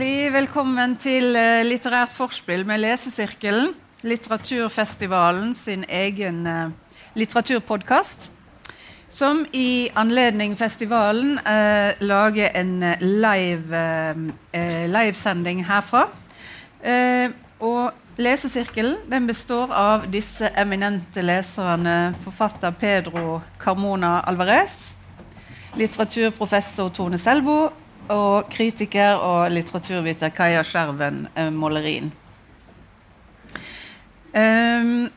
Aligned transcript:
Hjertelig 0.00 0.32
velkommen 0.32 0.94
til 0.96 1.34
eh, 1.36 1.60
Litterært 1.60 2.14
forspill 2.16 2.62
med 2.64 2.80
Lesesirkelen. 2.80 3.74
Litteraturfestivalen 4.00 5.50
sin 5.52 5.82
egen 5.92 6.38
uh, 6.48 6.70
litteraturpodkast. 7.20 8.30
Som 9.12 9.42
i 9.52 9.90
anledning 10.00 10.54
festivalen 10.56 11.36
eh, 11.44 12.00
lager 12.00 12.48
en 12.56 12.72
live, 13.02 13.82
eh, 14.56 14.86
livesending 14.88 15.66
herfra. 15.68 16.06
og 17.60 17.92
Lesesirkelen 18.16 18.96
den 19.10 19.26
består 19.26 19.68
av 19.68 20.08
disse 20.08 20.48
eminente 20.56 21.20
leserne. 21.20 22.14
Forfatter 22.24 22.70
Pedro 22.70 23.42
Carmona 23.60 24.22
Alvarez. 24.24 24.94
Litteraturprofessor 25.76 26.88
Tone 26.88 27.18
Selbo 27.18 27.68
og 28.10 28.50
kritiker 28.50 29.22
og 29.22 29.52
litteraturviter 29.54 30.32
Kaja 30.34 30.64
Skjerven 30.66 31.24
eh, 31.36 31.50
Målerin. 31.54 32.10
Um, 34.30 35.08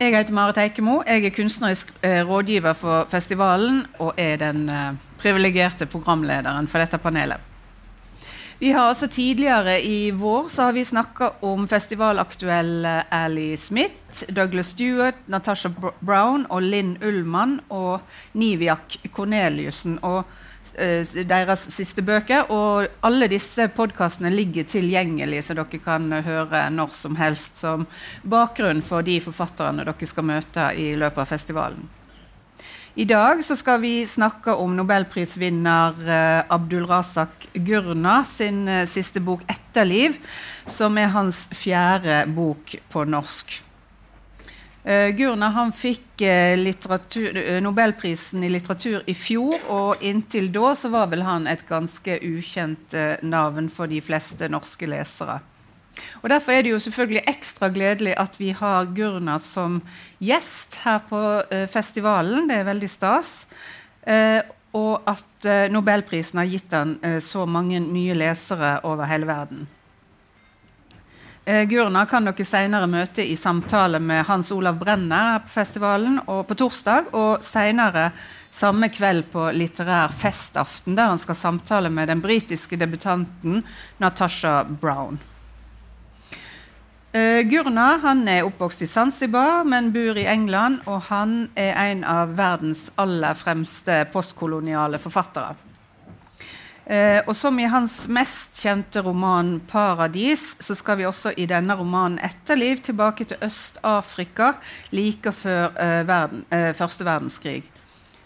jeg 0.00 0.16
heter 0.16 0.34
Marit 0.34 0.58
Eikemo. 0.58 1.02
Jeg 1.06 1.26
er 1.26 1.34
kunstnerisk 1.34 1.92
eh, 2.02 2.22
rådgiver 2.26 2.74
for 2.78 3.06
festivalen 3.10 3.84
og 3.98 4.14
er 4.18 4.40
den 4.40 4.68
eh, 4.68 4.98
privilegerte 5.20 5.86
programlederen 5.86 6.68
for 6.70 6.82
dette 6.82 6.98
panelet. 6.98 7.46
Vi 8.60 8.74
har 8.76 8.90
også 8.90 9.06
Tidligere 9.08 9.78
i 9.82 10.10
vår 10.12 10.48
så 10.52 10.66
har 10.68 10.74
vi 10.76 10.84
snakka 10.84 11.30
om 11.48 11.68
festivalaktuelle 11.68 13.04
Ali 13.10 13.56
Smith, 13.56 14.24
Douglas 14.36 14.74
Stewart, 14.74 15.16
Natasha 15.26 15.70
Brown 16.00 16.44
og 16.50 16.62
Linn 16.62 16.98
Ullmann 17.00 17.60
og 17.68 18.00
Niviak 18.34 18.98
Corneliussen. 19.12 19.98
og 20.02 20.24
deres 20.74 21.66
siste 21.74 22.02
bøker. 22.06 22.50
Og 22.54 22.88
alle 23.06 23.28
disse 23.30 23.68
podkastene 23.76 24.32
ligger 24.34 24.68
tilgjengelig, 24.68 25.44
så 25.46 25.56
dere 25.58 25.80
kan 25.84 26.10
høre 26.12 26.66
når 26.74 26.92
som 26.96 27.16
helst 27.20 27.62
som 27.62 27.86
bakgrunn 28.22 28.82
for 28.86 29.06
de 29.06 29.20
forfatterne 29.24 29.86
dere 29.86 30.10
skal 30.10 30.30
møte 30.34 30.68
i 30.78 30.92
løpet 30.98 31.24
av 31.24 31.32
festivalen. 31.32 31.88
I 32.98 33.04
dag 33.06 33.38
skal 33.46 33.78
vi 33.84 34.02
snakke 34.06 34.50
om 34.58 34.72
nobelprisvinner 34.74 36.00
uh, 36.08 36.40
Abdul 36.50 36.88
Razak 36.90 37.46
Gurna 37.54 38.24
sin 38.26 38.64
uh, 38.68 38.82
siste 38.90 39.22
bok 39.22 39.44
'Etterliv', 39.46 40.18
som 40.66 40.98
er 40.98 41.12
hans 41.14 41.46
fjerde 41.54 42.24
bok 42.34 42.74
på 42.90 43.04
norsk. 43.06 43.69
Uh, 44.80 45.10
Gurna 45.12 45.50
han 45.52 45.74
fikk 45.76 46.22
uh, 46.24 47.58
Nobelprisen 47.60 48.44
i 48.44 48.48
litteratur 48.48 49.02
i 49.04 49.14
fjor, 49.14 49.58
og 49.68 50.00
inntil 50.00 50.48
da 50.54 50.72
så 50.78 50.88
var 50.92 51.10
vel 51.12 51.24
han 51.26 51.48
et 51.50 51.66
ganske 51.68 52.16
ukjent 52.24 52.96
uh, 52.96 53.20
navn 53.20 53.68
for 53.68 53.90
de 53.92 54.00
fleste 54.00 54.48
norske 54.48 54.88
lesere. 54.88 55.40
Og 56.22 56.30
Derfor 56.32 56.54
er 56.54 56.64
det 56.64 56.72
jo 56.72 56.80
selvfølgelig 56.80 57.26
ekstra 57.28 57.68
gledelig 57.74 58.14
at 58.16 58.38
vi 58.40 58.54
har 58.56 58.88
Gurna 58.96 59.36
som 59.42 59.82
gjest 60.22 60.78
her 60.86 61.02
på 61.10 61.20
festivalen. 61.68 62.46
Det 62.48 62.56
er 62.56 62.68
veldig 62.70 62.88
stas. 62.88 63.32
og 64.72 65.10
at 65.10 65.48
Nobelprisen 65.74 66.38
har 66.38 66.48
gitt 66.48 66.72
han 66.72 66.94
så 67.20 67.44
mange 67.44 67.82
nye 67.82 68.14
lesere 68.16 68.78
over 68.86 69.10
hele 69.10 69.28
verden. 69.28 69.66
Eh, 71.50 71.64
Gurna 71.64 72.04
kan 72.06 72.28
dere 72.28 72.44
senere 72.46 72.86
møte 72.86 73.24
i 73.26 73.34
samtale 73.34 73.98
med 73.98 74.22
Hans 74.28 74.52
Olav 74.54 74.76
Brenner 74.78 75.40
på 75.42 75.50
festivalen 75.50 76.20
og 76.30 76.44
på 76.46 76.54
torsdag. 76.60 77.08
Og 77.18 77.42
senere 77.42 78.12
samme 78.54 78.86
kveld 78.94 79.24
på 79.32 79.48
litterær 79.56 80.14
festaften, 80.14 80.94
der 80.94 81.10
han 81.10 81.18
skal 81.18 81.38
samtale 81.40 81.90
med 81.90 82.06
den 82.12 82.22
britiske 82.22 82.78
debutanten 82.78 83.64
Natasha 83.98 84.62
Brown. 84.62 85.18
Uh, 87.10 87.42
Gurna 87.50 87.96
han 88.04 88.22
er 88.30 88.46
oppvokst 88.46 88.84
i 88.86 88.86
Zanzibar, 88.86 89.64
men 89.66 89.90
bor 89.90 90.20
i 90.22 90.28
England. 90.30 90.84
Og 90.86 91.08
han 91.08 91.48
er 91.58 91.74
en 91.88 92.06
av 92.06 92.36
verdens 92.38 92.92
aller 92.94 93.34
fremste 93.34 94.04
postkoloniale 94.14 95.02
forfattere. 95.02 95.56
Eh, 96.90 97.20
og 97.22 97.36
som 97.38 97.58
i 97.62 97.68
hans 97.70 98.08
mest 98.10 98.56
kjente 98.64 99.02
roman 99.06 99.60
'Paradis', 99.70 100.56
så 100.58 100.74
skal 100.74 100.98
vi 100.98 101.06
også 101.06 101.30
i 101.36 101.46
denne 101.46 101.76
romanen 101.78 102.18
'Etterliv' 102.18 102.82
tilbake 102.82 103.24
til 103.24 103.36
Øst-Afrika 103.46 104.54
like 104.90 105.32
før 105.32 105.70
eh, 105.78 106.08
verden, 106.08 106.44
eh, 106.50 106.74
første 106.74 107.04
verdenskrig. 107.04 107.62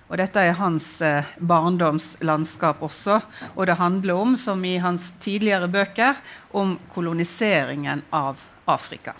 Og 0.08 0.18
dette 0.18 0.40
er 0.40 0.52
hans 0.52 1.02
eh, 1.02 1.24
barndomslandskap 1.40 2.82
også. 2.82 3.20
Og 3.56 3.66
det 3.66 3.76
handler 3.76 4.14
om, 4.14 4.36
som 4.36 4.64
i 4.64 4.76
hans 4.76 5.10
tidligere 5.20 5.68
bøker, 5.68 6.14
om 6.52 6.78
koloniseringen 6.94 8.02
av 8.12 8.40
Afrika. 8.66 9.12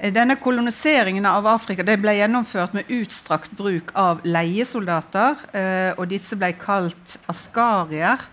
Denne 0.00 0.38
Koloniseringen 0.40 1.26
av 1.28 1.44
Afrika 1.44 1.84
ble 1.84 2.14
gjennomført 2.16 2.72
med 2.72 2.88
utstrakt 2.88 3.52
bruk 3.52 3.90
av 3.92 4.22
leiesoldater. 4.24 5.36
Eh, 5.52 5.92
og 5.92 6.08
Disse 6.08 6.38
ble 6.40 6.54
kalt 6.56 7.18
askarier. 7.28 8.24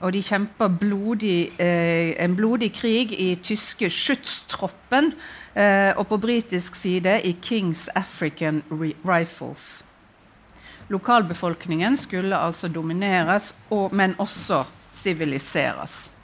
Og 0.00 0.14
de 0.16 0.22
kjempa 0.24 0.70
eh, 0.70 2.16
en 2.16 2.36
blodig 2.36 2.72
krig 2.72 3.12
i 3.12 3.36
tyske 3.36 3.90
skytstroppen 3.92 5.12
eh, 5.52 5.92
og 5.96 6.08
på 6.08 6.16
britisk 6.16 6.74
side 6.74 7.20
i 7.28 7.36
Kings 7.42 7.90
African 7.94 8.62
Rifles. 9.04 9.84
Lokalbefolkningen 10.88 11.96
skulle 11.96 12.36
altså 12.38 12.68
domineres, 12.68 13.54
men 13.92 14.14
også 14.18 14.64
siviliseres. 14.92 16.15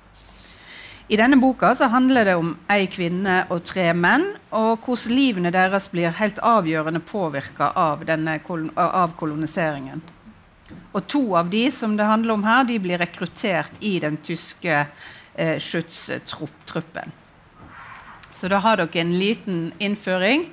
I 1.09 1.17
denne 1.19 1.37
boka 1.37 1.73
handler 1.91 2.25
det 2.25 2.35
om 2.39 2.53
ei 2.71 2.87
kvinne 2.87 3.43
og 3.51 3.65
tre 3.67 3.89
menn, 3.93 4.29
og 4.55 4.85
hvordan 4.85 5.17
livene 5.17 5.51
deres 5.53 5.89
blir 5.91 6.15
helt 6.15 6.39
avgjørende 6.39 7.01
påvirka 7.01 7.73
av, 7.75 8.05
av, 8.77 9.17
koloniseringen. 9.19 10.03
Og 10.93 11.07
to 11.09 11.23
av 11.37 11.51
de 11.51 11.71
som 11.75 11.97
det 11.97 12.07
handler 12.07 12.35
om 12.37 12.45
her, 12.47 12.65
de 12.69 12.79
blir 12.79 13.01
rekruttert 13.03 13.81
i 13.81 13.99
den 14.01 14.17
tyske 14.23 14.87
eh, 15.35 15.59
skytstruppen. 15.59 17.13
Så 18.34 18.49
da 18.49 18.59
har 18.63 18.81
dere 18.81 19.03
en 19.03 19.13
liten 19.19 19.73
innføring. 19.79 20.47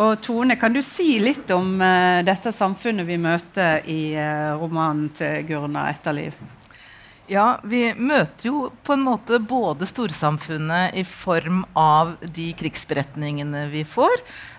Og 0.00 0.20
Tone, 0.22 0.56
kan 0.60 0.74
du 0.74 0.82
si 0.84 1.18
litt 1.22 1.50
om 1.54 1.76
eh, 1.82 2.22
dette 2.26 2.52
samfunnet 2.54 3.06
vi 3.06 3.18
møter 3.20 3.86
i 3.90 4.00
eh, 4.14 4.50
romanen 4.58 5.10
til 5.14 5.44
Gurna 5.48 5.88
'Etterliv'? 5.90 6.59
Ja, 7.30 7.60
vi 7.62 7.84
møter 7.94 8.48
jo 8.48 8.60
på 8.82 8.96
en 8.96 9.04
måte 9.06 9.38
både 9.38 9.86
storsamfunnet 9.86 10.96
i 10.98 11.04
form 11.06 11.60
av 11.78 12.16
de 12.34 12.48
krigsberetningene 12.58 13.68
vi 13.70 13.84
får, 13.86 14.16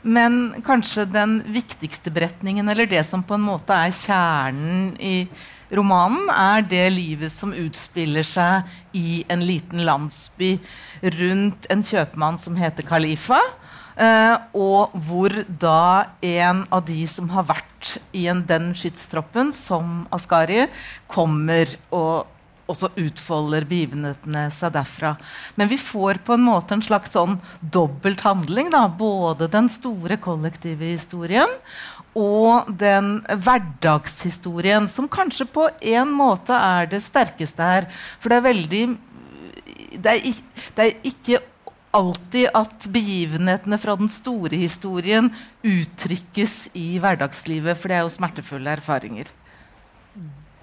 men 0.08 0.54
kanskje 0.64 1.04
den 1.12 1.42
viktigste 1.52 2.14
beretningen, 2.16 2.72
eller 2.72 2.88
det 2.88 3.04
som 3.10 3.28
på 3.28 3.36
en 3.36 3.44
måte 3.50 3.76
er 3.76 3.92
kjernen 3.92 4.96
i 5.04 5.28
romanen, 5.76 6.32
er 6.32 6.64
det 6.64 6.88
livet 6.96 7.36
som 7.36 7.52
utspiller 7.52 8.24
seg 8.24 8.72
i 8.96 9.26
en 9.28 9.44
liten 9.44 9.84
landsby 9.84 10.56
rundt 11.20 11.68
en 11.76 11.84
kjøpmann 11.84 12.40
som 12.40 12.56
heter 12.56 12.88
Khalifa. 12.88 13.44
Uh, 14.00 14.40
og 14.56 14.94
hvor 15.04 15.42
da 15.60 16.16
en 16.24 16.64
av 16.72 16.86
de 16.88 17.04
som 17.04 17.28
har 17.36 17.50
vært 17.52 17.98
i 18.16 18.30
en, 18.32 18.46
den 18.48 18.72
skytstroppen, 18.72 19.52
som 19.52 20.06
Askari, 20.16 20.70
kommer 21.12 21.76
og 21.92 22.32
og 22.72 22.78
så 22.80 22.90
utfolder 23.00 23.68
begivenhetene 23.68 24.46
seg 24.56 24.74
derfra. 24.78 25.16
Men 25.60 25.72
vi 25.72 25.80
får 25.82 26.22
på 26.26 26.38
en 26.38 26.46
måte 26.48 26.78
en 26.78 26.86
slags 26.86 27.14
sånn 27.18 27.38
dobbelt 27.62 28.24
handling. 28.26 28.72
Da. 28.74 28.86
Både 28.88 29.50
den 29.52 29.70
store 29.72 30.18
kollektive 30.22 30.94
historien 30.94 31.60
og 32.18 32.68
den 32.76 33.22
hverdagshistorien, 33.30 34.90
som 34.92 35.08
kanskje 35.12 35.48
på 35.48 35.70
en 35.94 36.12
måte 36.12 36.56
er 36.56 36.90
det 36.92 37.00
sterkeste 37.06 37.64
her. 37.64 37.88
For 38.20 38.32
det 38.32 38.42
er 38.42 38.50
veldig 38.50 38.84
Det 39.92 40.12
er, 40.12 40.36
det 40.76 40.84
er 40.84 41.08
ikke 41.08 41.42
alltid 41.92 42.48
at 42.56 42.86
begivenhetene 42.92 43.76
fra 43.82 43.98
den 44.00 44.08
store 44.12 44.56
historien 44.56 45.28
uttrykkes 45.68 46.72
i 46.80 46.96
hverdagslivet, 47.04 47.76
for 47.76 47.92
det 47.92 47.98
er 47.98 48.06
jo 48.06 48.14
smertefulle 48.14 48.78
erfaringer. 48.78 49.28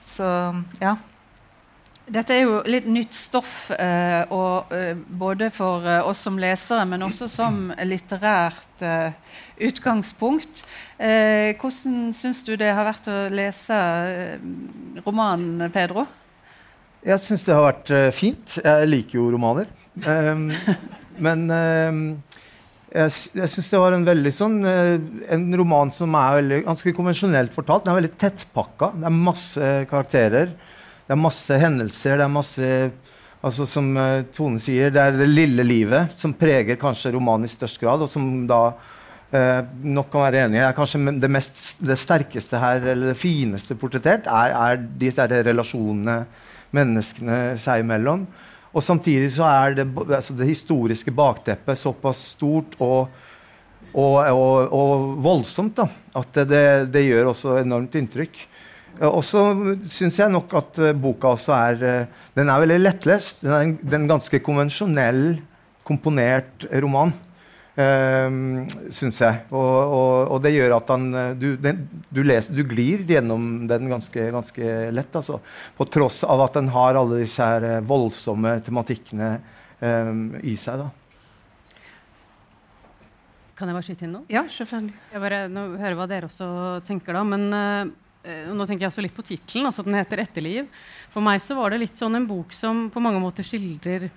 Så 0.09 0.25
ja. 0.81 0.97
Dette 2.09 2.33
er 2.33 2.47
jo 2.47 2.61
litt 2.65 2.87
nytt 2.89 3.13
stoff, 3.13 3.71
eh, 3.77 4.23
og, 4.33 4.71
eh, 4.73 4.95
både 4.97 5.51
for 5.53 5.85
eh, 5.85 6.01
oss 6.01 6.23
som 6.25 6.39
lesere, 6.41 6.87
men 6.89 7.05
også 7.05 7.29
som 7.29 7.59
litterært 7.85 8.85
eh, 8.85 9.13
utgangspunkt. 9.69 10.63
Eh, 10.97 11.53
hvordan 11.61 12.15
syns 12.17 12.41
du 12.47 12.55
det 12.57 12.71
har 12.73 12.89
vært 12.89 13.11
å 13.13 13.19
lese 13.33 13.77
eh, 13.77 14.47
romanen, 15.05 15.69
Pedro? 15.75 16.07
Jeg 17.05 17.21
syns 17.27 17.45
det 17.45 17.55
har 17.55 17.67
vært 17.67 17.93
fint. 18.17 18.57
Jeg 18.65 18.89
liker 18.89 19.21
jo 19.21 19.29
romaner. 19.35 19.69
Um, 20.03 20.49
men 21.29 21.45
um, 21.53 22.01
jeg, 22.89 23.13
jeg 23.37 23.53
syns 23.53 23.71
det 23.71 23.81
var 23.83 23.95
en 23.95 24.07
veldig 24.07 24.31
sånn 24.33 24.57
En 24.65 25.45
roman 25.61 25.91
som 25.93 26.15
er 26.19 26.39
veldig, 26.41 26.59
ganske 26.67 26.95
konvensjonelt 26.97 27.55
fortalt. 27.55 27.85
Den 27.85 27.93
er 27.93 28.01
veldig 28.01 28.17
tettpakka. 28.19 28.91
Det 28.97 29.09
er 29.09 29.23
masse 29.29 29.71
karakterer. 29.93 30.57
Det 31.09 31.15
er 31.15 31.21
masse 31.21 31.57
hendelser, 31.57 32.19
det 32.21 32.27
er 32.27 32.33
masse 32.33 32.73
altså 33.39 33.65
Som 33.71 33.93
uh, 33.95 34.27
Tone 34.35 34.59
sier, 34.61 34.91
det 34.93 34.99
er 35.01 35.15
det 35.15 35.29
lille 35.31 35.63
livet 35.63 36.15
som 36.19 36.35
preger 36.35 36.77
kanskje 36.81 37.13
romanen 37.15 37.47
i 37.47 37.53
størst 37.53 37.79
grad, 37.81 38.03
og 38.03 38.11
som 38.11 38.25
da 38.51 38.73
uh, 38.75 39.61
nok 39.87 40.11
kan 40.11 40.25
være 40.27 40.43
enig 40.49 40.59
i 40.59 40.65
er 40.67 40.75
kanskje 40.75 41.15
det, 41.23 41.31
mest, 41.31 41.79
det 41.87 41.97
sterkeste 42.03 42.59
her, 42.59 42.83
eller 42.83 43.13
det 43.13 43.21
fineste 43.21 43.79
portrettert, 43.79 44.27
er, 44.27 44.57
er 44.59 44.83
disse 45.01 45.29
relasjonene 45.31 46.19
menneskene 46.75 47.39
seg 47.63 47.87
imellom. 47.87 48.27
Og 48.75 48.85
samtidig 48.85 49.31
så 49.39 49.47
er 49.49 49.79
det, 49.79 49.87
altså 49.87 50.35
det 50.37 50.51
historiske 50.51 51.15
bakteppet 51.15 51.79
såpass 51.79 52.27
stort 52.35 52.75
og 52.83 53.09
og, 53.97 54.17
og, 54.21 54.73
og 54.75 55.05
voldsomt. 55.25 55.79
da, 55.79 55.87
At 56.19 56.41
det, 56.49 56.65
det, 56.93 57.07
gjør 57.07 57.33
også 57.33 57.59
enormt 57.63 57.95
inntrykk. 57.99 58.41
Og 59.09 59.23
så 59.23 59.43
syns 59.87 60.19
jeg 60.19 60.33
nok 60.33 60.53
at 60.59 60.81
uh, 60.83 60.91
boka 60.99 61.31
også 61.37 61.55
er 61.55 61.85
uh, 61.85 62.27
Den 62.35 62.51
er 62.51 62.63
veldig 62.65 62.81
lettlest. 62.81 63.45
Den 63.45 63.55
er 63.55 63.65
en, 63.67 63.79
den 63.95 64.07
ganske 64.11 64.41
konvensjonell, 64.43 65.39
komponert 65.87 66.67
roman. 66.83 67.15
Uh, 67.79 68.67
syns 68.91 69.21
jeg. 69.23 69.45
Og, 69.53 69.69
og, 69.71 70.15
og, 70.35 70.41
det 70.43 70.57
gjør 70.57 70.75
at 70.81 70.91
han 70.91 71.07
du, 71.39 71.53
den, 71.63 71.85
du, 72.11 72.25
leser, 72.27 72.57
du, 72.59 72.65
glir 72.67 73.05
gjennom 73.07 73.69
den 73.71 73.87
ganske, 73.93 74.31
ganske 74.35 74.79
lett. 74.95 75.21
Altså. 75.21 75.39
På 75.79 75.87
tross 75.87 76.25
av 76.27 76.43
at 76.49 76.59
den 76.59 76.73
har 76.75 76.99
alle 76.99 77.23
disse 77.23 77.45
her 77.45 77.87
voldsomme 77.87 78.59
tematikkene 78.67 79.37
um, 79.79 80.25
i 80.43 80.59
seg. 80.59 80.83
da. 80.83 80.91
Kan 83.59 83.71
jeg 83.71 83.75
bare 83.75 83.87
skyte 83.87 84.07
inn 84.07 84.13
noe? 84.15 84.27
Ja, 84.31 84.45
selvfølgelig. 84.55 84.99
Jeg 85.11 85.23
bare 85.23 85.39
nå 85.51 85.65
hører 85.81 85.97
hva 85.99 86.05
dere 86.11 86.29
også 86.29 86.51
tenker 86.87 87.17
da, 87.17 87.25
men 87.27 87.49
uh, 87.51 87.95
nå 88.27 88.65
tenker 88.67 88.85
jeg 88.85 88.91
også 88.91 89.03
litt 89.05 89.17
på 89.17 89.25
tittelen. 89.25 89.69
Altså 89.71 89.85
den 89.87 89.95
heter 89.97 90.21
'Etterliv'. 90.21 90.67
For 91.09 91.25
meg 91.25 91.41
så 91.41 91.57
var 91.57 91.71
det 91.71 91.83
litt 91.85 91.97
sånn 91.97 92.19
en 92.19 92.27
bok 92.29 92.53
som 92.53 92.89
på 92.91 93.01
mange 93.01 93.21
måter 93.23 93.47
skildrer 93.47 94.11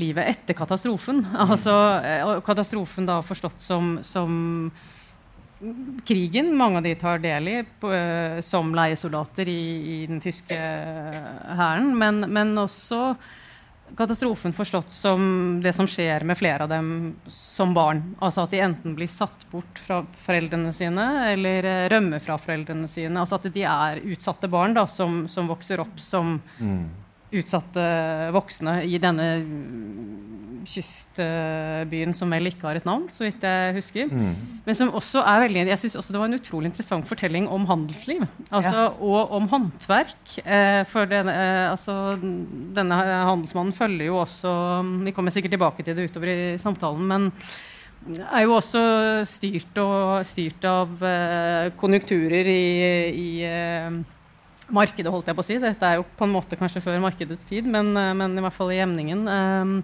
livet 0.00 0.26
etter 0.30 0.56
katastrofen. 0.58 1.22
Altså 1.44 1.74
uh, 2.02 2.40
katastrofen 2.44 3.06
da 3.08 3.20
forstått 3.24 3.62
som, 3.62 3.98
som 4.02 4.72
krigen 6.04 6.50
mange 6.58 6.80
av 6.80 6.86
de 6.86 6.94
tar 6.98 7.22
del 7.22 7.48
i 7.48 7.56
på, 7.80 7.92
uh, 7.92 8.40
som 8.44 8.74
leiesoldater 8.74 9.48
i, 9.48 9.62
i 9.94 9.98
den 10.10 10.20
tyske 10.24 10.58
hæren, 10.58 11.94
men, 11.98 12.24
men 12.32 12.54
også 12.58 13.14
katastrofen 13.96 14.52
forstått 14.52 14.90
som 14.90 15.60
det 15.62 15.72
som 15.72 15.86
skjer 15.86 16.24
med 16.26 16.38
flere 16.38 16.64
av 16.64 16.72
dem 16.72 17.14
som 17.26 17.74
barn. 17.74 18.02
Altså 18.18 18.44
at 18.44 18.54
de 18.54 18.62
enten 18.64 18.96
blir 18.96 19.10
satt 19.10 19.46
bort 19.50 19.78
fra 19.78 20.02
foreldrene 20.24 20.72
sine 20.74 21.06
eller 21.30 21.68
eh, 21.68 21.86
rømmer 21.92 22.22
fra 22.24 22.38
foreldrene 22.40 22.88
sine. 22.90 23.14
Altså 23.20 23.38
at 23.38 23.48
de 23.54 23.64
er 23.68 24.02
utsatte 24.04 24.50
barn 24.50 24.76
da, 24.76 24.86
som, 24.90 25.24
som 25.30 25.50
vokser 25.50 25.82
opp 25.84 26.00
som 26.00 26.38
mm. 26.58 26.84
Utsatte 27.40 27.88
voksne 28.34 28.80
i 28.88 29.00
denne 29.02 29.28
kystbyen 30.64 32.14
som 32.16 32.30
vel 32.32 32.48
ikke 32.48 32.66
har 32.66 32.78
et 32.78 32.86
navn, 32.88 33.06
så 33.12 33.26
vidt 33.26 33.44
jeg 33.44 33.74
husker. 33.76 34.08
Mm. 34.08 34.60
Men 34.64 34.78
som 34.78 34.92
også 34.96 35.22
er 35.24 35.42
veldig 35.44 35.66
Jeg 35.68 35.80
syns 35.82 35.98
også 36.00 36.14
det 36.14 36.22
var 36.22 36.30
en 36.30 36.38
utrolig 36.38 36.70
interessant 36.70 37.08
fortelling 37.08 37.48
om 37.52 37.66
handelsliv. 37.68 38.24
Altså, 38.50 38.86
ja. 38.86 38.88
Og 38.96 39.34
om 39.36 39.48
håndverk. 39.50 40.38
Eh, 40.44 40.80
for 40.88 41.10
denne, 41.10 41.34
eh, 41.34 41.68
altså, 41.70 42.16
denne 42.20 42.96
handelsmannen 42.96 43.76
følger 43.76 44.08
jo 44.08 44.18
også 44.22 44.54
Vi 45.04 45.14
kommer 45.16 45.34
sikkert 45.34 45.56
tilbake 45.56 45.84
til 45.84 45.96
det 45.96 46.08
utover 46.10 46.32
i 46.32 46.40
samtalen, 46.60 47.06
men 47.08 47.30
er 48.04 48.44
jo 48.44 48.56
også 48.58 48.80
styrt, 49.28 49.78
og, 49.80 50.24
styrt 50.28 50.64
av 50.68 51.04
eh, 51.08 51.70
konjunkturer 51.80 52.50
i, 52.50 52.64
i 53.16 53.28
eh, 53.48 54.02
markedet, 54.72 55.12
holdt 55.12 55.30
jeg 55.30 55.36
på 55.38 55.44
å 55.44 55.46
si. 55.46 55.60
Dette 55.62 55.88
er 55.88 56.00
jo 56.00 56.06
på 56.16 56.26
en 56.26 56.34
måte 56.34 56.58
kanskje 56.60 56.82
før 56.84 57.02
markedets 57.04 57.46
tid, 57.48 57.66
men, 57.70 57.96
eh, 57.96 58.12
men 58.16 58.38
i 58.38 58.44
hvert 58.44 58.56
fall 58.56 58.72
i 58.72 58.82
emningen. 58.84 59.26
Um, 59.28 59.80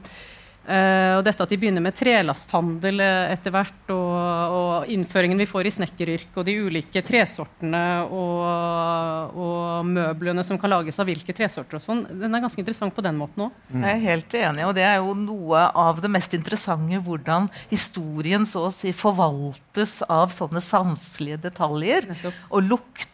Uh, 0.60 1.16
og 1.16 1.22
dette 1.24 1.40
at 1.40 1.50
de 1.50 1.56
begynner 1.56 1.80
med 1.82 1.96
trelasthandel 1.96 3.00
uh, 3.00 3.30
etter 3.32 3.52
hvert, 3.54 3.78
og, 3.94 4.16
og, 4.52 4.90
innføringen 4.92 5.40
vi 5.40 5.46
får 5.48 5.66
i 5.66 5.72
snekkeryrket, 5.72 6.36
og 6.36 6.44
de 6.46 6.54
ulike 6.60 7.00
tresortene 7.06 7.80
og, 8.12 9.32
og, 9.40 9.88
møblene 9.88 10.44
som 10.44 10.60
kan 10.60 10.70
lages 10.70 11.00
av 11.00 11.08
hvilke 11.08 11.34
tresorter 11.34 11.78
og 11.78 11.82
sånn, 11.82 12.04
den 12.12 12.36
er 12.36 12.44
ganske 12.44 12.60
interessant 12.60 12.94
på 12.94 13.02
den 13.02 13.16
måten 13.18 13.46
òg. 13.46 13.56
Mm. 13.72 13.86
Jeg 13.86 13.94
er 13.94 14.04
helt 14.04 14.36
enig, 14.42 14.66
og 14.68 14.76
det 14.76 14.84
er 14.84 15.00
jo 15.00 15.16
noe 15.16 15.64
av 15.80 16.04
det 16.04 16.12
mest 16.12 16.36
interessante 16.36 17.00
hvordan 17.08 17.48
historien 17.72 18.44
så 18.46 18.68
å 18.68 18.74
si 18.74 18.92
forvaltes 18.94 20.02
av 20.12 20.36
sånne 20.36 20.62
sanselige 20.62 21.40
detaljer. 21.48 22.12
Nettopp. 22.12 22.44
Og 22.52 22.68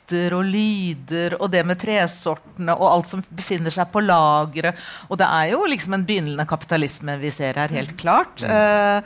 lukter 0.06 0.35
og 0.35 0.44
lyder 0.44 1.37
og 1.41 1.50
det 1.50 1.64
med 1.67 1.79
tresortene 1.79 2.75
og 2.75 2.93
alt 2.93 3.08
som 3.08 3.23
befinner 3.31 3.70
seg 3.70 3.91
på 3.93 4.00
lageret. 4.00 4.76
Og 5.08 5.19
det 5.19 5.26
er 5.26 5.53
jo 5.53 5.67
liksom 5.67 5.94
en 5.94 6.06
begynnende 6.06 6.47
kapitalisme 6.47 7.19
vi 7.19 7.31
ser 7.31 7.55
her, 7.55 7.69
helt 7.69 7.97
klart. 7.99 8.43
Uh, 8.43 9.03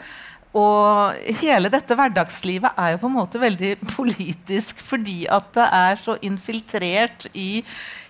og 0.51 1.15
hele 1.39 1.71
dette 1.71 1.95
hverdagslivet 1.95 2.75
er 2.75 2.95
jo 2.95 3.01
på 3.05 3.07
en 3.07 3.15
måte 3.21 3.39
veldig 3.39 3.77
politisk 3.93 4.81
fordi 4.83 5.23
at 5.31 5.47
det 5.55 5.67
er 5.79 6.01
så 6.03 6.17
infiltrert 6.27 7.29
i 7.39 7.63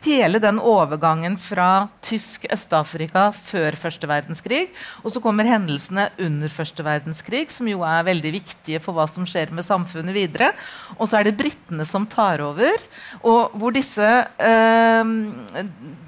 hele 0.07 0.41
den 0.41 0.57
overgangen 0.57 1.37
fra 1.37 1.91
tysk 2.01 2.47
Øst-Afrika 2.49 3.27
før 3.37 3.77
første 3.77 4.09
verdenskrig. 4.09 4.63
Og 5.05 5.13
så 5.13 5.21
kommer 5.21 5.45
hendelsene 5.45 6.09
under 6.17 6.49
første 6.49 6.85
verdenskrig, 6.87 7.45
som 7.53 7.69
jo 7.69 7.85
er 7.85 8.09
veldig 8.09 8.33
viktige 8.39 8.81
for 8.81 8.97
hva 8.97 9.05
som 9.11 9.29
skjer 9.29 9.53
med 9.53 9.67
samfunnet 9.69 10.17
videre. 10.17 10.55
Og 10.97 11.11
så 11.11 11.21
er 11.21 11.29
det 11.29 11.37
britene 11.37 11.85
som 11.85 12.09
tar 12.09 12.41
over, 12.41 12.81
og 13.21 13.53
hvor 13.61 13.77
disse, 13.77 14.09
øh, 14.41 15.17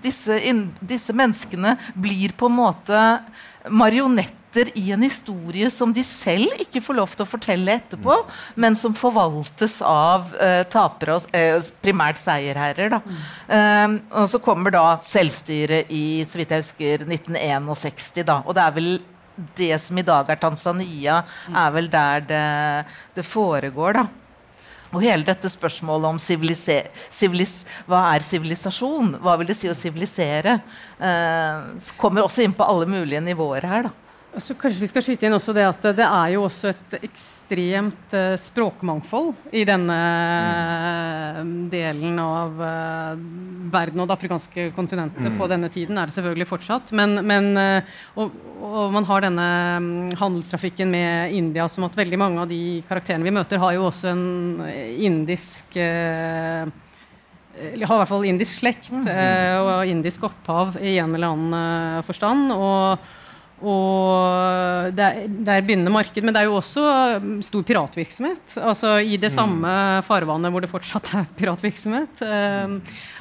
disse, 0.01 0.41
disse 0.81 1.13
menneskene 1.13 1.77
blir 1.93 2.33
på 2.33 2.49
en 2.49 2.63
måte 2.63 3.03
marionetter 3.69 4.41
i 4.75 4.91
en 4.93 5.03
historie 5.03 5.71
som 5.73 5.93
de 5.95 6.05
selv 6.05 6.61
ikke 6.61 6.83
får 6.85 6.99
lov 6.99 7.15
til 7.15 7.25
å 7.25 7.29
fortelle 7.29 7.77
etterpå, 7.79 8.19
men 8.61 8.77
som 8.79 8.95
forvaltes 8.97 9.79
av 9.87 10.35
eh, 10.37 10.63
tapere 10.73 11.17
og 11.17 11.37
eh, 11.37 11.57
primært 11.85 12.21
seierherrer. 12.21 12.99
Mm. 13.01 13.23
Um, 13.49 13.97
og 14.23 14.29
så 14.33 14.41
kommer 14.43 14.75
da 14.75 14.87
selvstyret 15.07 15.91
i 15.93 16.23
så 16.29 16.41
vidt 16.41 16.53
jeg 16.53 16.67
husker, 16.67 17.07
1961. 17.09 18.25
Da, 18.29 18.43
og 18.45 18.57
det 18.57 18.67
er 18.67 18.77
vel 18.77 18.91
det 19.57 19.73
som 19.81 19.99
i 19.99 20.05
dag 20.05 20.29
er 20.29 20.41
Tanzania, 20.41 21.23
er 21.49 21.71
vel 21.73 21.89
der 21.91 22.27
det, 22.29 22.49
det 23.17 23.25
foregår. 23.27 24.03
da. 24.03 24.09
Og 24.93 25.01
hele 25.01 25.25
dette 25.25 25.49
spørsmålet 25.49 26.11
om 26.11 26.19
sivilis, 26.21 27.55
hva 27.89 28.03
er 28.13 28.25
sivilisasjon, 28.25 29.15
hva 29.25 29.39
vil 29.41 29.49
det 29.49 29.57
si 29.57 29.71
å 29.73 29.77
sivilisere, 29.77 30.59
eh, 31.01 31.93
kommer 31.97 32.27
også 32.27 32.45
inn 32.45 32.53
på 32.53 32.67
alle 32.67 32.87
mulige 32.87 33.25
nivåer 33.25 33.65
her. 33.65 33.89
da. 33.89 34.02
Så 34.41 34.55
kanskje 34.57 34.81
vi 34.81 34.89
skal 34.89 35.05
skyte 35.05 35.27
inn 35.29 35.35
også 35.37 35.53
det 35.53 35.65
at 35.69 35.83
det 35.99 36.05
er 36.07 36.31
jo 36.33 36.47
også 36.47 36.71
et 36.71 36.95
ekstremt 37.05 38.15
uh, 38.17 38.33
språkmangfold 38.41 39.35
i 39.53 39.65
denne 39.69 39.99
mm. 41.45 41.51
delen 41.73 42.17
av 42.23 42.57
uh, 42.57 43.21
verden 43.75 44.01
og 44.01 44.09
det 44.09 44.17
afrikanske 44.17 44.71
kontinentet. 44.77 45.29
Mm. 45.29 45.37
På 45.37 45.51
denne 45.53 45.69
tiden 45.73 46.01
er 46.01 46.09
det 46.09 46.17
selvfølgelig 46.17 46.49
fortsatt. 46.49 46.95
Men, 46.97 47.21
men 47.29 47.53
uh, 47.61 47.93
og, 48.17 48.33
og, 48.63 48.89
man 48.97 49.11
har 49.11 49.27
denne 49.27 49.49
um, 49.77 49.93
handelstrafikken 50.17 50.89
med 50.97 51.37
India 51.37 51.69
som 51.69 51.85
at 51.91 52.01
veldig 52.01 52.25
mange 52.25 52.41
av 52.41 52.49
de 52.49 52.81
karakterene 52.89 53.29
vi 53.29 53.37
møter, 53.37 53.61
har 53.61 53.77
jo 53.77 53.89
også 53.91 54.15
en 54.15 54.27
indisk 54.97 55.77
har 55.77 56.71
i 57.77 57.85
hvert 57.85 58.09
fall 58.09 58.25
indisk 58.25 58.63
slekt 58.63 58.95
mm. 58.97 59.09
og 59.61 59.91
indisk 59.93 60.25
opphav 60.25 60.79
i 60.81 60.97
en 61.03 61.13
eller 61.19 61.35
annen 61.35 62.07
forstand. 62.09 62.49
og 62.57 63.21
og 63.63 64.91
det 64.97 65.05
er, 65.07 65.29
det 65.31 65.55
er 65.55 65.65
begynnende 65.65 65.93
marked, 65.95 66.25
men 66.25 66.35
det 66.35 66.41
er 66.43 66.49
jo 66.49 66.59
også 66.59 66.83
um, 67.23 67.37
stor 67.45 67.63
piratvirksomhet. 67.67 68.57
Altså 68.59 68.97
I 69.01 69.17
det 69.21 69.31
mm. 69.31 69.37
samme 69.37 69.71
farvannet 70.07 70.53
hvor 70.53 70.65
det 70.65 70.71
fortsatt 70.73 71.13
er 71.19 71.31
piratvirksomhet. 71.39 72.23
Um, 72.27 72.81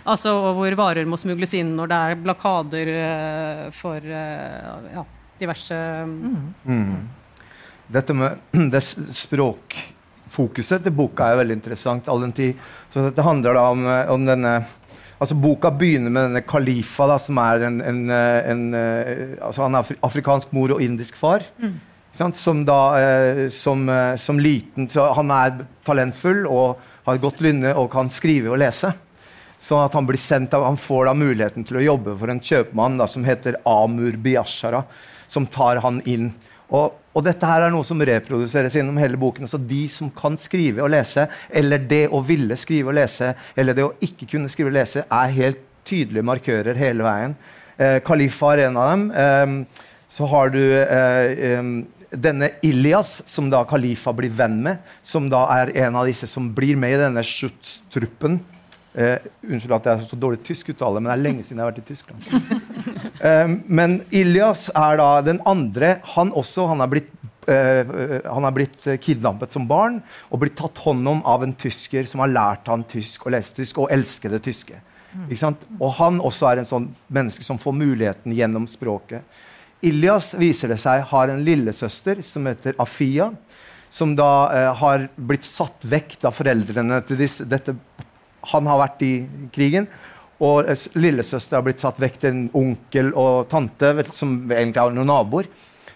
altså 0.10 0.33
Hvor 0.57 0.77
varer 0.79 1.10
må 1.10 1.19
smugles 1.21 1.53
inn 1.57 1.75
når 1.77 1.91
det 1.91 2.01
er 2.01 2.21
blakader 2.25 2.93
uh, 2.98 3.65
for 3.75 4.01
uh, 4.01 4.89
ja, 4.95 5.05
diverse 5.41 5.77
um, 6.01 6.17
mm. 6.25 6.51
Mm. 6.65 7.00
Dette 7.91 8.17
med 8.17 8.29
det 8.74 8.81
språkfokuset 9.21 10.86
til 10.88 10.95
boka 10.95 11.27
er 11.27 11.36
jo 11.36 11.41
veldig 11.43 11.60
interessant. 11.60 12.10
all 12.10 12.25
den 12.25 12.33
tid. 12.33 12.69
Så 12.89 13.05
dette 13.10 13.25
handler 13.25 13.57
da 13.60 13.69
om, 13.75 13.86
om 14.17 14.25
denne 14.25 14.62
altså 15.21 15.37
Boka 15.37 15.69
begynner 15.73 16.09
med 16.09 16.29
denne 16.29 16.41
Khalifa, 16.47 17.05
da, 17.11 17.19
som 17.21 17.37
er 17.41 17.67
en, 17.67 17.79
en, 17.85 18.01
en, 18.09 18.65
eh, 18.77 19.37
altså 19.37 19.67
Han 19.67 19.77
er 19.77 19.93
afrikansk 20.01 20.53
mor 20.57 20.73
og 20.75 20.81
indisk 20.83 21.19
far. 21.19 21.45
Mm. 21.61 21.77
Som, 22.35 22.65
da, 22.67 22.79
eh, 22.99 23.45
som, 23.53 23.85
eh, 23.89 24.15
som, 24.19 24.39
liten 24.41 24.89
så 24.91 25.11
Han 25.15 25.31
er 25.31 25.61
talentfull 25.87 26.43
og 26.49 26.81
har 27.05 27.21
godt 27.21 27.39
lynne 27.41 27.71
og 27.77 27.91
kan 27.93 28.11
skrive 28.13 28.51
og 28.51 28.59
lese. 28.61 28.91
Sånn 29.61 29.83
at 29.85 29.93
han 29.93 30.07
blir 30.09 30.19
sendt 30.21 30.55
av, 30.57 30.65
han 30.65 30.79
får 30.79 31.05
da 31.05 31.13
muligheten 31.17 31.65
til 31.69 31.77
å 31.77 31.85
jobbe 31.85 32.15
for 32.17 32.33
en 32.33 32.41
kjøpmann 32.41 32.97
da, 32.97 33.05
som 33.09 33.25
heter 33.25 33.59
Amur 33.69 34.17
Biashara, 34.17 34.83
som 35.29 35.45
tar 35.45 35.83
han 35.85 36.01
inn. 36.09 36.31
Og 36.71 36.97
og 37.11 37.25
dette 37.25 37.47
her 37.47 37.65
er 37.65 37.73
noe 37.73 37.83
som 37.83 37.99
reproduseres 38.07 38.75
gjennom 38.77 38.99
hele 39.01 39.19
boken. 39.19 39.49
Så 39.49 39.59
de 39.59 39.83
som 39.91 40.07
kan 40.15 40.37
skrive 40.39 40.83
og 40.83 40.91
lese, 40.93 41.27
eller 41.49 41.81
det 41.83 42.05
å 42.07 42.21
ville 42.23 42.55
skrive 42.59 42.91
og 42.91 42.95
lese, 42.95 43.33
eller 43.59 43.75
det 43.75 43.83
å 43.83 43.95
ikke 44.03 44.29
kunne 44.31 44.51
skrive 44.51 44.71
og 44.71 44.77
lese, 44.77 45.03
er 45.03 45.33
helt 45.35 45.65
tydelige 45.87 46.27
markører 46.27 46.79
hele 46.79 47.03
veien. 47.03 47.35
Eh, 47.75 47.97
Khalifa 48.05 48.53
er 48.53 48.67
en 48.69 48.79
av 48.79 48.93
dem. 48.93 49.03
Eh, 49.11 49.89
så 50.11 50.29
har 50.31 50.53
du 50.53 50.61
eh, 50.61 51.57
em, 51.57 51.73
denne 52.11 52.53
Ilias, 52.63 53.17
som 53.27 53.51
da 53.51 53.65
Khalifa 53.67 54.15
blir 54.15 54.31
venn 54.35 54.61
med, 54.63 54.79
som 55.03 55.27
da 55.31 55.43
er 55.59 55.73
en 55.83 55.99
av 55.99 56.07
disse 56.07 56.29
som 56.31 56.47
blir 56.55 56.79
med 56.79 56.95
i 56.95 57.01
denne 57.01 57.25
Schutz-truppen. 57.27 58.39
Eh, 58.91 59.24
unnskyld 59.48 59.74
at 59.77 59.86
jeg 59.88 60.00
har 60.01 60.07
så 60.10 60.19
dårlig 60.19 60.41
tyskuttale, 60.43 61.00
men 61.00 61.07
det 61.07 61.13
er 61.13 61.24
lenge 61.24 61.45
siden 61.48 61.62
jeg 61.62 61.63
har 61.63 61.71
vært 61.71 61.83
i 61.83 61.89
Tyskland. 61.93 62.27
Eh, 63.21 63.51
men 63.69 64.00
Ilias 64.17 64.63
er 64.74 64.95
da 64.98 65.07
den 65.21 65.38
andre. 65.45 65.91
Han 66.15 66.31
også 66.33 66.63
han 66.71 66.81
er 66.81 66.89
blitt, 66.89 67.12
eh, 67.45 67.91
han 68.25 68.48
er 68.48 68.55
blitt 68.55 68.88
kidnappet 69.03 69.53
som 69.53 69.67
barn 69.69 70.00
og 70.31 70.41
blitt 70.41 70.55
tatt 70.57 70.81
hånd 70.81 71.05
om 71.05 71.21
av 71.29 71.45
en 71.45 71.53
tysker 71.53 72.10
som 72.10 72.24
har 72.24 72.31
lært 72.33 72.71
han 72.71 72.81
tysk 72.89 73.27
og 73.27 73.36
lese 73.36 73.53
tysk 73.60 73.77
og 73.83 73.93
elsker 73.93 74.33
det 74.33 74.41
tyske. 74.48 74.79
Og 75.77 75.93
han 76.00 76.17
også 76.17 76.50
er 76.50 76.63
en 76.63 76.69
sånn 76.71 76.89
menneske 77.13 77.45
som 77.45 77.62
får 77.62 77.77
muligheten 77.77 78.33
gjennom 78.33 78.65
språket. 78.69 79.21
Ilias 79.86 80.33
viser 80.38 80.74
det 80.74 80.79
seg 80.81 81.05
har 81.10 81.29
en 81.29 81.45
lillesøster 81.45 82.21
som 82.25 82.50
heter 82.50 82.77
Afia, 82.81 83.31
som 83.91 84.15
da 84.15 84.31
eh, 84.55 84.74
har 84.81 85.07
blitt 85.15 85.45
satt 85.45 85.83
vekk 85.83 86.21
av 86.29 86.36
foreldrene 86.38 87.01
til 87.05 87.19
disse, 87.19 87.45
dette 87.50 87.75
han 88.53 88.69
har 88.69 88.81
vært 88.81 89.03
i 89.05 89.13
krigen. 89.53 89.88
Og 90.41 90.65
lillesøster 90.98 91.60
har 91.60 91.65
blitt 91.65 91.83
satt 91.83 92.00
vekk 92.01 92.15
til 92.21 92.31
en 92.31 92.45
onkel 92.57 93.12
og 93.13 93.50
tante, 93.51 93.93
som 94.10 94.39
egentlig 94.50 94.81
er 94.81 94.95
noen 94.95 95.12
naboer, 95.12 95.50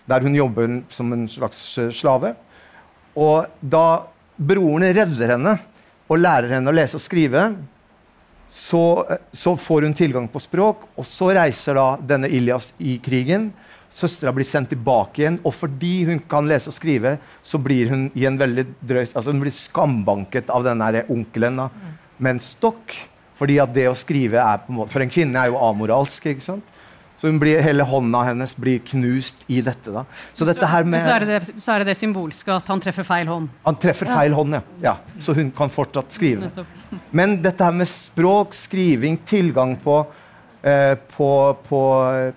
der 0.06 0.22
hun 0.22 0.38
jobber 0.38 0.82
som 0.94 1.14
en 1.16 1.26
slags 1.30 1.64
eh, 1.82 1.90
slave. 1.90 2.36
Og 3.18 3.48
da 3.62 4.06
broren 4.38 4.86
redder 4.94 5.34
henne 5.34 5.56
og 6.06 6.22
lærer 6.22 6.58
henne 6.58 6.70
å 6.70 6.76
lese 6.76 7.00
og 7.00 7.02
skrive, 7.02 7.48
så, 8.50 8.84
eh, 9.10 9.24
så 9.34 9.56
får 9.58 9.88
hun 9.88 9.98
tilgang 9.98 10.28
på 10.30 10.44
språk, 10.44 10.86
og 10.94 11.10
så 11.10 11.32
reiser 11.34 11.80
da 11.80 11.88
denne 11.98 12.30
Ilias 12.30 12.76
i 12.78 13.00
krigen. 13.02 13.50
Søstera 13.90 14.34
blir 14.36 14.46
sendt 14.46 14.70
tilbake 14.76 15.24
igjen, 15.24 15.40
og 15.42 15.56
fordi 15.56 16.06
hun 16.06 16.22
kan 16.30 16.46
lese 16.46 16.70
og 16.70 16.78
skrive, 16.78 17.18
så 17.42 17.58
blir 17.58 17.90
hun 17.90 18.12
i 18.14 18.28
en 18.30 18.38
veldig 18.38 18.68
drøys, 18.84 19.16
altså 19.16 19.34
hun 19.34 19.42
blir 19.42 19.56
skambanket 19.56 20.54
av 20.54 20.68
denne 20.68 21.06
onkelen 21.10 21.64
da, 21.64 21.70
med 22.18 22.38
en 22.38 22.44
stokk. 22.44 22.96
Fordi 23.36 23.58
at 23.60 23.74
det 23.76 23.90
å 23.90 23.98
skrive 23.98 24.40
er 24.40 24.62
på 24.64 24.72
en 24.72 24.78
måte, 24.80 24.94
For 24.94 25.04
en 25.04 25.12
kvinne 25.12 25.42
er 25.42 25.52
jo 25.52 25.60
amoralsk. 25.60 26.26
ikke 26.32 26.44
sant? 26.46 26.72
Så 27.20 27.30
hun 27.32 27.40
blir, 27.40 27.62
hele 27.64 27.84
hånda 27.88 28.26
hennes 28.28 28.52
blir 28.60 28.82
knust 28.84 29.46
i 29.48 29.62
dette. 29.64 29.92
da. 29.92 30.04
Så 30.36 30.46
dette 30.48 30.68
her 30.68 30.84
med, 30.84 31.04
så 31.04 31.14
er, 31.16 31.24
det 31.24 31.40
det, 31.40 31.56
så 31.64 31.72
er 31.72 31.84
det 31.84 31.94
det 31.94 31.98
symbolske 31.98 32.52
at 32.52 32.68
han 32.68 32.84
treffer 32.84 33.08
feil 33.08 33.32
hånd. 33.32 33.48
Han 33.64 33.80
treffer 33.80 34.12
feil 34.12 34.36
hånd, 34.36 34.58
ja. 34.58 34.62
ja. 34.84 34.96
Så 35.24 35.36
hun 35.38 35.50
kan 35.56 35.72
fortsatt 35.72 36.12
skrive. 36.16 36.52
Men 37.16 37.38
dette 37.44 37.64
her 37.64 37.76
med 37.76 37.88
språk, 37.88 38.54
skriving, 38.56 39.18
tilgang 39.26 39.78
på, 39.80 40.02
på, 41.16 41.30
på, 41.68 41.80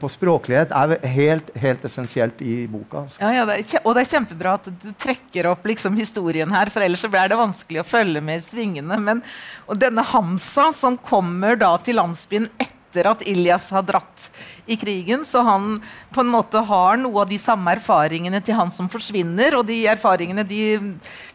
på 0.00 0.08
språklighet 0.12 0.72
er 0.76 0.94
helt, 1.08 1.48
helt 1.56 1.84
essensielt 1.88 2.42
i 2.44 2.66
boka. 2.68 3.06
Altså. 3.06 3.20
Ja, 3.22 3.30
ja, 3.32 3.44
det 3.48 3.54
er, 3.62 3.80
og 3.80 3.94
det 3.96 4.02
er 4.04 4.10
kjempebra 4.12 4.56
at 4.58 4.68
du 4.68 4.90
trekker 5.00 5.48
opp 5.48 5.64
liksom, 5.68 5.96
historien 5.96 6.52
her, 6.52 6.68
for 6.72 6.84
ellers 6.84 7.06
blir 7.08 7.30
det 7.32 7.38
vanskelig 7.40 7.80
å 7.80 7.86
følge 7.88 8.20
med 8.24 8.42
i 8.42 8.44
svingene. 8.44 8.98
Men, 9.00 9.22
og 9.64 9.80
denne 9.80 10.04
Hamsa 10.10 10.68
som 10.76 10.98
kommer 11.00 11.56
da 11.56 11.72
til 11.80 11.96
landsbyen 11.96 12.50
etter 12.60 13.08
at 13.08 13.24
Ilyas 13.28 13.70
har 13.72 13.84
dratt 13.88 14.28
i 14.68 14.76
krigen, 14.80 15.24
så 15.24 15.40
han 15.44 15.78
på 16.12 16.20
en 16.20 16.32
måte 16.32 16.60
har 16.68 17.00
noe 17.00 17.24
av 17.24 17.32
de 17.32 17.40
samme 17.40 17.72
erfaringene 17.76 18.40
til 18.44 18.56
han 18.60 18.72
som 18.74 18.92
forsvinner, 18.92 19.56
og 19.56 19.68
de 19.68 19.82
erfaringene 19.88 20.44
de 20.48 20.62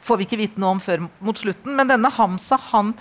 får 0.05 0.21
vi 0.21 0.29
ikke 0.29 0.41
vite 0.45 0.61
noe 0.61 0.77
om 0.77 0.81
før 0.83 1.07
mot 1.23 1.37
slutten. 1.41 1.73
Men 1.77 1.89
denne 1.89 2.13
Hamsa, 2.13 2.61
han 2.69 2.93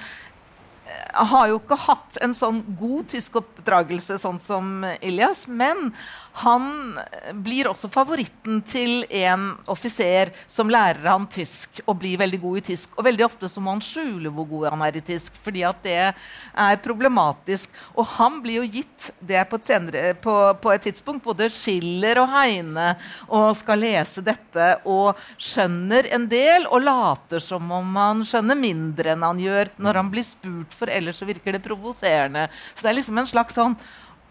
har 1.33 1.49
jo 1.51 1.59
ikke 1.61 1.79
hatt 1.87 2.19
en 2.25 2.35
sånn 2.37 2.63
god 2.79 3.11
tysk 3.13 3.41
oppdragelse 3.43 4.19
sånn 4.23 4.41
som 4.43 4.87
Ilyas, 5.01 5.47
men 5.49 5.91
han 6.33 6.99
blir 7.45 7.69
også 7.69 7.91
favoritten 7.93 8.63
til 8.65 9.03
en 9.13 9.51
offiser 9.71 10.31
som 10.49 10.71
lærer 10.73 11.05
han 11.05 11.27
tysk 11.31 11.83
og 11.85 11.99
blir 12.01 12.21
veldig 12.23 12.41
god 12.41 12.61
i 12.61 12.65
tysk. 12.71 12.95
Og 12.97 13.05
veldig 13.05 13.27
ofte 13.27 13.51
så 13.53 13.61
må 13.61 13.75
han 13.75 13.85
skjule 13.85 14.33
hvor 14.33 14.49
god 14.49 14.71
han 14.71 14.85
er 14.87 14.97
i 14.97 15.05
tysk, 15.05 15.37
fordi 15.45 15.65
at 15.69 15.83
det 15.85 15.99
er 16.01 16.81
problematisk. 16.85 17.69
Og 17.93 18.09
han 18.17 18.41
blir 18.45 18.63
jo 18.63 18.71
gitt 18.79 19.11
det 19.21 19.45
på 19.51 19.61
et, 19.61 19.69
senere, 19.69 20.15
på, 20.25 20.37
på 20.63 20.73
et 20.73 20.87
tidspunkt, 20.89 21.25
både 21.27 21.51
Schiller 21.53 22.23
og 22.23 22.31
Heine, 22.33 22.95
og 23.29 23.53
skal 23.59 23.83
lese 23.85 24.25
dette 24.25 24.71
og 24.89 25.19
skjønner 25.37 26.09
en 26.17 26.25
del 26.31 26.65
og 26.71 26.87
later 26.87 27.45
som 27.45 27.69
om 27.77 27.99
han 27.99 28.25
skjønner 28.29 28.59
mindre 28.59 29.13
enn 29.13 29.27
han 29.27 29.41
gjør 29.43 29.75
når 29.83 30.01
han 30.01 30.13
blir 30.13 30.27
spurt, 30.27 30.73
for 30.77 30.93
ellers 30.93 31.21
så 31.21 31.29
virker 31.29 31.59
det 31.59 31.65
provoserende. 31.65 32.49
Så 32.73 32.87
det 32.87 32.93
er 32.93 32.99
liksom 33.03 33.21
en 33.21 33.29
slags 33.29 33.61
sånn 33.61 33.77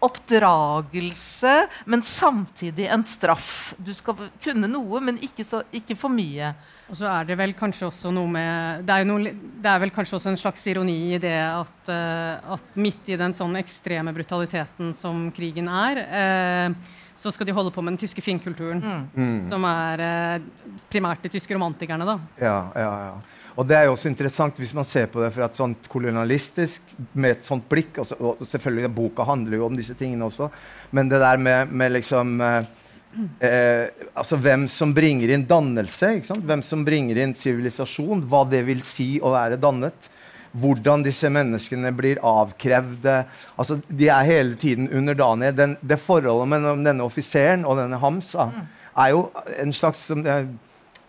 oppdragelse, 0.02 1.54
men 1.86 2.02
samtidig 2.02 2.88
en 2.90 3.04
straff. 3.06 3.74
Du 3.78 3.92
skal 3.94 4.28
kunne 4.42 4.70
noe, 4.70 5.00
men 5.04 5.20
ikke, 5.22 5.46
så, 5.46 5.62
ikke 5.74 5.96
for 5.98 6.12
mye. 6.12 6.52
Og 6.92 6.98
så 6.98 7.06
er 7.08 7.28
det 7.30 7.38
vel 7.40 7.54
kanskje 7.56 7.86
også 7.86 8.10
noe 8.12 8.28
med 8.28 8.82
Det 8.84 8.92
er, 8.92 9.04
jo 9.04 9.08
noe, 9.08 9.30
det 9.32 9.70
er 9.70 9.78
vel 9.80 9.92
kanskje 9.94 10.18
også 10.18 10.32
en 10.32 10.40
slags 10.40 10.66
ironi 10.68 11.14
i 11.14 11.20
det 11.22 11.38
at, 11.38 11.78
uh, 11.88 12.56
at 12.56 12.74
midt 12.76 13.08
i 13.14 13.16
den 13.20 13.32
sånn 13.36 13.56
ekstreme 13.60 14.12
brutaliteten 14.12 14.90
som 14.96 15.30
krigen 15.32 15.70
er, 15.72 16.02
uh, 16.10 16.98
så 17.16 17.30
skal 17.32 17.46
de 17.48 17.54
holde 17.54 17.72
på 17.72 17.84
med 17.84 17.94
den 17.94 18.02
tyske 18.02 18.24
finkulturen. 18.24 18.82
Som 19.46 19.64
er 19.68 20.02
uh, 20.02 20.74
primært 20.92 21.22
de 21.24 21.32
tyske 21.32 21.54
romantikerne, 21.54 22.08
da. 22.08 22.18
Ja, 22.42 22.58
ja, 22.76 22.92
ja. 23.06 23.14
Og 23.56 23.66
det 23.68 23.76
er 23.76 23.86
jo 23.86 23.96
også 23.96 24.08
interessant 24.08 24.60
hvis 24.60 24.74
man 24.76 24.86
ser 24.88 25.10
på 25.12 25.20
det 25.22 25.32
fra 25.34 25.48
et 25.48 25.58
sånt 25.58 25.88
kolonialistisk 25.92 26.94
med 27.12 27.36
et 27.36 27.44
sånt 27.46 27.66
blikk. 27.68 28.00
Og, 28.00 28.08
så, 28.08 28.16
og 28.16 28.40
selvfølgelig, 28.48 28.92
Boka 28.96 29.26
handler 29.28 29.58
jo 29.58 29.66
om 29.68 29.76
disse 29.76 29.96
tingene 29.98 30.28
også, 30.28 30.48
men 30.96 31.10
det 31.12 31.20
der 31.22 31.40
med, 31.40 31.72
med 31.72 31.92
liksom 31.98 32.40
eh, 32.40 32.72
eh, 33.44 33.84
altså 34.14 34.40
Hvem 34.40 34.66
som 34.72 34.94
bringer 34.96 35.34
inn 35.34 35.46
dannelse, 35.48 36.14
hvem 36.40 36.64
som 36.64 36.84
bringer 36.86 37.20
inn 37.22 37.36
sivilisasjon, 37.36 38.24
hva 38.28 38.44
det 38.48 38.64
vil 38.68 38.82
si 38.86 39.14
å 39.20 39.34
være 39.36 39.60
dannet. 39.60 40.10
Hvordan 40.52 41.00
disse 41.00 41.30
menneskene 41.32 41.94
blir 41.96 42.18
avkrevd 42.28 43.06
eh, 43.08 43.38
altså 43.56 43.78
De 43.88 44.10
er 44.12 44.28
hele 44.28 44.56
tiden 44.60 44.90
underdanige. 44.92 45.56
Den, 45.56 45.78
det 45.80 46.00
forholdet 46.00 46.50
mellom 46.52 46.84
denne 46.84 47.06
offiseren 47.08 47.64
og 47.64 47.80
denne 47.80 48.00
Hamsa 48.00 48.50
er 48.92 49.14
jo 49.14 49.30
en 49.62 49.72
slags 49.72 50.02
som, 50.10 50.20
eh, 50.26 50.44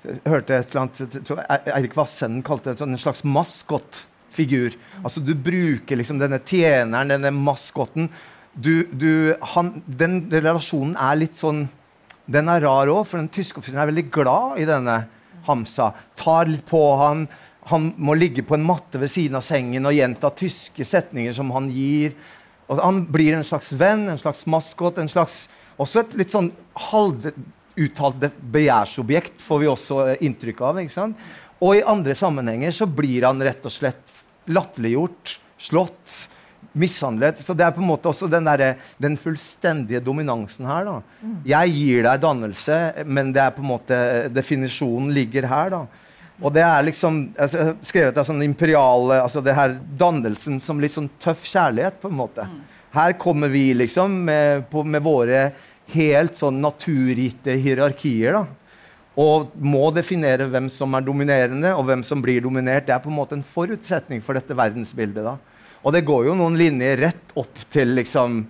hørte 0.04 0.58
et 0.58 0.74
eller 0.74 0.82
annet 0.84 1.32
Eirik 1.78 1.96
Vassenden 1.98 2.44
kalte 2.46 2.74
det 2.74 2.82
sånn 2.82 2.96
en 2.96 3.02
slags 3.02 3.24
maskotfigur. 3.24 4.76
Altså 5.04 5.24
Du 5.24 5.34
bruker 5.36 6.00
liksom 6.00 6.20
denne 6.22 6.42
tjeneren, 6.44 7.14
denne 7.16 7.32
maskotten 7.36 8.10
du, 8.54 8.86
du, 8.92 9.34
han, 9.56 9.80
Den 9.88 10.28
relasjonen 10.30 10.94
er 11.02 11.18
litt 11.18 11.40
sånn 11.40 11.66
Den 12.30 12.52
er 12.52 12.62
rar 12.62 12.92
òg, 12.92 13.08
for 13.10 13.18
den 13.18 13.32
tyske 13.34 13.60
offiseren 13.60 13.82
er 13.84 13.90
veldig 13.90 14.06
glad 14.14 14.62
i 14.62 14.68
denne 14.70 15.02
Hamsa. 15.44 15.90
Tar 16.16 16.48
litt 16.48 16.64
på 16.70 16.80
han. 16.96 17.26
Han 17.68 17.90
må 18.00 18.14
ligge 18.16 18.46
på 18.48 18.56
en 18.56 18.64
matte 18.64 19.02
ved 19.02 19.12
siden 19.12 19.36
av 19.36 19.44
sengen 19.44 19.84
og 19.90 19.96
gjenta 19.96 20.32
tyske 20.32 20.86
setninger 20.88 21.36
som 21.36 21.52
han 21.52 21.68
gir. 21.74 22.16
Og 22.72 22.80
han 22.80 23.02
blir 23.12 23.36
en 23.36 23.44
slags 23.44 23.74
venn, 23.76 24.06
en 24.08 24.22
slags 24.22 24.46
maskot, 24.48 25.02
en 25.02 25.12
slags 25.12 25.48
Også 25.82 26.04
et 26.04 26.12
litt 26.16 26.32
sånn 26.32 26.52
halvuttalt 26.78 27.42
de- 27.76 28.32
begjærsobjekt 28.54 29.42
får 29.42 29.60
vi 29.64 29.68
også 29.72 30.02
eh, 30.12 30.18
inntrykk 30.28 30.62
av. 30.62 30.80
ikke 30.84 30.94
sant? 30.94 31.18
Og 31.64 31.78
i 31.78 31.84
andre 31.88 32.14
sammenhenger 32.16 32.72
så 32.76 32.86
blir 32.86 33.24
han 33.26 33.42
rett 33.42 33.64
og 33.66 33.72
slett 33.72 34.20
latterliggjort, 34.52 35.38
slått, 35.58 36.28
mishandlet. 36.74 37.40
Så 37.40 37.54
det 37.56 37.66
er 37.68 37.72
på 37.76 37.82
en 37.84 37.88
måte 37.88 38.10
også 38.10 38.28
den, 38.32 38.46
der, 38.48 38.76
den 39.02 39.16
fullstendige 39.20 40.02
dominansen 40.04 40.66
her. 40.68 40.88
da. 40.88 40.96
Jeg 41.46 41.74
gir 41.76 42.04
deg 42.08 42.22
dannelse, 42.24 42.78
men 43.06 43.32
det 43.36 43.44
er 43.44 43.54
på 43.56 43.62
en 43.64 43.70
måte 43.70 44.00
definisjonen 44.34 45.14
ligger 45.16 45.48
her. 45.48 45.70
da. 45.76 45.84
Og 46.42 46.52
det 46.56 46.64
er 46.66 46.84
liksom 46.88 47.20
altså, 47.38 47.58
jeg 47.60 47.68
har 47.70 47.76
skrevet 47.86 48.16
det 48.18 48.24
sånn 48.28 48.42
imperiale 48.44 49.20
altså 49.22 49.40
det 49.46 49.54
her 49.56 49.76
Dannelsen 50.00 50.58
som 50.60 50.80
litt 50.82 50.96
sånn 50.96 51.12
tøff 51.22 51.46
kjærlighet, 51.46 52.02
på 52.02 52.10
en 52.10 52.18
måte. 52.18 52.48
Her 52.94 53.14
kommer 53.22 53.50
vi 53.54 53.70
liksom 53.78 54.18
med, 54.26 54.66
på, 54.70 54.84
med 54.84 55.02
våre 55.06 55.46
helt 55.94 56.38
sånn 56.40 56.62
naturgitte 56.64 57.56
hierarkier. 57.60 58.34
da. 58.40 58.46
Og 59.16 59.52
må 59.62 59.92
definere 59.94 60.48
hvem 60.50 60.70
som 60.74 60.94
er 60.98 61.06
dominerende, 61.06 61.76
og 61.78 61.86
hvem 61.86 62.04
som 62.04 62.22
blir 62.22 62.42
dominert. 62.42 62.88
Det 62.88 62.96
er 62.96 63.04
på 63.04 63.12
en 63.12 63.20
måte 63.20 63.38
en 63.38 63.46
forutsetning 63.46 64.24
for 64.26 64.34
dette 64.34 64.58
verdensbildet. 64.58 65.24
da. 65.24 65.38
Og 65.84 65.94
det 65.94 66.06
går 66.08 66.28
jo 66.32 66.36
noen 66.40 66.58
linjer 66.58 66.98
rett 66.98 67.34
opp 67.36 67.66
til 67.70 67.94
liksom 67.98 68.44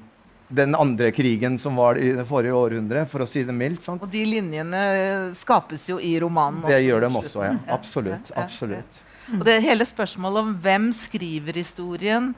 den 0.53 0.75
andre 0.77 1.09
krigen 1.11 1.57
som 1.57 1.75
var 1.75 1.97
i 1.97 2.11
det 2.13 2.25
forrige 2.29 2.53
århundre, 2.53 3.07
for 3.09 3.25
å 3.25 3.27
si 3.27 3.43
det 3.43 3.55
mildt. 3.57 3.81
sant? 3.83 4.03
Og 4.03 4.11
de 4.11 4.23
linjene 4.25 4.83
skapes 5.35 5.87
jo 5.89 5.97
i 5.99 6.13
romanen. 6.21 6.61
Også, 6.61 6.69
Det 6.69 6.83
gjør 6.85 7.01
dem 7.07 7.15
også, 7.17 7.43
ja. 7.47 7.55
Absolutt. 7.73 8.31
Absolutt. 8.37 8.99
Og 9.33 9.45
det 9.47 9.61
hele 9.63 9.85
spørsmålet 9.87 10.43
om 10.43 10.55
hvem 10.61 10.91
skriver 10.93 11.57
historien, 11.57 12.33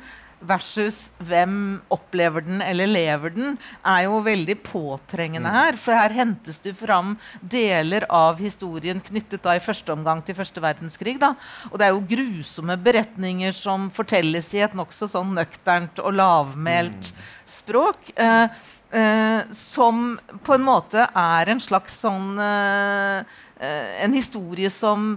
versus 0.47 1.09
hvem 1.25 1.81
opplever 1.93 2.45
den 2.45 2.61
eller 2.63 2.89
lever 2.89 3.33
den, 3.35 3.55
er 3.85 4.05
jo 4.05 4.21
veldig 4.25 4.57
påtrengende 4.65 5.51
her. 5.51 5.79
For 5.79 5.97
her 5.97 6.13
hentes 6.15 6.61
det 6.63 6.75
fram 6.79 7.15
deler 7.41 8.07
av 8.13 8.39
historien 8.41 9.01
knyttet 9.03 9.43
da 9.45 9.55
i 9.57 9.63
første 9.63 9.93
omgang 9.95 10.23
til 10.25 10.37
første 10.37 10.63
verdenskrig. 10.63 11.17
Da. 11.21 11.33
Og 11.71 11.79
det 11.79 11.87
er 11.87 11.95
jo 11.95 12.05
grusomme 12.15 12.77
beretninger 12.81 13.55
som 13.55 13.89
fortelles 13.93 14.51
i 14.55 14.63
et 14.65 14.77
nokså 14.77 15.09
sånn 15.11 15.35
nøkternt 15.37 16.01
og 16.03 16.15
lavmælt 16.17 17.11
språk. 17.49 18.11
Eh, 18.15 18.47
eh, 18.95 19.39
som 19.51 20.19
på 20.45 20.57
en 20.57 20.65
måte 20.65 21.07
er 21.09 21.51
en 21.51 21.63
slags 21.63 22.01
sånn 22.05 22.37
eh, 22.39 23.41
eh 23.55 24.03
En 24.03 24.13
historie 24.13 24.69
som 24.69 25.15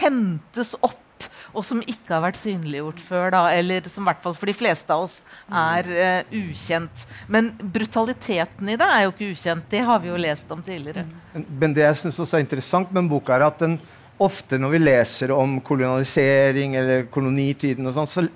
hentes 0.00 0.74
opp 0.80 1.07
og 1.52 1.64
som 1.66 1.82
ikke 1.84 2.14
har 2.14 2.24
vært 2.26 2.40
synliggjort 2.40 3.02
før. 3.02 3.28
Da, 3.34 3.42
eller 3.56 3.88
som 3.92 4.04
i 4.04 4.10
hvert 4.10 4.24
fall 4.24 4.36
for 4.38 4.50
de 4.50 4.56
fleste 4.56 4.94
av 4.94 5.06
oss 5.06 5.18
er 5.48 5.88
uh, 5.92 6.34
ukjent. 6.40 7.06
Men 7.28 7.52
brutaliteten 7.58 8.72
i 8.72 8.78
det 8.80 8.88
er 8.88 9.06
jo 9.06 9.14
ikke 9.14 9.30
ukjent. 9.34 9.68
Det 9.70 9.84
har 9.88 10.02
vi 10.02 10.12
jo 10.12 10.20
lest 10.20 10.52
om 10.54 10.64
tidligere. 10.64 11.06
Men 11.34 11.76
det 11.76 11.86
jeg 11.86 12.02
syns 12.02 12.20
er 12.32 12.44
interessant 12.44 12.92
med 12.94 13.10
boka, 13.10 13.36
er 13.36 13.48
at 13.48 13.62
den 13.62 13.78
ofte 14.18 14.58
når 14.58 14.74
vi 14.74 14.82
leser 14.82 15.32
om 15.32 15.60
kolonialisering 15.64 16.74
eller 16.78 17.04
kolonitiden, 17.12 17.86
og 17.86 17.94
sånt, 17.94 18.10
så 18.10 18.26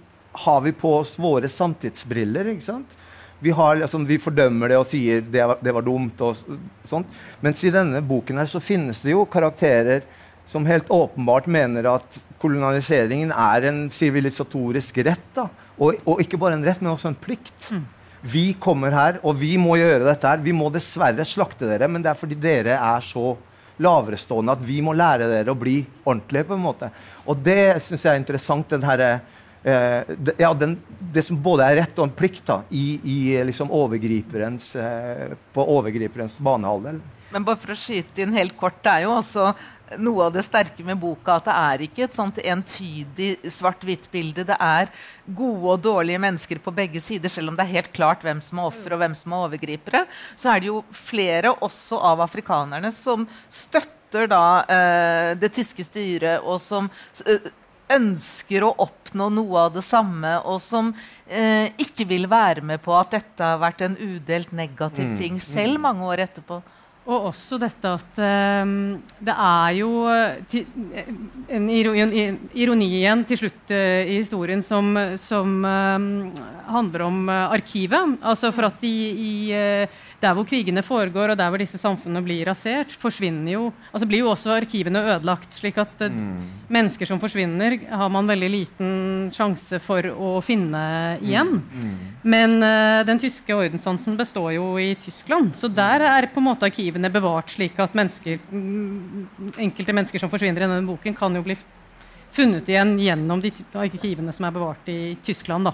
har 0.45 0.61
vi 0.65 0.73
på 0.73 0.95
oss 1.01 1.19
våre 1.21 1.49
samtidsbriller. 1.51 2.53
ikke 2.55 2.69
sant? 2.71 2.99
Vi, 3.43 3.51
har, 3.51 3.81
altså, 3.83 3.99
vi, 4.07 4.21
fordømmer 4.23 4.71
det 4.71 4.79
og 4.79 4.87
sier 4.87 5.25
det 5.27 5.43
var, 5.43 5.59
det 5.61 5.75
var 5.75 5.83
dumt. 5.83 6.21
og 6.23 6.39
sånt. 6.87 7.23
Mens 7.43 7.65
i 7.67 7.73
denne 7.75 8.01
boken 8.07 8.39
her 8.39 8.51
så 8.51 8.63
finnes 8.63 9.03
det 9.03 9.17
jo 9.17 9.27
karakterer 9.27 10.07
som 10.47 10.67
helt 10.67 10.91
åpenbart 10.93 11.47
mener 11.51 11.89
at 11.95 12.21
kolonialiseringen 12.43 13.33
er 13.33 13.69
en 13.71 13.85
sivilisatorisk 13.93 14.99
rett. 15.07 15.29
da. 15.37 15.49
Og, 15.79 15.99
og, 16.05 16.21
ikke 16.23 16.41
bare 16.41 16.59
en 16.59 16.67
rett, 16.67 16.83
men 16.83 16.93
også 16.93 17.13
en 17.13 17.19
plikt. 17.19 17.71
Mm. 17.71 17.85
Vi 18.33 18.45
kommer 18.63 18.95
her, 18.95 19.19
og 19.27 19.39
vi 19.39 19.57
må 19.59 19.77
gjøre 19.81 20.07
dette 20.07 20.29
her. 20.29 20.43
Vi 20.43 20.55
må 20.55 20.69
dessverre 20.75 21.27
slakte 21.27 21.67
dere, 21.71 21.89
men 21.91 22.05
det 22.05 22.13
er 22.13 22.19
fordi 22.19 22.39
dere 22.39 22.79
er 22.79 23.07
så 23.07 23.35
laverestående 23.83 24.55
at 24.55 24.63
vi 24.63 24.79
må 24.85 24.95
lære 24.95 25.31
dere 25.31 25.55
å 25.55 25.59
bli 25.59 25.81
ordentlige. 26.05 26.47
på 26.51 26.59
en 26.59 26.67
måte. 26.67 26.91
Og 27.27 27.39
det 27.39 27.83
syns 27.83 28.05
jeg 28.05 28.15
er 28.15 28.21
interessant. 28.23 28.69
den 28.69 28.83
her, 28.87 29.21
Uh, 29.63 30.03
det, 30.19 30.33
ja, 30.43 30.49
den, 30.59 30.73
det 31.15 31.23
som 31.23 31.37
både 31.39 31.63
er 31.63 31.77
rett 31.79 31.99
og 32.01 32.09
en 32.09 32.15
plikt 32.19 32.43
da, 32.49 32.65
i, 32.75 32.99
i 33.07 33.19
liksom 33.47 33.71
overgriperens, 33.71 34.73
uh, 34.75 35.37
på 35.55 35.67
overgriperens 35.77 36.35
banehalvdel. 36.43 36.99
Men 37.31 37.47
bare 37.47 37.61
for 37.63 37.71
å 37.71 37.77
skyte 37.79 38.25
inn 38.25 38.35
helt 38.35 38.57
kort, 38.59 38.81
det 38.83 38.91
er 38.91 39.05
jo 39.07 39.13
også 39.15 39.53
noe 40.01 40.27
av 40.27 40.35
det 40.35 40.45
sterke 40.47 40.85
med 40.87 41.01
boka 41.01 41.37
at 41.39 41.49
det 41.49 41.55
er 41.59 41.85
ikke 41.87 42.05
et 42.07 42.17
sånt 42.17 42.39
entydig 42.39 43.31
svart-hvitt-bilde. 43.51 44.47
Det 44.49 44.59
er 44.59 44.93
gode 45.27 45.75
og 45.75 45.83
dårlige 45.85 46.21
mennesker 46.23 46.61
på 46.63 46.75
begge 46.75 47.03
sider. 47.05 47.33
Selv 47.33 47.53
om 47.53 47.59
det 47.59 47.67
er 47.67 47.77
helt 47.77 47.93
klart 47.97 48.25
hvem 48.27 48.43
som 48.45 48.61
er 48.61 48.71
ofre 48.71 48.97
og 48.97 49.03
hvem 49.03 49.17
som 49.19 49.35
er 49.35 49.47
overgripere, 49.49 50.05
så 50.37 50.53
er 50.53 50.63
det 50.63 50.71
jo 50.73 50.83
flere 50.97 51.55
også 51.55 52.01
av 52.13 52.23
afrikanerne 52.25 52.93
som 52.95 53.27
støtter 53.53 54.29
da 54.29 54.45
eh, 54.69 55.33
det 55.41 55.53
tyske 55.57 55.85
styret, 55.89 56.45
og 56.45 56.61
som 56.61 56.91
eh, 57.27 57.51
ønsker 57.93 58.65
å 58.65 58.75
oppnå 58.85 59.29
noe 59.33 59.67
av 59.67 59.73
det 59.77 59.85
samme, 59.87 60.37
og 60.49 60.61
som 60.65 60.93
eh, 61.27 61.73
ikke 61.81 62.07
vil 62.09 62.29
være 62.31 62.65
med 62.65 62.83
på 62.85 62.95
at 62.97 63.13
dette 63.17 63.53
har 63.53 63.61
vært 63.63 63.85
en 63.87 63.97
udelt 63.99 64.53
negativ 64.57 65.13
mm, 65.13 65.19
ting 65.21 65.41
selv 65.43 65.81
mange 65.83 66.07
år 66.09 66.25
etterpå. 66.27 66.63
Og 67.03 67.33
også 67.33 67.57
dette 67.59 67.91
at 67.91 68.19
um, 68.63 69.01
det 69.19 69.35
er 69.35 69.71
jo 69.75 69.89
en 71.51 71.65
ironi 71.75 72.87
igjen 73.01 73.25
til 73.27 73.41
slutt 73.41 73.73
uh, 73.75 74.05
i 74.07 74.21
historien 74.21 74.63
som, 74.63 74.95
som 75.19 75.57
um, 75.67 76.07
handler 76.71 77.03
om 77.09 77.19
uh, 77.27 77.51
arkivet. 77.51 78.21
Altså 78.23 78.53
for 78.55 78.69
at 78.69 78.85
i, 78.87 78.95
i 79.19 79.33
uh, 79.51 79.99
der 80.23 80.37
hvor 80.39 80.47
krigene 80.47 80.85
foregår, 80.87 81.33
og 81.33 81.41
der 81.41 81.51
hvor 81.51 81.59
disse 81.59 81.81
samfunnene 81.81 82.23
blir 82.23 82.47
rasert, 82.47 82.95
forsvinner 82.95 83.57
jo 83.57 83.65
altså 83.91 84.07
blir 84.07 84.23
jo 84.23 84.31
også 84.31 84.55
arkivene 84.55 85.03
ødelagt. 85.17 85.51
slik 85.59 85.83
at 85.83 86.07
mm. 86.07 86.71
mennesker 86.71 87.11
som 87.11 87.19
forsvinner, 87.19 87.81
har 87.91 88.15
man 88.15 88.31
veldig 88.31 88.53
liten 88.53 88.93
sjanse 89.35 89.83
for 89.83 90.07
å 90.07 90.37
finne 90.47 91.19
igjen. 91.19 91.57
Mm. 91.59 91.83
Mm. 91.83 91.99
Men 92.23 92.55
den 93.09 93.19
tyske 93.19 93.57
ordenssansen 93.57 94.15
består 94.17 94.53
jo 94.55 94.69
i 94.79 94.93
Tyskland, 94.95 95.57
så 95.59 95.67
der 95.67 96.07
er 96.07 96.31
på 96.31 96.39
en 96.39 96.47
måte 96.53 96.71
arkivene 96.93 97.11
bevart 97.11 97.51
slik 97.51 97.79
at 97.81 97.95
mennesker, 97.95 98.39
mm, 98.51 99.29
enkelte 99.59 99.93
mennesker 99.93 100.19
som 100.19 100.31
forsvinner 100.31 100.61
i 100.61 100.67
denne 100.67 100.87
boken, 100.87 101.15
kan 101.15 101.35
jo 101.35 101.43
bli 101.43 101.57
funnet 102.33 102.69
igjen 102.69 102.99
gjennom 102.99 103.41
de 103.41 103.53
arkivene 103.75 104.33
som 104.33 104.45
er 104.45 104.53
bevart 104.53 104.89
i 104.89 105.17
Tyskland. 105.23 105.65
da. 105.65 105.73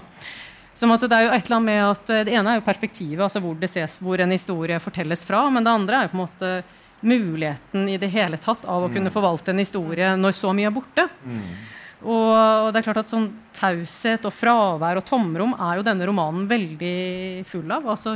Som 0.73 0.91
at 0.91 1.01
Det 1.01 1.11
er 1.11 1.23
jo 1.23 1.33
et 1.33 1.45
eller 1.45 1.55
annet 1.55 1.65
med 1.65 1.83
at 1.83 2.09
eh, 2.09 2.23
det 2.23 2.33
ene 2.33 2.49
er 2.51 2.55
jo 2.59 2.65
perspektivet, 2.65 3.19
altså 3.19 3.39
hvor 3.39 3.55
det 3.55 3.69
ses, 3.69 3.99
hvor 3.99 4.19
en 4.19 4.31
historie 4.31 4.79
fortelles 4.79 5.25
fra. 5.25 5.49
Men 5.49 5.63
det 5.63 5.71
andre 5.71 5.95
er 5.95 6.03
jo 6.03 6.11
på 6.11 6.17
en 6.17 6.27
måte 6.27 6.63
muligheten 7.01 7.89
i 7.89 7.97
det 7.97 8.07
hele 8.07 8.37
tatt 8.37 8.65
av 8.65 8.83
å 8.83 8.87
mm. 8.87 8.93
kunne 8.93 9.11
forvalte 9.11 9.51
en 9.51 9.59
historie 9.59 10.15
når 10.15 10.31
så 10.31 10.53
mye 10.53 10.67
er 10.67 10.71
borte. 10.71 11.07
Mm. 11.25 11.55
Og, 11.99 12.31
og, 12.31 12.71
det 12.71 12.79
er 12.79 12.85
klart 12.87 13.01
at 13.03 13.11
sånn 13.11 13.27
taushet 13.55 14.23
og 14.23 14.31
fravær 14.31 14.99
og 14.99 15.05
tomrom 15.07 15.51
er 15.59 15.79
jo 15.79 15.83
denne 15.83 16.07
romanen 16.07 16.47
veldig 16.47 17.43
full 17.47 17.71
av. 17.71 17.87
Altså 17.91 18.15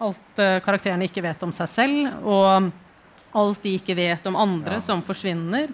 alt 0.00 0.42
uh, 0.42 0.58
karakterene 0.64 1.08
ikke 1.08 1.24
vet 1.24 1.42
om 1.46 1.54
seg 1.54 1.70
selv, 1.70 2.12
og 2.24 2.70
alt 3.38 3.64
de 3.64 3.74
ikke 3.78 3.96
vet 3.98 4.28
om 4.30 4.38
andre 4.38 4.78
ja. 4.78 4.84
som 4.84 5.02
forsvinner. 5.04 5.72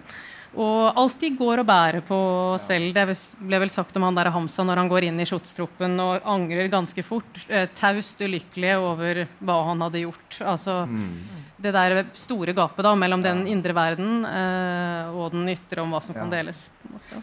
Og 0.54 0.98
alt 1.00 1.18
de 1.18 1.32
går 1.34 1.64
og 1.64 1.66
bærer 1.66 2.04
på 2.06 2.16
selv. 2.62 2.92
Det 2.94 3.16
ble 3.42 3.58
vel 3.64 3.72
sagt 3.74 3.96
om 3.98 4.04
han 4.06 4.14
der 4.14 4.30
Hamsa 4.30 4.62
når 4.62 4.84
han 4.84 4.90
går 4.92 5.08
inn 5.08 5.18
i 5.18 5.26
skjotstroppen 5.26 5.98
og 5.98 6.28
angrer 6.30 6.70
ganske 6.70 7.02
fort. 7.02 7.40
Eh, 7.48 7.66
taust 7.74 8.22
ulykkelig 8.22 8.76
over 8.78 9.24
hva 9.42 9.56
han 9.70 9.82
hadde 9.82 10.04
gjort. 10.04 10.38
Altså, 10.46 10.84
mm 10.86 11.43
det 11.64 11.72
der 11.74 12.02
store 12.16 12.54
gapet 12.56 12.84
da, 12.84 12.92
mellom 12.98 13.22
den 13.24 13.44
indre 13.50 13.74
verden 13.76 14.24
eh, 14.28 15.14
og 15.14 15.32
den 15.34 15.48
ytre 15.52 15.82
om 15.84 15.94
hva 15.94 16.00
som 16.04 16.14
ja. 16.16 16.22
kan 16.22 16.32
deles. 16.32 16.66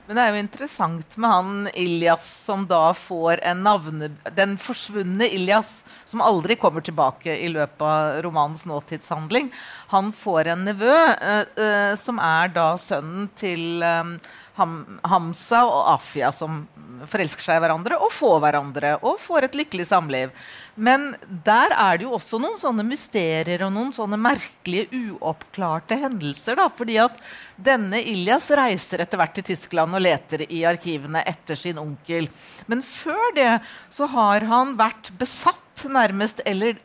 Men 0.08 0.18
det 0.18 0.24
er 0.24 0.34
jo 0.34 0.42
interessant 0.42 1.18
med 1.22 1.32
han 1.32 1.70
Ilias 1.78 2.26
som 2.48 2.66
da 2.70 2.84
får 2.98 3.44
en 3.52 3.64
navne... 3.66 4.12
Den 4.38 4.58
forsvunne 4.62 5.28
Ilias, 5.30 5.82
som 6.06 6.24
aldri 6.26 6.58
kommer 6.60 6.84
tilbake 6.86 7.38
i 7.38 7.50
løpet 7.52 7.86
av 7.86 8.22
romanens 8.26 8.66
nåtidshandling. 8.70 9.52
Han 9.94 10.12
får 10.16 10.52
en 10.54 10.66
nevø 10.70 10.94
eh, 10.94 11.44
eh, 11.66 11.94
som 12.02 12.22
er 12.22 12.54
da 12.56 12.72
sønnen 12.82 13.30
til 13.40 13.84
eh, 13.86 14.16
Ham 14.58 15.00
Hamsa 15.08 15.62
og 15.68 15.86
Afia, 15.94 16.32
som 16.36 16.66
forelsker 17.10 17.46
seg 17.46 17.58
i 17.58 17.62
hverandre 17.64 17.98
og 18.04 18.12
får 18.14 18.42
hverandre 18.44 18.92
og 19.00 19.20
får 19.22 19.48
et 19.48 19.56
lykkelig 19.62 19.88
samliv. 19.90 20.34
Men 20.76 21.12
der 21.46 21.74
er 21.76 21.98
det 21.98 22.06
jo 22.06 22.16
også 22.18 22.40
noen 22.42 22.60
sånne 22.62 22.86
mysterier 22.88 23.64
og 23.66 23.74
noen 23.76 23.94
sånne 23.96 24.20
merkelige, 24.22 24.90
uoppklarte 25.16 25.98
hendelser. 26.04 26.60
da, 26.60 26.68
fordi 26.70 27.00
at 27.02 27.18
denne 27.56 28.02
Ilyas 28.02 28.50
reiser 28.58 29.04
etter 29.04 29.20
hvert 29.22 29.36
til 29.40 29.50
Tyskland 29.52 29.98
og 29.98 30.04
leter 30.04 30.46
i 30.50 30.64
arkivene 30.68 31.24
etter 31.28 31.60
sin 31.60 31.82
onkel. 31.82 32.30
Men 32.68 32.84
før 32.86 33.36
det 33.36 33.52
så 33.90 34.08
har 34.12 34.48
han 34.52 34.76
vært 34.80 35.14
besatt 35.20 35.71
nærmest. 35.90 36.42
Eller 36.46 36.76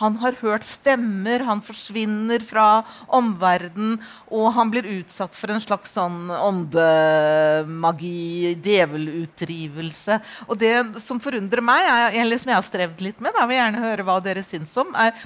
han 0.00 0.16
har 0.20 0.32
hørt 0.42 0.64
stemmer, 0.66 1.44
han 1.46 1.62
forsvinner 1.64 2.42
fra 2.44 2.84
omverdenen, 3.08 4.00
og 4.28 4.52
han 4.56 4.70
blir 4.72 4.88
utsatt 4.98 5.34
for 5.38 5.48
en 5.52 5.62
slags 5.62 5.94
sånn 5.96 6.30
åndemagi, 6.34 8.12
djevelutdrivelse. 8.64 10.20
Og 10.48 10.58
det 10.60 10.74
som 11.04 11.20
forundrer 11.22 11.62
meg, 11.64 11.80
er, 11.86 12.20
eller 12.24 12.38
som 12.42 12.50
jeg 12.52 12.60
har 12.60 12.68
strevd 12.68 13.00
litt 13.04 13.20
med, 13.22 13.32
da 13.36 13.46
vil 13.46 13.56
jeg 13.56 13.64
gjerne 13.64 13.86
høre 13.86 14.06
hva 14.08 14.20
dere 14.24 14.42
syns 14.46 14.76
om, 14.80 14.92
er 14.98 15.16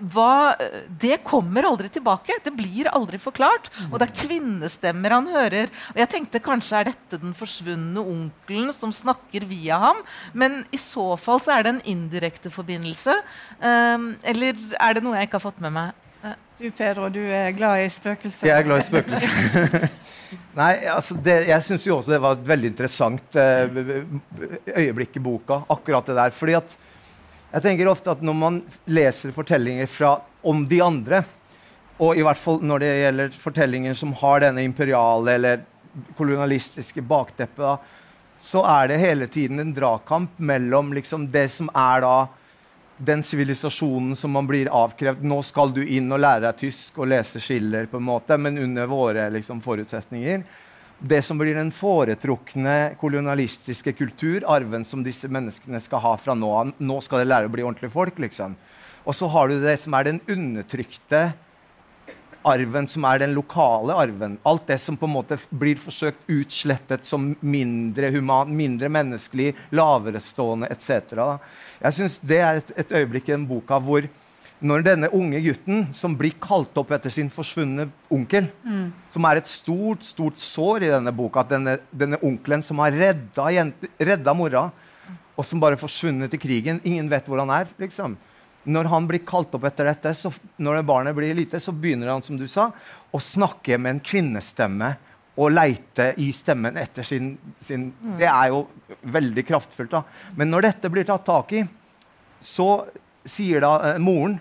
hva, 0.00 0.56
det 1.00 1.20
kommer 1.26 1.68
aldri 1.68 1.90
tilbake. 1.92 2.38
Det 2.44 2.52
blir 2.56 2.90
aldri 2.92 3.20
forklart. 3.20 3.70
Og 3.90 3.98
det 4.00 4.08
er 4.08 4.18
kvinnestemmer 4.24 5.16
han 5.16 5.30
hører. 5.30 5.72
Og 5.94 6.02
jeg 6.02 6.12
tenkte 6.14 6.42
kanskje 6.44 6.80
er 6.80 6.90
dette 6.90 7.20
den 7.22 7.36
forsvunne 7.36 8.02
onkelen 8.02 8.72
som 8.76 8.94
snakker 8.94 9.46
via 9.50 9.80
ham. 9.82 10.04
Men 10.32 10.62
i 10.72 10.80
så 10.80 11.12
fall 11.20 11.42
så 11.44 11.56
er 11.56 11.66
det 11.66 11.74
en 11.76 11.82
indirekte 11.96 12.52
forbindelse. 12.52 13.16
Um, 13.60 14.14
eller 14.22 14.58
er 14.80 14.96
det 14.96 15.04
noe 15.04 15.18
jeg 15.18 15.30
ikke 15.30 15.40
har 15.40 15.48
fått 15.50 15.64
med 15.64 15.76
meg? 15.76 16.06
Du 16.60 16.66
Pedro, 16.76 17.06
du 17.08 17.22
er 17.24 17.54
glad 17.56 17.80
i 17.80 17.86
spøkelser. 17.88 18.44
Jeg 18.50 18.52
er 18.52 18.66
glad 18.66 18.82
i 18.82 18.84
spøkelser. 18.84 19.86
Nei, 20.60 20.74
altså 20.92 21.16
det, 21.16 21.38
Jeg 21.48 21.64
syns 21.64 21.86
jo 21.86 21.96
også 21.96 22.12
det 22.12 22.18
var 22.20 22.36
et 22.36 22.42
veldig 22.50 22.68
interessant 22.68 23.38
uh, 23.40 23.78
øyeblikk 24.76 25.16
i 25.16 25.22
boka. 25.24 25.62
akkurat 25.72 26.10
det 26.10 26.18
der, 26.18 26.34
fordi 26.36 26.58
at 26.58 26.76
jeg 27.50 27.62
tenker 27.64 27.90
ofte 27.90 28.12
at 28.12 28.22
Når 28.22 28.36
man 28.36 28.60
leser 28.86 29.34
fortellinger 29.34 29.88
fra, 29.90 30.18
om 30.42 30.64
de 30.68 30.80
andre, 30.82 31.24
og 32.00 32.16
i 32.16 32.24
hvert 32.24 32.38
fall 32.40 32.62
når 32.64 32.80
det 32.80 32.90
gjelder 32.96 33.34
fortellinger 33.36 33.96
som 33.98 34.14
har 34.22 34.40
denne 34.40 34.64
imperiale 34.64 35.34
eller 35.36 35.64
kolonialistiske 36.16 37.02
bakteppet, 37.04 37.90
så 38.40 38.62
er 38.64 38.88
det 38.88 39.00
hele 39.02 39.26
tiden 39.28 39.60
en 39.60 39.74
dragkamp 39.76 40.38
mellom 40.38 40.94
liksom 40.96 41.26
det 41.32 41.50
som 41.52 41.68
er 41.76 42.00
da 42.06 42.14
den 42.96 43.22
sivilisasjonen 43.24 44.16
som 44.16 44.32
man 44.32 44.48
blir 44.48 44.70
avkrevd. 44.72 45.24
Nå 45.24 45.42
skal 45.44 45.74
du 45.76 45.82
inn 45.84 46.08
og 46.12 46.22
lære 46.22 46.46
deg 46.46 46.58
tysk 46.62 47.02
og 47.02 47.10
lese 47.12 47.40
Schiller, 47.40 47.88
på 47.88 48.00
en 48.00 48.08
måte, 48.08 48.36
men 48.40 48.58
under 48.60 48.88
våre 48.88 49.28
liksom, 49.32 49.60
forutsetninger. 49.64 50.44
Det 51.00 51.22
som 51.24 51.38
blir 51.40 51.56
den 51.56 51.70
foretrukne 51.72 52.94
kolonialistiske 53.00 53.94
kultur, 53.96 54.44
arven 54.48 54.84
som 54.84 55.04
disse 55.04 55.28
menneskene 55.32 55.80
skal 55.80 56.02
ha 56.04 56.16
fra 56.20 56.36
nå 56.36 56.50
av. 56.52 56.72
Nå 56.76 56.98
skal 57.04 57.22
de 57.22 57.30
lære 57.30 57.48
å 57.48 57.52
bli 57.52 57.64
ordentlige 57.64 57.94
folk, 57.94 58.20
liksom. 58.20 58.56
Og 59.08 59.16
så 59.16 59.28
har 59.32 59.48
du 59.48 59.60
det 59.62 59.78
som 59.80 59.96
er 59.96 60.10
den 60.10 60.20
undertrykte 60.28 61.30
arven, 62.46 62.88
som 62.88 63.04
er 63.08 63.20
den 63.22 63.34
lokale 63.36 63.96
arven. 63.96 64.36
Alt 64.48 64.68
det 64.68 64.78
som 64.80 64.96
på 64.96 65.08
en 65.08 65.14
måte 65.14 65.38
blir 65.50 65.80
forsøkt 65.80 66.28
utslettet 66.30 67.08
som 67.08 67.32
mindre 67.40 68.12
human, 68.14 68.52
mindre 68.56 68.92
menneskelig, 68.92 69.54
laverestående 69.76 70.68
etc. 70.72 71.16
Jeg 71.80 71.96
syns 71.96 72.18
det 72.20 72.40
er 72.44 72.60
et, 72.60 72.74
et 72.84 72.96
øyeblikk 73.00 73.28
i 73.28 73.36
den 73.36 73.48
boka 73.48 73.80
hvor 73.80 74.08
når 74.60 74.84
denne 74.84 75.08
unge 75.16 75.40
gutten 75.40 75.86
som 75.96 76.14
blir 76.18 76.34
kalt 76.42 76.76
opp 76.80 76.92
etter 76.92 77.12
sin 77.12 77.30
forsvunne 77.32 77.86
onkel, 78.12 78.50
mm. 78.60 78.86
som 79.12 79.26
er 79.28 79.40
et 79.40 79.48
stort 79.48 80.04
stort 80.04 80.40
sår 80.42 80.84
i 80.84 80.92
denne 80.92 81.12
boka, 81.16 81.44
at 81.44 81.54
denne, 81.54 81.78
denne 81.90 82.20
onkelen 82.26 82.64
som 82.64 82.82
har 82.84 82.92
redda, 82.92 83.48
jente, 83.56 83.90
redda 83.96 84.34
mora, 84.36 84.66
og 85.32 85.46
som 85.48 85.62
bare 85.62 85.80
forsvunnet 85.80 86.34
i 86.36 86.40
krigen 86.40 86.82
Ingen 86.84 87.08
vet 87.08 87.28
hvor 87.28 87.40
han 87.40 87.52
er. 87.54 87.70
liksom. 87.80 88.18
Når 88.68 88.90
han 88.92 89.06
blir 89.08 89.24
kalt 89.24 89.54
opp 89.56 89.64
etter 89.64 89.88
dette, 89.88 90.12
så, 90.12 90.28
når 90.60 90.80
det 90.80 90.88
barnet 90.90 91.16
blir 91.16 91.32
lite, 91.36 91.60
så 91.62 91.72
begynner 91.72 92.12
han 92.12 92.24
som 92.24 92.36
du 92.36 92.44
sa, 92.50 92.68
å 93.10 93.20
snakke 93.22 93.78
med 93.80 93.96
en 93.96 94.02
kvinnestemme 94.04 94.92
og 95.40 95.54
leite 95.54 96.10
i 96.20 96.28
stemmen 96.36 96.76
etter 96.76 97.06
sin, 97.06 97.32
sin 97.64 97.88
mm. 97.94 98.18
Det 98.20 98.28
er 98.28 98.50
jo 98.52 98.66
veldig 99.08 99.44
kraftfullt. 99.48 99.94
da. 99.94 100.02
Men 100.36 100.52
når 100.52 100.68
dette 100.68 100.92
blir 100.92 101.08
tatt 101.08 101.24
tak 101.24 101.54
i, 101.56 101.64
så 102.40 102.68
sier 103.24 103.64
da 103.64 103.72
eh, 103.92 104.00
moren 104.02 104.36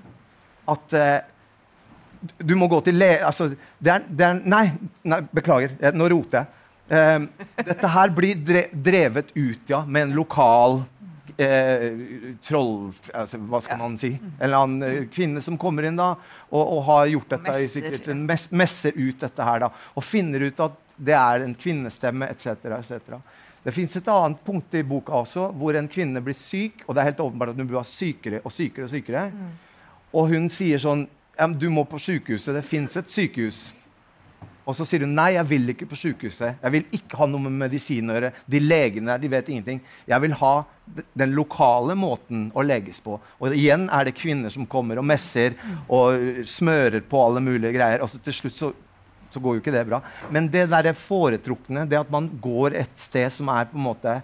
at 0.69 0.95
uh, 0.97 2.29
du 2.38 2.55
må 2.60 2.67
gå 2.67 2.82
til 2.86 2.97
le... 2.99 3.13
Altså, 3.25 3.49
det 3.79 3.91
er, 3.93 4.08
det 4.08 4.25
er 4.27 4.39
nei, 4.43 4.65
nei, 5.08 5.21
beklager. 5.34 5.75
Nå 5.95 6.10
roter 6.12 6.41
jeg. 6.41 6.55
Eh, 6.89 7.19
dette 7.55 7.91
her 7.93 8.13
blir 8.17 8.39
dre, 8.41 8.63
drevet 8.73 9.29
ut 9.36 9.69
ja, 9.69 9.84
med 9.86 10.08
en 10.08 10.15
lokal 10.17 10.79
eh, 11.38 11.91
troll... 12.43 12.89
Altså, 13.13 13.39
hva 13.39 13.62
skal 13.63 13.79
man 13.82 13.97
si? 14.01 14.15
En 14.17 14.45
eller 14.47 14.63
annen 14.63 14.88
eh, 14.88 15.03
kvinne 15.13 15.43
som 15.45 15.58
kommer 15.62 15.86
inn 15.88 15.99
da, 15.99 16.15
og, 16.49 16.63
og 16.63 16.82
har 16.89 17.12
gjort 17.13 17.36
dette 17.36 17.53
messer, 17.53 17.67
i 17.67 17.73
sikkert, 17.75 18.10
mes, 18.25 18.47
messer 18.63 18.97
ut 18.97 19.21
dette 19.21 19.49
her 19.51 19.67
da, 19.67 19.71
og 19.93 20.05
finner 20.05 20.49
ut 20.49 20.65
at 20.65 20.79
det 20.99 21.15
er 21.15 21.45
en 21.45 21.53
kvinnestemme 21.55 22.27
etc. 22.34 22.73
etc. 22.75 23.19
Det 23.63 23.71
fins 23.75 23.93
et 23.99 24.10
annet 24.12 24.41
punkt 24.43 24.75
i 24.75 24.84
boka 24.88 25.21
også, 25.21 25.45
hvor 25.55 25.77
en 25.77 25.88
kvinne 25.91 26.23
blir 26.25 26.36
syk. 26.36 26.84
og 26.88 26.95
det 26.95 27.03
er 27.03 27.12
helt 27.12 27.23
åpenbart 27.23 27.53
at 27.53 27.62
hun 27.62 27.69
blir 27.69 27.86
sykere 27.88 28.41
og 28.43 28.51
sykere. 28.51 28.89
Og 28.89 28.91
sykere. 28.91 29.27
Mm. 29.29 29.49
Og 30.13 30.32
hun 30.34 30.50
sier 30.52 30.82
sånn 30.82 31.08
Du 31.60 31.69
må 31.72 31.86
på 31.88 32.00
sykehuset. 32.02 32.56
Det 32.58 32.65
fins 32.67 32.98
et 33.00 33.12
sykehus. 33.12 33.69
Og 34.67 34.76
så 34.78 34.86
sier 34.86 35.06
hun 35.06 35.15
nei, 35.17 35.32
jeg 35.34 35.48
vil 35.50 35.72
ikke 35.72 35.88
på 35.89 35.98
sykehuset. 35.98 36.60
Jeg 36.62 36.74
vil 36.74 36.84
ikke 36.93 37.17
ha 37.17 37.28
noe 37.30 37.41
med 37.45 37.56
medisin 37.62 38.12
å 38.12 38.17
gjøre. 38.17 38.34
De 38.45 38.60
legene 38.60 39.13
der, 39.13 39.22
de 39.24 39.32
vet 39.32 39.48
ingenting. 39.50 39.80
Jeg 40.10 40.26
vil 40.26 40.36
ha 40.41 40.52
den 41.17 41.34
lokale 41.38 41.95
måten 41.98 42.50
å 42.54 42.65
leges 42.65 43.00
på. 43.02 43.15
Og 43.39 43.56
igjen 43.56 43.88
er 43.88 44.06
det 44.06 44.17
kvinner 44.19 44.54
som 44.54 44.67
kommer 44.69 45.00
og 45.00 45.08
messer 45.10 45.56
og 45.88 46.43
smører 46.45 47.02
på 47.08 47.24
alle 47.24 47.41
mulige 47.45 47.74
greier. 47.80 48.04
Og 48.04 48.12
så 48.12 48.22
til 48.22 48.36
slutt 48.36 48.60
så 48.60 48.72
så 49.30 49.41
går 49.41 49.56
jo 49.56 49.62
ikke 49.62 49.74
det 49.74 49.86
bra. 49.86 50.02
Men 50.34 50.50
det 50.50 50.67
der 50.72 50.91
foretrukne, 50.98 51.86
det 51.89 52.00
at 52.00 52.10
man 52.10 52.30
går 52.41 52.74
et 52.80 52.95
sted 52.98 53.30
som 53.34 53.52
er 53.54 53.67
på 53.69 53.78
en 53.78 53.86
måte 53.86 54.15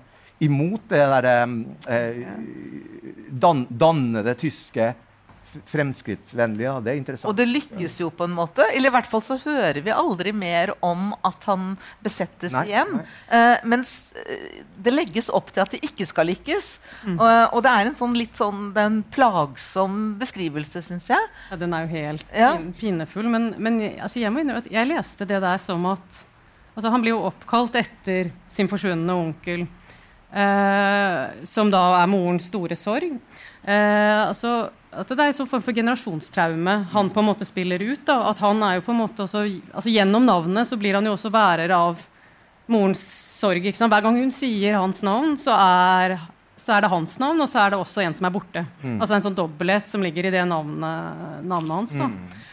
imot 0.42 0.90
det 0.90 1.04
derre 1.12 1.36
eh, 1.88 2.24
dan, 3.30 3.64
dannede 3.70 4.34
tyske 4.40 4.90
fremskrittsvennlige. 5.66 6.68
Ja, 6.68 6.80
det 6.84 6.92
er 6.92 7.00
interessant. 7.00 7.30
Og 7.30 7.38
det 7.38 7.46
lykkes 7.50 8.00
jo 8.02 8.10
på 8.14 8.28
en 8.28 8.36
måte. 8.36 8.66
Eller 8.74 8.90
i 8.90 8.96
hvert 8.96 9.10
fall 9.10 9.24
så 9.26 9.38
hører 9.42 9.82
vi 9.86 9.94
aldri 9.94 10.34
mer 10.36 10.74
om 10.86 11.14
at 11.26 11.46
han 11.50 11.76
besettes 12.04 12.56
nei, 12.56 12.66
igjen. 12.72 12.98
Nei. 13.00 13.06
Uh, 13.32 13.66
mens 13.76 13.96
eh, 14.26 14.62
det 14.86 14.94
legges 14.94 15.32
opp 15.34 15.52
til 15.54 15.64
at 15.66 15.76
det 15.76 15.82
ikke 15.86 16.08
skal 16.10 16.30
lykkes. 16.32 16.70
Mm. 17.06 17.18
Uh, 17.22 17.46
og 17.52 17.64
det 17.66 17.74
er 17.74 17.90
en 17.90 17.98
sånn 18.00 18.18
litt 18.18 18.38
sånn 18.40 18.70
en 18.86 19.02
plagsom 19.16 20.16
beskrivelse, 20.22 20.84
syns 20.86 21.10
jeg. 21.14 21.32
Ja, 21.52 21.60
den 21.62 21.76
er 21.76 21.86
jo 21.86 21.94
helt 21.96 22.36
ja. 22.36 22.54
pinefull. 22.80 23.30
Men, 23.32 23.52
men 23.58 23.82
altså, 23.96 24.20
jeg, 24.24 24.34
må 24.34 24.44
innrømme 24.44 24.66
at 24.66 24.72
jeg 24.74 24.92
leste 24.92 25.30
det 25.30 25.42
der 25.46 25.62
som 25.62 25.86
at 25.90 26.22
altså, 26.76 26.92
Han 26.92 27.04
blir 27.04 27.16
jo 27.16 27.26
oppkalt 27.30 27.78
etter 27.80 28.32
sin 28.52 28.72
forsvunne 28.72 29.20
onkel. 29.28 29.68
Uh, 30.36 31.46
som 31.48 31.70
da 31.72 31.84
er 32.02 32.10
morens 32.12 32.50
store 32.50 32.76
sorg. 32.76 33.14
altså 33.66 34.66
at 35.02 35.12
det 35.12 35.20
er 35.20 35.32
en 35.32 35.38
sånn 35.38 35.50
form 35.50 35.64
for 35.66 35.76
generasjonstraume 35.76 36.76
han 36.92 37.10
på 37.14 37.22
en 37.22 37.28
måte 37.28 37.48
spiller 37.48 37.82
ut. 37.84 38.04
Da. 38.08 38.18
At 38.32 38.42
han 38.44 38.64
er 38.66 38.78
jo 38.78 38.86
på 38.88 38.94
en 38.94 39.02
måte 39.04 39.26
også, 39.26 39.46
altså 39.72 39.94
Gjennom 39.94 40.26
navnet 40.28 40.70
så 40.70 40.80
blir 40.80 40.98
han 40.98 41.08
jo 41.08 41.16
også 41.16 41.32
bærer 41.34 41.74
av 41.76 42.02
morens 42.72 43.04
sorg. 43.36 43.68
Hver 43.76 44.06
gang 44.06 44.18
hun 44.18 44.34
sier 44.34 44.80
hans 44.80 45.04
navn, 45.06 45.36
så 45.40 45.54
er, 45.54 46.18
så 46.58 46.78
er, 46.78 46.86
det 46.86 46.94
hans 46.94 47.20
navn, 47.22 47.44
og 47.44 47.52
så 47.52 47.62
er 47.62 47.74
det 47.74 47.82
også 47.82 48.06
en 48.06 48.18
som 48.18 48.30
er 48.30 48.36
borte. 48.36 48.66
Mm. 48.82 48.98
Altså 48.98 49.18
en 49.18 49.26
sånn 49.28 49.38
dobbelthet 49.38 49.92
som 49.92 50.04
ligger 50.06 50.30
i 50.30 50.34
det 50.34 50.44
navnet, 50.50 51.46
navnet 51.46 51.80
hans. 51.80 51.96
da. 52.00 52.10
Mm. 52.12 52.44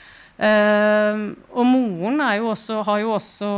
Uh, 0.42 1.18
og 1.54 1.66
moren 1.68 2.22
jo 2.40 2.48
også, 2.50 2.80
har 2.88 3.02
jo 3.02 3.10
også 3.14 3.48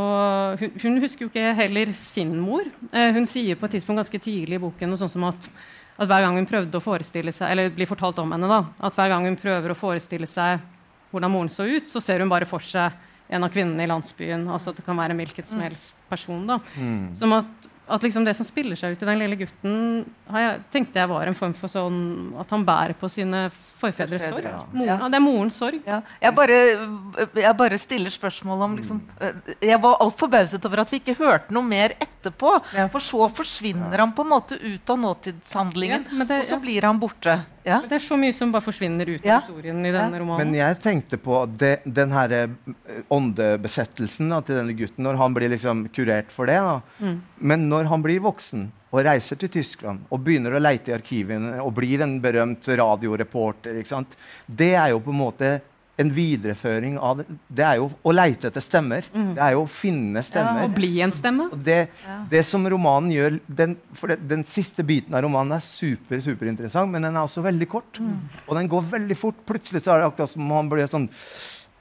hun, 0.61 0.73
hun, 0.83 0.99
husker 1.01 1.25
jo 1.25 1.31
ikke 1.31 1.55
heller 1.57 1.95
sin 1.97 2.35
mor. 2.37 2.67
Uh, 2.91 3.09
hun 3.15 3.25
sier 3.31 3.57
på 3.57 3.69
et 3.69 3.79
tidspunkt 3.79 4.03
ganske 4.03 4.21
tidlig 4.21 4.59
i 4.59 4.63
boken 4.67 4.93
noe 4.93 5.01
sånt 5.01 5.15
som 5.15 5.25
at 5.31 5.49
at 5.95 6.11
hver 6.11 6.25
gang 6.25 6.39
hun 6.39 6.49
prøvde 6.49 6.79
å 6.79 6.83
forestille 6.83 7.33
seg, 7.35 7.53
eller 7.53 7.75
blir 7.75 7.89
fortalt 7.89 8.19
om 8.23 8.33
henne 8.35 8.51
da, 8.51 8.63
at 8.83 8.97
hver 8.99 9.13
gang 9.13 9.29
hun 9.29 9.39
prøver 9.39 9.73
å 9.73 9.79
forestille 9.79 10.27
seg 10.27 10.63
hvordan 11.15 11.31
moren 11.31 11.53
så 11.53 11.67
ut, 11.69 11.87
så 11.87 12.03
ser 12.03 12.25
hun 12.25 12.33
bare 12.33 12.49
for 12.49 12.65
seg 12.65 12.93
en 13.35 13.47
av 13.47 13.53
kvinnene 13.55 13.87
i 13.87 13.91
landsbyen. 13.91 14.49
altså 14.51 14.73
at 14.73 14.81
Det 14.81 14.87
kan 14.87 14.99
være 14.99 15.15
en 15.15 15.23
hvilken 15.23 15.47
som 15.47 15.61
mm. 15.61 15.65
helst 15.69 16.03
person. 16.11 16.43
da. 16.49 16.59
Mm. 16.75 17.15
Som 17.17 17.37
at 17.37 17.69
at 17.87 18.03
liksom 18.03 18.25
det 18.25 18.33
som 18.37 18.47
spiller 18.47 18.79
seg 18.79 18.95
ut 18.95 19.03
i 19.03 19.07
den 19.09 19.21
lille 19.21 19.37
gutten, 19.37 20.05
jeg, 20.33 20.61
tenkte 20.73 21.03
jeg 21.03 21.11
var 21.11 21.29
en 21.29 21.37
form 21.37 21.53
for 21.59 21.69
sånn 21.69 21.99
at 22.41 22.53
han 22.55 22.65
bærer 22.65 22.97
på 22.97 23.11
sine 23.13 23.47
forfedres 23.53 24.25
sorg. 24.31 24.49
Moren, 24.73 24.87
ja. 24.89 24.97
Det 25.03 25.19
er 25.19 25.25
morens 25.25 25.59
sorg. 25.61 25.83
Ja. 25.85 26.01
Jeg, 26.23 26.35
bare, 26.39 26.59
jeg, 27.29 27.55
bare, 27.61 27.81
stiller 27.81 28.15
spørsmål 28.15 28.65
om 28.67 28.77
liksom, 28.79 29.03
Jeg 29.61 29.81
var 29.83 30.01
alt 30.01 30.17
forbauset 30.21 30.65
over 30.65 30.85
at 30.85 30.93
vi 30.93 31.03
ikke 31.03 31.17
hørte 31.19 31.55
noe 31.55 31.67
mer 31.67 31.97
etterpå. 31.99 32.55
Ja. 32.77 32.89
For 32.93 33.05
så 33.05 33.29
forsvinner 33.37 34.01
han 34.01 34.15
på 34.17 34.25
en 34.25 34.33
måte 34.33 34.59
ut 34.61 34.95
av 34.95 35.03
nåtidshandlingen, 35.05 36.09
det, 36.25 36.41
og 36.41 36.49
så 36.55 36.61
blir 36.63 36.89
han 36.89 37.03
borte. 37.03 37.37
Ja. 37.65 37.81
Det 37.89 37.97
er 37.97 38.05
så 38.05 38.17
mye 38.21 38.35
som 38.37 38.53
bare 38.53 38.65
forsvinner 38.65 39.09
ut 39.09 39.23
av 39.23 39.29
ja. 39.29 39.39
historien 39.41 39.81
i 39.81 39.93
denne 39.93 40.21
romanen. 40.21 40.45
Men 40.45 40.57
jeg 40.59 40.79
tenkte 40.85 41.19
på 41.21 41.41
det, 41.49 41.79
den 41.85 42.13
her 42.13 42.37
eh, 42.37 43.03
åndebesettelsen 43.13 44.33
da, 44.33 44.43
til 44.45 44.61
denne 44.61 44.77
gutten, 44.77 45.05
når 45.07 45.21
han 45.21 45.37
blir 45.37 45.53
liksom 45.55 45.87
kurert 45.95 46.33
for 46.35 46.51
det. 46.51 46.61
Mm. 47.01 47.21
Men 47.41 47.69
når 47.73 47.89
han 47.93 48.05
blir 48.05 48.25
voksen 48.25 48.69
og 48.95 49.01
reiser 49.09 49.41
til 49.41 49.51
Tyskland 49.57 50.05
og 50.13 50.21
begynner 50.23 50.55
å 50.55 50.63
leite 50.63 50.93
i 50.93 50.97
arkivene 50.97 51.57
og 51.65 51.73
blir 51.81 52.05
en 52.05 52.19
berømt 52.23 52.69
radioreporter, 52.69 53.81
det 54.47 54.75
er 54.77 54.93
jo 54.93 55.01
på 55.03 55.15
en 55.15 55.23
måte 55.25 55.55
en 55.97 56.11
videreføring 56.11 56.97
av 56.99 57.21
det. 57.21 57.27
Det 57.47 57.65
er 57.67 57.79
jo 57.79 57.87
å 58.03 58.13
leite 58.15 58.49
etter 58.51 58.63
stemmer. 58.65 59.07
Mm. 59.15 59.31
Det 59.37 59.43
er 59.47 59.55
jo 59.55 59.63
å 59.63 59.71
finne 59.71 60.23
stemmer. 60.27 60.65
Ja, 60.65 60.67
Å 60.67 60.75
bli 60.75 60.91
en 61.05 61.15
stemme. 61.15 61.49
Det, 61.55 61.79
ja. 62.03 62.17
det, 62.31 62.43
som 62.49 62.67
romanen 62.71 63.13
gjør 63.15 63.39
den, 63.47 63.77
det, 64.03 64.19
den 64.27 64.45
siste 64.49 64.83
biten 64.87 65.15
av 65.15 65.23
romanen 65.27 65.55
er 65.55 65.65
super, 65.65 66.19
superinteressant, 66.25 66.91
men 66.91 67.07
den 67.07 67.15
er 67.15 67.23
også 67.23 67.45
veldig 67.47 67.69
kort. 67.71 68.01
Mm. 68.03 68.17
Og 68.49 68.59
den 68.59 68.71
går 68.73 68.89
veldig 68.97 69.19
fort. 69.21 69.39
Plutselig 69.47 69.85
så 69.85 69.95
er 69.95 70.03
det 70.03 70.11
akkurat 70.11 70.35
som 70.35 70.57
han 70.57 70.73
blir 70.73 70.91
sånn 70.91 71.11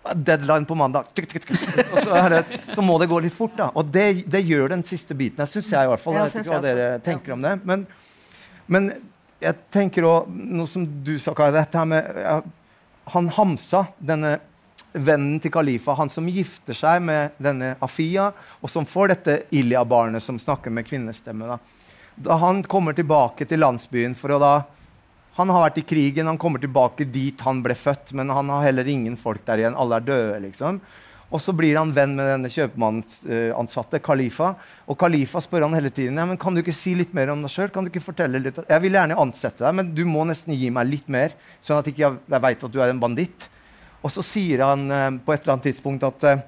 Deadline 0.04 0.68
på 0.68 0.76
mandag. 0.76 1.08
Og 1.16 2.00
så, 2.04 2.18
det, 2.30 2.44
så, 2.76 2.84
må 2.84 2.98
det 3.00 3.08
gå 3.08 3.22
litt 3.24 3.34
fort. 3.34 3.56
da. 3.58 3.70
Og 3.80 3.88
det, 3.88 4.26
det 4.30 4.44
gjør 4.44 4.74
den 4.76 4.84
siste 4.86 5.16
biten. 5.16 5.42
Jeg 5.46 5.56
syns 5.56 5.70
jeg 5.74 5.88
i 5.88 5.92
hvert 5.94 6.04
fall. 6.04 6.20
Jeg 6.20 6.28
vet 6.28 6.42
ikke 6.42 6.52
hva 6.52 6.64
dere 6.66 6.90
tenker 7.06 7.38
om 7.38 7.46
det. 7.46 7.54
Men, 7.64 7.86
men 8.68 8.92
jeg 9.42 9.64
tenker 9.74 10.06
òg 10.08 10.28
noe 10.28 10.68
som 10.70 10.84
du 10.84 11.16
sa, 11.24 11.34
Kari, 11.38 11.56
dette 11.56 11.80
her 11.80 11.88
med 11.90 12.52
han 13.12 13.30
Hamsa, 13.36 13.86
denne 14.00 14.38
vennen 14.94 15.40
til 15.42 15.52
Khalifa, 15.52 15.96
han 15.98 16.12
som 16.14 16.28
gifter 16.30 16.78
seg 16.78 17.02
med 17.06 17.38
denne 17.42 17.74
Afia, 17.84 18.30
og 18.62 18.70
som 18.70 18.86
får 18.86 19.14
dette 19.14 19.38
Ilya-barnet 19.56 20.24
som 20.24 20.40
snakker 20.40 20.74
med 20.74 20.88
kvinnestemme. 20.88 21.50
Da. 21.50 21.58
da 22.16 22.38
han 22.42 22.62
kommer 22.64 22.94
tilbake 22.94 23.48
til 23.50 23.64
landsbyen 23.64 24.16
for 24.16 24.36
å 24.36 24.40
da 24.44 24.54
Han 25.34 25.50
har 25.50 25.64
vært 25.64 25.80
i 25.82 25.82
krigen, 25.82 26.28
han 26.30 26.38
kommer 26.38 26.62
tilbake 26.62 27.08
dit 27.10 27.40
han 27.42 27.64
ble 27.66 27.74
født, 27.74 28.12
men 28.14 28.30
han 28.30 28.52
har 28.54 28.68
heller 28.68 28.86
ingen 28.86 29.16
folk 29.18 29.42
der 29.48 29.64
igjen. 29.64 29.74
Alle 29.74 29.98
er 29.98 30.06
døde, 30.06 30.36
liksom. 30.44 30.78
Og 31.34 31.42
så 31.42 31.54
blir 31.58 31.80
han 31.80 31.92
venn 31.96 32.14
med 32.14 32.28
denne 32.30 32.52
kjøpmannsansatte, 32.54 33.98
Khalifa. 34.06 34.52
Og 34.86 34.98
Khalifa 35.02 35.42
spør 35.42 35.66
han 35.66 35.74
hele 35.74 35.90
tiden 35.90 36.20
ja, 36.22 36.28
men 36.30 36.38
kan 36.38 36.54
du 36.54 36.62
ikke 36.62 36.76
si 36.78 36.94
litt 37.00 37.16
mer 37.18 37.32
om 37.34 37.42
deg 37.42 37.50
sjøl. 37.50 37.72
Jeg 37.74 38.84
vil 38.84 39.00
gjerne 39.00 39.18
ansette 39.18 39.66
deg, 39.66 39.76
men 39.80 39.90
du 39.98 40.04
må 40.06 40.28
nesten 40.30 40.54
gi 40.54 40.70
meg 40.74 40.92
litt 40.92 41.10
mer, 41.10 41.34
sånn 41.64 41.82
at 41.82 41.90
ikke 41.90 42.06
jeg, 42.06 42.22
ikke 42.22 42.44
veit 42.46 42.68
at 42.70 42.76
du 42.76 42.80
er 42.84 42.94
en 42.94 43.02
banditt. 43.02 43.50
Og 44.04 44.12
så 44.14 44.24
sier 44.26 44.62
han 44.66 44.86
eh, 44.92 45.10
på 45.24 45.34
et 45.34 45.42
eller 45.42 45.56
annet 45.56 45.70
tidspunkt 45.72 46.06
at 46.06 46.28
eh, 46.28 46.44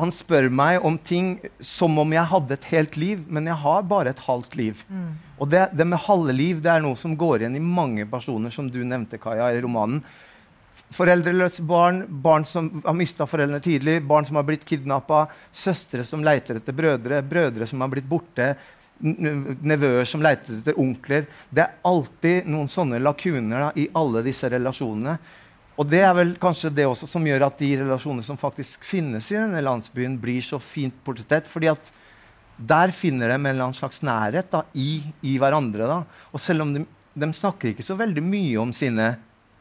han 0.00 0.12
spør 0.14 0.48
meg 0.52 0.84
om 0.86 0.96
ting 0.96 1.34
som 1.64 1.98
om 2.00 2.14
jeg 2.14 2.28
hadde 2.30 2.56
et 2.56 2.68
helt 2.70 2.96
liv, 3.00 3.24
men 3.28 3.48
jeg 3.50 3.58
har 3.64 3.84
bare 3.88 4.14
et 4.14 4.22
halvt 4.24 4.56
liv. 4.56 4.84
Mm. 4.88 5.10
Og 5.40 5.50
det, 5.52 5.66
det, 5.76 5.86
med 5.88 6.04
halve 6.06 6.34
liv 6.36 6.62
det 6.62 6.72
er 6.72 6.84
noe 6.84 6.96
som 6.96 7.16
går 7.18 7.42
igjen 7.42 7.58
i 7.58 7.64
mange 7.64 8.06
personer, 8.08 8.52
som 8.54 8.70
du 8.70 8.80
nevnte, 8.84 9.20
Kaja, 9.20 9.50
i 9.52 9.60
romanen. 9.64 10.00
Foreldreløse 10.94 11.62
barn, 11.66 12.02
barn 12.22 12.44
som 12.48 12.68
har 12.84 12.96
mista 12.98 13.26
foreldrene 13.28 13.62
tidlig, 13.62 14.00
barn 14.02 14.26
som 14.26 14.40
har 14.40 14.46
blitt 14.48 14.66
kidnappa, 14.66 15.26
søstre 15.52 16.04
som 16.06 16.24
leiter 16.26 16.58
etter 16.58 16.76
brødre, 16.76 17.22
brødre 17.22 17.68
som 17.70 17.82
har 17.84 17.92
blitt 17.92 18.08
borte, 18.10 18.54
nevøer 19.00 20.04
som 20.04 20.22
leiter 20.24 20.58
etter 20.58 20.80
onkler. 20.80 21.28
Det 21.48 21.62
er 21.64 21.78
alltid 21.88 22.48
noen 22.50 22.68
sånne 22.68 23.00
lakuner 23.00 23.68
da, 23.68 23.70
i 23.78 23.88
alle 23.96 24.24
disse 24.26 24.50
relasjonene. 24.52 25.16
Og 25.80 25.88
det 25.88 26.02
er 26.04 26.12
vel 26.16 26.34
kanskje 26.40 26.72
det 26.76 26.84
også 26.84 27.08
som 27.08 27.24
gjør 27.24 27.46
at 27.46 27.62
de 27.62 27.70
relasjonene 27.80 28.26
som 28.26 28.36
faktisk 28.40 28.84
finnes 28.84 29.30
i 29.32 29.38
denne 29.38 29.62
landsbyen, 29.64 30.18
blir 30.20 30.42
så 30.44 30.60
fint 30.60 30.96
portrettert. 31.06 31.48
fordi 31.48 31.70
at 31.72 31.92
der 32.60 32.92
finner 32.92 33.30
de 33.30 33.34
en 33.38 33.46
eller 33.46 33.70
annen 33.70 33.78
slags 33.78 34.02
nærhet 34.04 34.50
da, 34.52 34.64
i, 34.76 35.00
i, 35.24 35.38
hverandre. 35.40 35.86
Da. 35.88 36.26
Og 36.34 36.42
selv 36.42 36.66
om 36.66 36.74
de, 36.74 36.84
de, 37.14 37.30
snakker 37.32 37.72
ikke 37.72 37.86
så 37.86 37.96
veldig 37.96 38.24
mye 38.24 38.58
om 38.60 38.74
sine 38.76 39.14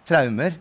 traumer, 0.09 0.57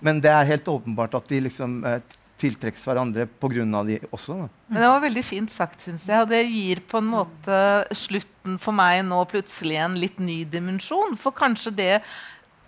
men 0.00 0.20
det 0.24 0.32
er 0.32 0.50
helt 0.50 0.68
åpenbart 0.68 1.14
at 1.18 1.28
de 1.30 1.40
liksom 1.46 1.78
eh, 1.88 2.00
tiltrekkes 2.40 2.84
hverandre 2.88 3.26
pga. 3.40 3.64
de 3.86 3.98
også. 4.10 4.36
Da. 4.42 4.48
Men 4.68 4.82
Det 4.82 4.92
var 4.92 5.00
veldig 5.04 5.24
fint 5.24 5.50
sagt, 5.50 5.80
syns 5.80 6.06
jeg. 6.08 6.20
Og 6.20 6.28
det 6.28 6.44
gir 6.48 6.82
på 6.88 6.98
en 6.98 7.10
måte 7.12 7.58
slutten 7.94 8.58
for 8.58 8.76
meg 8.76 9.04
nå 9.06 9.22
plutselig 9.30 9.80
en 9.80 9.98
litt 9.98 10.18
ny 10.18 10.44
dimensjon. 10.44 11.16
For 11.20 11.32
kanskje 11.36 11.74
det 11.74 12.02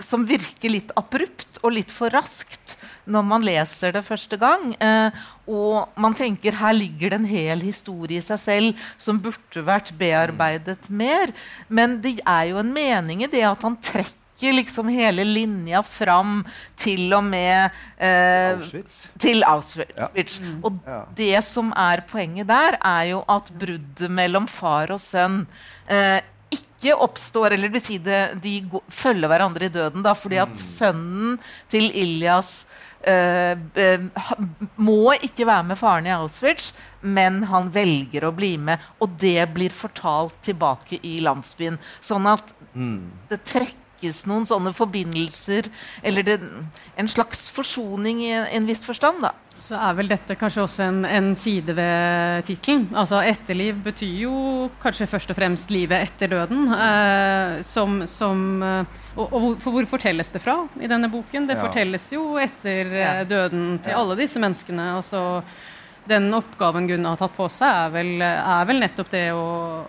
som 0.02 0.26
virker 0.28 0.68
litt 0.68 0.90
abrupt 0.98 1.56
og 1.62 1.72
litt 1.72 1.92
for 1.92 2.12
raskt 2.12 2.74
når 3.08 3.22
man 3.24 3.44
leser 3.46 3.94
det 3.96 4.04
første 4.04 4.36
gang. 4.40 4.74
Eh, 4.82 5.24
og 5.48 5.96
man 5.96 6.16
tenker 6.16 6.58
her 6.60 6.76
ligger 6.76 7.12
det 7.12 7.20
en 7.22 7.30
hel 7.30 7.64
historie 7.64 8.20
i 8.20 8.24
seg 8.24 8.42
selv 8.42 8.86
som 9.00 9.20
burde 9.22 9.64
vært 9.64 9.94
bearbeidet 9.98 10.90
mer. 10.90 11.32
Men 11.68 12.00
det 12.04 12.18
er 12.22 12.52
jo 12.52 12.60
en 12.60 12.72
mening 12.76 13.24
i 13.24 13.30
det 13.32 13.44
at 13.48 13.64
han 13.66 13.78
trekker 13.80 14.25
liksom 14.56 14.88
hele 14.92 15.24
linja 15.24 15.82
fram 15.82 16.44
til 16.76 17.12
og 17.16 17.24
med 17.24 17.70
eh, 17.96 18.52
Auschwitz. 18.56 19.06
Til 19.22 19.44
Auschwitz. 19.46 19.96
Ja. 19.96 20.10
Og 20.62 20.64
Og 20.66 20.78
det 21.16 21.44
som 21.44 21.72
er 21.76 22.04
poenget 22.08 22.48
der, 22.48 22.78
er 22.84 23.04
jo 23.12 23.24
at 23.28 23.50
bruddet 23.52 24.10
mellom 24.10 24.46
far 24.46 24.92
og 24.92 25.00
sønn 25.00 25.46
eh, 25.88 26.20
ikke 26.50 26.94
oppstår 26.94 27.56
Eller 27.56 27.72
vil 27.72 27.82
si 27.82 27.98
det, 27.98 28.38
de 28.42 28.60
følger 28.92 29.28
hverandre 29.28 29.66
i 29.66 29.72
døden, 29.72 30.02
da, 30.04 30.12
fordi 30.14 30.38
at 30.42 30.52
mm. 30.52 30.60
sønnen 30.60 31.38
til 31.72 31.88
Iljas 31.96 32.66
uh, 33.08 33.56
må 34.76 35.14
ikke 35.16 35.46
være 35.48 35.66
med 35.70 35.80
faren 35.80 36.06
i 36.06 36.14
Auschwitz, 36.14 36.72
men 37.00 37.42
han 37.50 37.72
velger 37.74 38.28
å 38.28 38.34
bli 38.36 38.56
med. 38.58 38.84
Og 39.00 39.16
det 39.20 39.48
blir 39.56 39.74
fortalt 39.74 40.36
tilbake 40.46 41.00
i 41.02 41.16
landsbyen. 41.24 41.80
Sånn 42.04 42.28
at 42.30 42.54
mm. 42.74 43.00
det 43.32 43.42
trekker 43.48 43.85
trekkes 43.96 44.26
noen 44.26 44.46
sånne 44.46 44.72
forbindelser, 44.74 45.70
eller 46.02 46.22
det, 46.22 46.40
en 46.96 47.08
slags 47.08 47.50
forsoning 47.50 48.22
i 48.24 48.32
en 48.32 48.66
viss 48.66 48.84
forstand. 48.84 49.22
da. 49.22 49.32
Så 49.58 49.74
er 49.74 49.94
vel 49.96 50.08
dette 50.08 50.36
kanskje 50.36 50.62
også 50.62 50.82
en, 50.84 51.04
en 51.04 51.34
side 51.34 51.72
ved 51.74 52.44
tittelen. 52.44 52.90
Altså 52.94 53.22
etterliv 53.24 53.78
betyr 53.82 54.18
jo 54.26 54.68
kanskje 54.82 55.08
først 55.08 55.32
og 55.32 55.38
fremst 55.38 55.70
livet 55.72 56.04
etter 56.10 56.28
døden. 56.28 56.68
Eh, 56.72 57.62
som, 57.64 58.02
som, 58.06 58.60
og, 59.16 59.24
og, 59.24 59.38
hvor, 59.40 59.56
for 59.64 59.72
hvor 59.72 59.88
fortelles 59.96 60.28
det 60.30 60.42
fra 60.44 60.58
i 60.76 60.90
denne 60.90 61.08
boken? 61.08 61.48
Det 61.48 61.56
ja. 61.56 61.62
fortelles 61.64 62.10
jo 62.12 62.36
etter 62.36 62.92
eh, 62.92 63.00
ja. 63.00 63.24
døden 63.24 63.78
til 63.80 63.96
ja. 63.96 64.02
alle 64.02 64.18
disse 64.20 64.42
menneskene. 64.42 64.92
altså 64.98 65.40
den 66.06 66.30
oppgaven 66.34 66.86
Gunn 66.86 67.06
har 67.08 67.18
tatt 67.18 67.34
på 67.36 67.48
seg, 67.50 67.66
er 67.66 67.92
vel, 67.94 68.22
er 68.22 68.66
vel 68.68 68.78
nettopp 68.82 69.08
det 69.10 69.24
å 69.34 69.46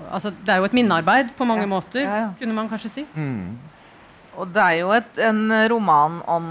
altså, 0.09 0.31
Det 0.33 0.53
er 0.53 0.61
jo 0.61 0.69
et 0.69 0.77
minnearbeid 0.77 1.33
på 1.37 1.45
mange 1.45 1.67
måter, 1.69 2.07
kunne 2.39 2.57
man 2.57 2.69
kanskje 2.71 2.93
si. 2.93 3.03
Mm. 3.13 3.57
Og 4.37 4.53
det 4.53 4.63
er 4.63 4.77
jo 4.81 4.93
et, 4.93 5.19
en 5.25 5.41
roman 5.71 6.19
om, 6.29 6.47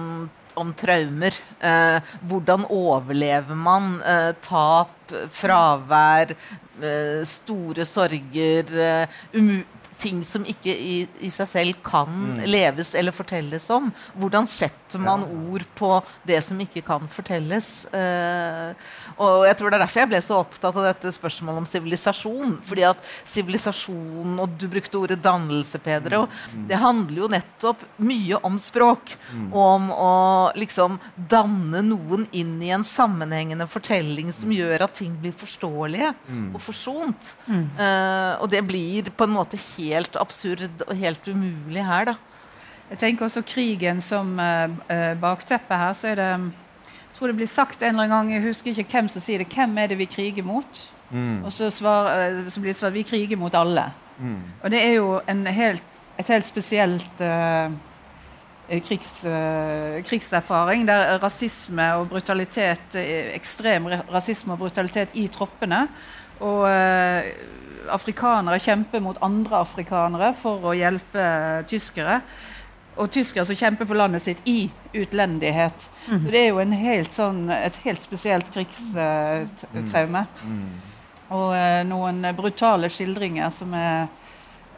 om 0.59 0.73
traumer. 0.79 1.37
Eh, 1.61 2.13
hvordan 2.27 2.67
overlever 2.73 3.59
man 3.59 3.97
eh, 4.03 4.33
tap, 4.43 4.95
fravær, 5.37 6.35
eh, 6.83 7.23
store 7.31 7.87
sorger, 7.87 8.73
eh, 8.75 9.21
ting 10.01 10.23
som 10.25 10.45
ikke 10.47 10.73
i, 10.73 10.97
i 11.25 11.31
seg 11.33 11.49
selv 11.49 11.81
kan 11.85 12.11
mm. 12.11 12.43
leves 12.49 12.93
eller 12.99 13.15
fortelles 13.17 13.69
om. 13.73 13.89
Hvordan 14.17 14.49
setter 14.51 15.01
man 15.03 15.25
ja. 15.25 15.39
ord 15.53 15.65
på 15.79 15.91
det 16.29 16.41
som 16.45 16.61
ikke 16.63 16.83
kan 16.87 17.09
fortelles? 17.13 17.87
Uh, 17.93 18.77
og 19.17 19.47
jeg 19.49 19.57
tror 19.59 19.73
Det 19.73 19.79
er 19.79 19.85
derfor 19.85 20.03
jeg 20.03 20.11
ble 20.13 20.23
så 20.25 20.41
opptatt 20.43 20.77
av 20.77 20.89
dette 20.91 21.13
spørsmålet 21.17 21.63
om 21.63 21.69
sivilisasjon. 21.69 22.57
fordi 22.67 22.87
at 22.89 23.01
sivilisasjon, 23.25 24.37
og 24.43 24.57
du 24.61 24.67
brukte 24.71 25.01
ordet 25.01 25.21
dannelse, 25.23 25.81
Pedro. 25.83 26.27
mm. 26.27 26.67
det 26.69 26.81
handler 26.83 27.23
jo 27.23 27.33
nettopp 27.33 27.85
mye 27.97 28.41
om 28.47 28.61
språk. 28.63 29.17
Mm. 29.33 29.49
Om 29.53 29.91
å 29.93 30.13
liksom 30.57 31.01
danne 31.17 31.83
noen 31.87 32.27
inn 32.37 32.57
i 32.63 32.73
en 32.75 32.85
sammenhengende 32.85 33.69
fortelling 33.71 34.33
som 34.33 34.51
mm. 34.53 34.57
gjør 34.61 34.87
at 34.87 34.97
ting 35.01 35.17
blir 35.21 35.35
forståelige 35.37 36.13
mm. 36.29 36.49
og 36.55 36.61
forsont. 36.63 37.33
Uh, 37.49 38.37
og 38.43 38.51
det 38.53 38.63
blir 38.67 39.11
på 39.17 39.27
en 39.27 39.37
måte 39.37 39.59
helt 39.77 39.86
helt 39.87 40.17
absurd 40.21 40.83
og 40.87 40.97
helt 40.97 41.29
umulig 41.29 41.85
her, 41.87 42.13
da. 42.13 42.17
Jeg 42.91 43.01
tenker 43.01 43.27
også 43.27 43.43
krigen 43.47 44.01
som 44.05 44.37
uh, 44.39 45.15
bakteppe 45.21 45.75
her. 45.75 45.93
så 45.93 46.13
er 46.13 46.21
det 46.21 46.31
jeg 47.17 47.19
tror 47.19 47.33
det 47.33 47.37
blir 47.39 47.49
sagt 47.49 47.81
en 47.81 47.95
eller 47.95 48.03
annen 48.05 48.13
gang, 48.13 48.33
jeg 48.35 48.45
husker 48.45 48.71
ikke 48.77 48.93
hvem 48.93 49.07
som 49.09 49.23
sier 49.25 49.41
det, 49.41 49.49
hvem 49.49 49.79
er 49.81 49.87
det 49.89 49.97
vi 49.99 50.05
kriger 50.05 50.45
mot? 50.45 50.81
Mm. 51.11 51.45
Og 51.45 51.53
så, 51.53 51.71
svar, 51.73 52.11
uh, 52.13 52.51
så, 52.51 52.61
blir 52.61 52.75
det 52.75 52.79
svart 52.79 52.95
vi 52.95 53.07
kriger 53.09 53.41
mot 53.41 53.55
alle. 53.55 53.89
Mm. 54.19 54.43
Og 54.63 54.71
det 54.71 54.83
er 54.85 54.93
jo 54.99 55.21
helt, 55.27 55.99
et 56.19 56.29
helt 56.29 56.45
spesielt 56.45 57.25
uh, 57.25 57.73
krigs, 58.85 59.25
krigserfaring 60.07 60.87
der 60.87 61.19
rasisme 61.23 61.89
og 61.95 62.09
brutalitet, 62.09 62.95
ekstrem 63.35 63.87
rasisme 64.13 64.53
og 64.53 64.59
brutalitet 64.59 65.15
i 65.15 65.27
troppene 65.33 65.87
og 66.41 66.67
afrikanere 67.93 68.59
kjemper 68.63 69.03
mot 69.05 69.19
andre 69.25 69.61
afrikanere 69.63 70.33
for 70.39 70.71
å 70.71 70.75
hjelpe 70.77 71.27
tyskere. 71.71 72.21
Og 72.97 73.11
tyskere 73.13 73.45
som 73.45 73.59
kjemper 73.59 73.89
for 73.89 73.99
landet 73.99 74.25
sitt 74.25 74.39
i 74.49 74.71
utlendighet. 74.97 75.89
Mm. 76.07 76.21
Så 76.23 76.33
det 76.33 76.41
er 76.41 76.47
jo 76.49 76.83
helt 76.87 77.13
sånn, 77.13 77.43
et 77.53 77.77
helt 77.85 78.01
spesielt 78.01 78.49
krigstraume. 78.55 80.25
Mm. 80.45 80.55
Mm. 80.55 80.71
Og 81.37 81.51
eh, 81.59 81.83
noen 81.89 82.23
brutale 82.39 82.89
skildringer 82.93 83.51
som 83.53 83.75
er 83.77 84.07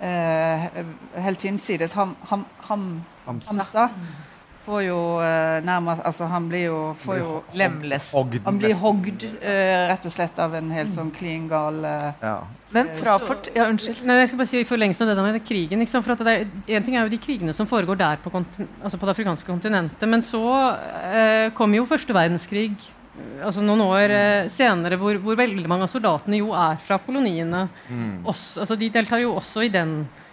eh, 0.01 0.83
helt 1.23 1.45
hinsides. 1.47 1.95
Ham, 1.99 2.17
ham, 2.33 2.47
ham, 2.71 2.89
Hamsa 3.29 3.91
får 4.69 4.85
jo 4.85 5.01
uh, 5.23 5.59
nærmest 5.65 6.05
Altså, 6.09 6.29
han 6.29 6.47
blir 6.51 6.69
jo 6.69 6.79
får 7.01 7.19
jo 7.23 7.33
lemles. 7.57 8.13
Han 8.45 8.61
blir 8.61 8.77
hogd 8.79 9.25
uh, 9.25 9.89
rett 9.91 10.07
og 10.09 10.15
slett 10.15 10.39
av 10.45 10.55
en 10.59 10.71
helt 10.75 10.93
sånn 10.95 11.11
klin 11.15 11.49
gal 11.51 11.81
uh, 11.85 12.13
ja. 12.21 12.39
Men 12.75 12.91
fra 12.99 13.15
fort, 13.23 13.49
ja, 13.57 13.65
unnskyld. 13.71 14.03
Nei, 14.05 14.19
jeg 14.21 14.29
skal 14.29 14.41
bare 14.43 14.51
si 14.51 14.61
i 14.61 14.67
forlengelsen 14.69 15.07
av 15.07 15.11
det 15.11 15.17
der 15.17 15.37
med 15.39 15.47
krigen. 15.49 15.87
for 15.89 16.29
er, 16.29 16.45
En 16.67 16.85
ting 16.85 16.97
er 16.97 17.07
jo 17.07 17.15
de 17.15 17.21
krigene 17.23 17.55
som 17.57 17.67
foregår 17.67 17.97
der 17.97 18.21
på, 18.21 18.29
altså 18.29 18.99
på 19.01 19.09
det 19.09 19.15
afrikanske 19.15 19.49
kontinentet. 19.49 20.05
Men 20.09 20.21
så 20.23 20.45
eh, 21.09 21.49
kom 21.57 21.73
jo 21.73 21.89
første 21.89 22.13
verdenskrig 22.13 22.77
altså 23.43 23.63
noen 23.65 23.83
år 23.87 24.15
eh, 24.15 24.49
senere, 24.53 24.99
hvor, 25.01 25.17
hvor, 25.23 25.37
veldig 25.39 25.69
mange 25.71 25.87
av 25.87 25.93
soldatene 25.93 26.41
jo 26.43 26.53
er 26.57 26.79
fra 26.83 27.01
koloniene. 27.03 27.67
Mm. 27.89 28.27
Også, 28.29 28.65
altså 28.65 28.77
de 28.79 28.91
deltar 28.95 29.23
jo 29.23 29.35
også 29.39 29.65
i 29.67 29.73
den 29.73 30.01
ja. 30.03 30.25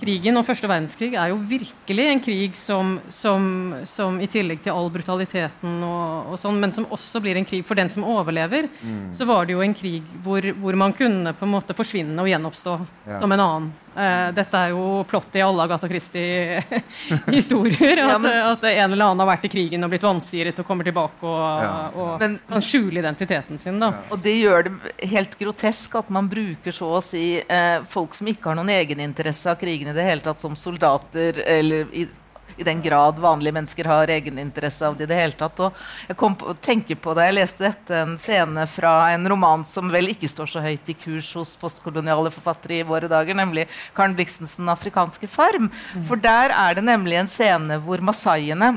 Krigen 0.00 0.38
og 0.38 0.46
første 0.46 0.68
verdenskrig 0.70 1.12
er 1.14 1.30
jo 1.30 1.38
virkelig 1.38 2.06
en 2.08 2.22
krig 2.24 2.56
som, 2.58 2.96
som, 3.12 3.44
som 3.88 4.18
i 4.22 4.28
tillegg 4.30 4.62
til 4.64 4.74
all 4.74 4.90
brutaliteten 4.92 5.78
og, 5.86 6.32
og, 6.32 6.40
sånn, 6.40 6.58
men 6.62 6.74
som 6.74 6.88
også 6.92 7.22
blir 7.22 7.38
en 7.38 7.46
krig 7.48 7.62
for 7.68 7.78
den 7.78 7.90
som 7.92 8.06
overlever, 8.08 8.68
mm. 8.82 9.12
så 9.14 9.28
var 9.28 9.46
det 9.46 9.56
jo 9.56 9.62
en 9.64 9.76
krig 9.76 10.08
hvor, 10.24 10.46
hvor, 10.58 10.78
man 10.78 10.96
kunne 10.98 11.34
på 11.38 11.46
en 11.46 11.54
måte 11.54 11.76
forsvinne 11.78 12.18
og 12.18 12.30
gjenoppstå 12.30 12.76
som 13.20 13.36
en 13.36 13.44
annen. 13.46 13.70
Uh, 13.92 14.32
dette 14.32 14.56
er 14.56 14.70
jo 14.72 15.02
plott 15.08 15.34
i 15.36 15.42
alle 15.44 15.62
Agatha 15.66 15.88
Christie-historier. 15.90 17.96
ja, 18.02 18.06
at, 18.16 18.24
at, 18.24 18.64
en 18.70 18.92
eller 18.92 19.04
annen 19.04 19.20
har 19.24 19.30
vært 19.34 19.44
i 19.48 19.50
krigen 19.52 19.84
og 19.84 19.90
blitt 19.92 20.06
vansiret 20.06 20.60
og 20.62 20.68
kommer 20.68 20.84
tilbake 20.88 21.22
og, 21.28 21.96
og 21.98 22.10
men, 22.22 22.32
kan 22.48 22.62
skjule 22.64 23.00
identiteten 23.02 23.56
sin. 23.60 23.80
Da. 23.82 23.88
Og 24.08 24.18
det 24.24 24.36
gjør 24.38 24.60
det 24.68 24.74
helt 25.12 25.34
grotesk 25.40 25.94
at 26.00 26.08
man 26.14 26.30
bruker 26.30 26.72
så 26.76 26.88
å 26.96 27.04
si 27.04 27.26
uh, 27.42 27.78
folk 27.88 28.12
som 28.16 28.26
ikke 28.32 28.48
har 28.50 28.56
noen 28.58 28.72
egeninteresse 28.72 29.46
av 29.52 29.56
krigen 29.60 29.88
i 29.92 29.96
det 29.96 30.08
hele 30.08 30.24
tatt, 30.24 30.40
som 30.40 30.56
soldater 30.58 31.32
eller 31.44 31.80
i, 31.92 32.08
i 32.56 32.66
den 32.66 32.82
grad 32.84 33.18
vanlige 33.22 33.56
mennesker 33.56 33.88
har 33.90 34.12
egeninteresse 34.12 34.86
av 34.86 34.96
det 34.96 35.06
i 35.06 35.10
det 35.12 35.18
hele 35.20 35.38
tatt. 35.38 35.60
Og 35.64 35.82
jeg 36.08 36.18
kom 36.20 36.36
på, 36.38 36.54
tenker 36.62 37.00
på 37.00 37.14
det, 37.18 37.28
jeg 37.28 37.38
leste 37.38 37.66
dette 37.66 37.98
en 38.02 38.14
scene 38.20 38.66
fra 38.70 38.94
en 39.14 39.28
roman 39.32 39.64
som 39.68 39.90
vel 39.92 40.12
ikke 40.12 40.30
står 40.30 40.52
så 40.52 40.62
høyt 40.64 40.92
i 40.92 40.96
kurs 40.98 41.32
hos 41.38 41.54
postkoloniale 41.60 42.32
forfattere 42.34 42.80
i 42.80 42.86
våre 42.86 43.10
dager, 43.10 43.36
nemlig 43.38 43.68
Karen 43.96 44.16
Blixens 44.18 44.56
'Den 44.56 44.72
afrikanske 44.72 45.28
farm'. 45.28 45.70
For 46.08 46.16
der 46.16 46.50
er 46.50 46.74
det 46.74 46.84
nemlig 46.84 47.18
en 47.20 47.30
scene 47.30 47.78
hvor 47.82 48.00
masaiene 48.00 48.76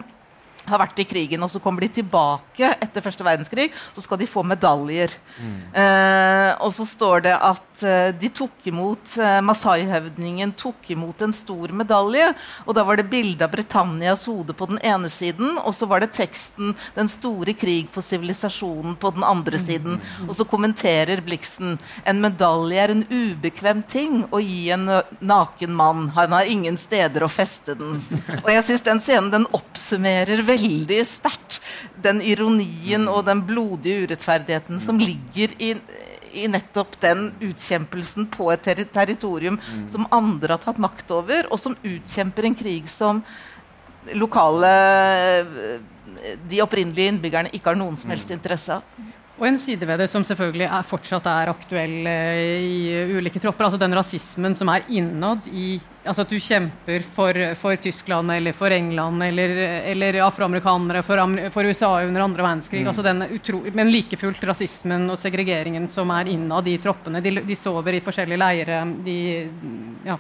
har 0.70 0.82
vært 0.82 1.00
i 1.02 1.08
krigen, 1.08 1.44
og 1.46 1.52
så 1.52 1.62
kommer 1.64 1.86
de 1.86 1.92
tilbake 2.00 2.72
etter 2.82 3.04
første 3.04 3.26
verdenskrig, 3.26 3.70
så 3.94 4.04
skal 4.04 4.20
de 4.22 4.30
få 4.30 4.44
medaljer. 4.48 5.14
Eh, 5.76 6.52
og 6.64 6.72
så 6.76 6.86
står 6.88 7.26
det 7.28 7.34
at 7.36 7.84
eh, 7.84 8.10
de 8.16 8.30
tok 8.34 8.70
imot 8.72 9.16
eh, 9.20 9.40
Masai-høvdingen 9.46 10.54
tok 10.58 10.90
imot 10.96 11.22
en 11.26 11.36
stor 11.36 11.74
medalje. 11.76 12.32
Og 12.66 12.78
da 12.78 12.86
var 12.88 13.00
det 13.00 13.10
bilde 13.12 13.46
av 13.46 13.54
Britannias 13.54 14.26
hode 14.30 14.56
på 14.58 14.70
den 14.72 14.80
ene 14.86 15.12
siden, 15.12 15.60
og 15.60 15.76
så 15.76 15.88
var 15.90 16.04
det 16.04 16.14
teksten 16.16 16.74
'Den 16.96 17.12
store 17.12 17.54
krig 17.54 17.90
for 17.92 18.06
sivilisasjonen' 18.06 18.98
på 19.00 19.12
den 19.16 19.24
andre 19.24 19.60
siden. 19.60 20.00
Og 20.28 20.36
så 20.36 20.48
kommenterer 20.48 21.24
Blixen 21.26 21.78
en 22.06 22.22
medalje 22.22 22.80
er 22.82 22.92
en 22.94 23.06
ubekvem 23.10 23.84
ting 23.84 24.24
å 24.32 24.40
gi 24.40 24.70
en 24.74 24.90
naken 25.20 25.74
mann. 25.76 26.10
Han 26.16 26.36
har 26.36 26.50
ingen 26.50 26.78
steder 26.78 27.26
å 27.26 27.32
feste 27.32 27.76
den. 27.78 28.02
Og 28.44 28.50
jeg 28.52 28.66
syns 28.68 28.86
den 28.86 29.02
scenen 29.04 29.32
den 29.34 29.48
oppsummerer 29.56 30.44
veldig 30.46 30.55
sterkt 31.06 31.62
den 32.02 32.22
ironien 32.22 33.08
og 33.12 33.26
den 33.28 33.42
blodige 33.46 34.06
urettferdigheten 34.06 34.82
som 34.84 35.00
ligger 35.00 35.54
i, 35.60 35.74
i 36.34 36.48
nettopp 36.52 37.00
den 37.02 37.32
utkjempelsen 37.40 38.28
på 38.34 38.52
et 38.54 38.64
ter 38.64 38.84
territorium 38.94 39.60
som 39.92 40.08
andre 40.12 40.56
har 40.56 40.64
tatt 40.64 40.82
makt 40.82 41.12
over, 41.12 41.48
og 41.52 41.60
som 41.60 41.78
utkjemper 41.84 42.50
en 42.50 42.56
krig 42.56 42.90
som 42.92 43.24
lokale 44.14 44.72
de 46.50 46.62
opprinnelige 46.62 47.14
innbyggerne 47.14 47.52
ikke 47.54 47.72
har 47.72 47.80
noen 47.80 47.98
som 47.98 48.12
helst 48.14 48.32
interesse 48.34 48.78
av. 48.78 48.84
Og 49.36 49.48
en 49.50 49.58
side 49.60 49.84
ved 49.84 50.00
det 50.00 50.08
som 50.08 50.24
selvfølgelig 50.24 50.68
er, 50.70 50.86
fortsatt 50.88 51.26
er 51.28 51.50
aktuell 51.52 52.08
eh, 52.08 52.64
i 52.64 53.18
ulike 53.18 53.42
tropper, 53.44 53.68
altså 53.68 53.80
den 53.82 53.96
rasismen 53.98 54.56
som 54.56 54.72
er 54.72 54.88
innad 54.96 55.50
i 55.52 55.76
Altså 56.06 56.22
at 56.22 56.30
du 56.30 56.38
kjemper 56.38 57.02
for, 57.02 57.38
for 57.58 57.80
Tyskland 57.82 58.30
eller 58.30 58.54
for 58.54 58.70
England 58.70 59.24
eller, 59.26 59.54
eller 59.90 60.20
afroamerikanere 60.22 61.02
for, 61.02 61.18
for 61.50 61.66
USA 61.66 61.90
under 62.06 62.22
andre 62.22 62.44
verdenskrig. 62.46 62.84
altså 62.86 63.02
den 63.02 63.24
utro, 63.26 63.64
Men 63.74 63.90
like 63.90 64.20
fullt 64.22 64.44
rasismen 64.46 65.10
og 65.10 65.18
segregeringen 65.18 65.88
som 65.90 66.14
er 66.14 66.30
innad 66.30 66.70
i 66.70 66.78
troppene. 66.78 67.24
De, 67.26 67.34
de 67.42 67.58
sover 67.58 67.98
i 67.98 68.04
forskjellige 68.06 68.38
leire. 68.38 68.84
De, 69.02 69.18
ja. 70.06 70.20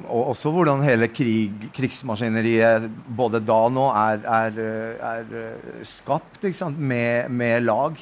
Og 0.00 0.32
også 0.32 0.50
hvordan 0.50 0.82
hele 0.82 1.06
krig, 1.14 1.70
krigsmaskineriet 1.70 2.90
både 3.06 3.38
da 3.46 3.60
og 3.68 3.76
nå 3.78 3.86
er, 3.94 4.26
er, 4.26 4.60
er 5.06 5.86
skapt? 5.86 6.42
Med, 6.82 7.30
med 7.30 7.62
lag. 7.70 7.94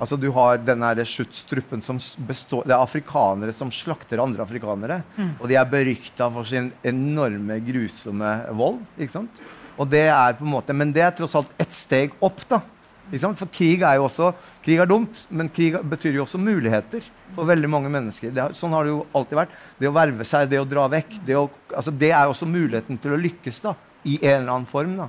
Altså 0.00 0.16
Du 0.20 0.26
har 0.36 0.58
den 0.60 0.80
der 0.84 1.04
Schutztruppen 1.08 1.80
som 1.82 1.96
består 2.28 2.66
Det 2.68 2.74
er 2.74 2.82
afrikanere 2.84 3.52
som 3.56 3.70
slakter 3.72 4.20
andre 4.20 4.42
afrikanere. 4.44 4.98
Og 5.40 5.48
de 5.48 5.56
er 5.56 5.64
berykta 5.64 6.28
for 6.32 6.44
sin 6.44 6.72
enorme, 6.84 7.56
grusomme 7.64 8.34
vold. 8.52 8.82
ikke 8.98 9.12
sant? 9.16 9.40
Og 9.78 9.88
det 9.92 10.06
er 10.08 10.34
på 10.36 10.44
en 10.44 10.50
måte, 10.52 10.72
Men 10.76 10.92
det 10.92 11.02
er 11.02 11.10
tross 11.16 11.34
alt 11.34 11.48
ett 11.58 11.72
steg 11.72 12.12
opp. 12.20 12.40
da. 12.48 12.60
Ikke 13.10 13.20
sant? 13.22 13.38
For 13.38 13.46
krig 13.46 13.82
er 13.82 13.96
jo 13.96 14.04
også 14.08 14.34
Krig 14.66 14.80
er 14.82 14.86
dumt, 14.90 15.26
men 15.30 15.46
krig 15.48 15.76
betyr 15.86 16.16
jo 16.16 16.24
også 16.24 16.40
muligheter 16.42 17.04
for 17.36 17.46
veldig 17.46 17.68
mange 17.70 17.88
mennesker. 17.88 18.32
Det, 18.34 18.42
er- 18.42 18.52
sånn 18.52 18.72
har 18.74 18.82
det 18.82 18.90
jo 18.90 19.04
alltid 19.14 19.36
vært. 19.38 19.52
Det 19.78 19.86
å 19.86 19.92
verve 19.94 20.24
seg, 20.26 20.48
det 20.50 20.58
å 20.58 20.64
dra 20.66 20.88
vekk, 20.90 21.20
det, 21.24 21.36
å, 21.38 21.44
altså 21.70 21.92
det 21.94 22.10
er 22.10 22.26
også 22.26 22.48
muligheten 22.50 22.98
til 22.98 23.12
å 23.14 23.20
lykkes 23.20 23.60
da, 23.62 23.76
i 24.04 24.16
en 24.24 24.40
eller 24.42 24.50
annen 24.56 24.66
form. 24.66 24.96
da. 24.98 25.06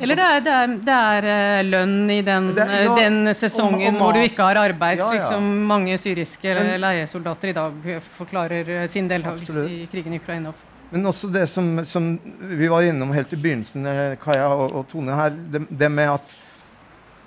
Eller 0.00 0.14
det 0.16 0.24
er, 0.24 0.40
det 0.46 0.52
er, 0.54 0.74
det 0.86 0.96
er 0.96 1.26
eh, 1.32 1.62
lønn 1.66 2.10
i 2.14 2.20
den, 2.22 2.50
er- 2.54 2.70
ja, 2.70 2.92
eh, 2.92 2.94
den 3.02 3.34
sesongen 3.34 3.96
og- 3.96 4.00
og 4.00 4.04
hvor 4.06 4.12
du 4.14 4.20
ikke 4.22 4.44
har 4.46 4.60
arbeid, 4.62 4.98
Ja, 5.02 5.08
slik 5.10 5.22
som 5.26 5.66
mange 5.66 5.98
syriske 5.98 6.54
Men- 6.54 6.80
leiesoldater 6.80 7.48
i 7.48 7.52
dag 7.52 7.72
forklarer 8.18 8.68
eh, 8.68 8.86
sin 8.88 9.08
deltakelse 9.08 9.64
i 9.66 9.86
krigen 9.90 10.14
i 10.14 10.20
Ukraina. 10.22 10.52
Men 10.90 11.04
også 11.04 11.28
det 11.32 11.48
som, 11.48 11.84
som 11.84 12.18
vi 12.40 12.68
var 12.68 12.80
innom 12.82 13.10
helt 13.12 13.32
i 13.32 13.36
begynnelsen, 13.36 13.84
Kaja 14.22 14.46
og, 14.48 14.72
og 14.72 14.86
Tone 14.88 15.12
her, 15.14 15.30
det, 15.30 15.66
det 15.68 15.90
med 15.92 16.08
at 16.14 16.36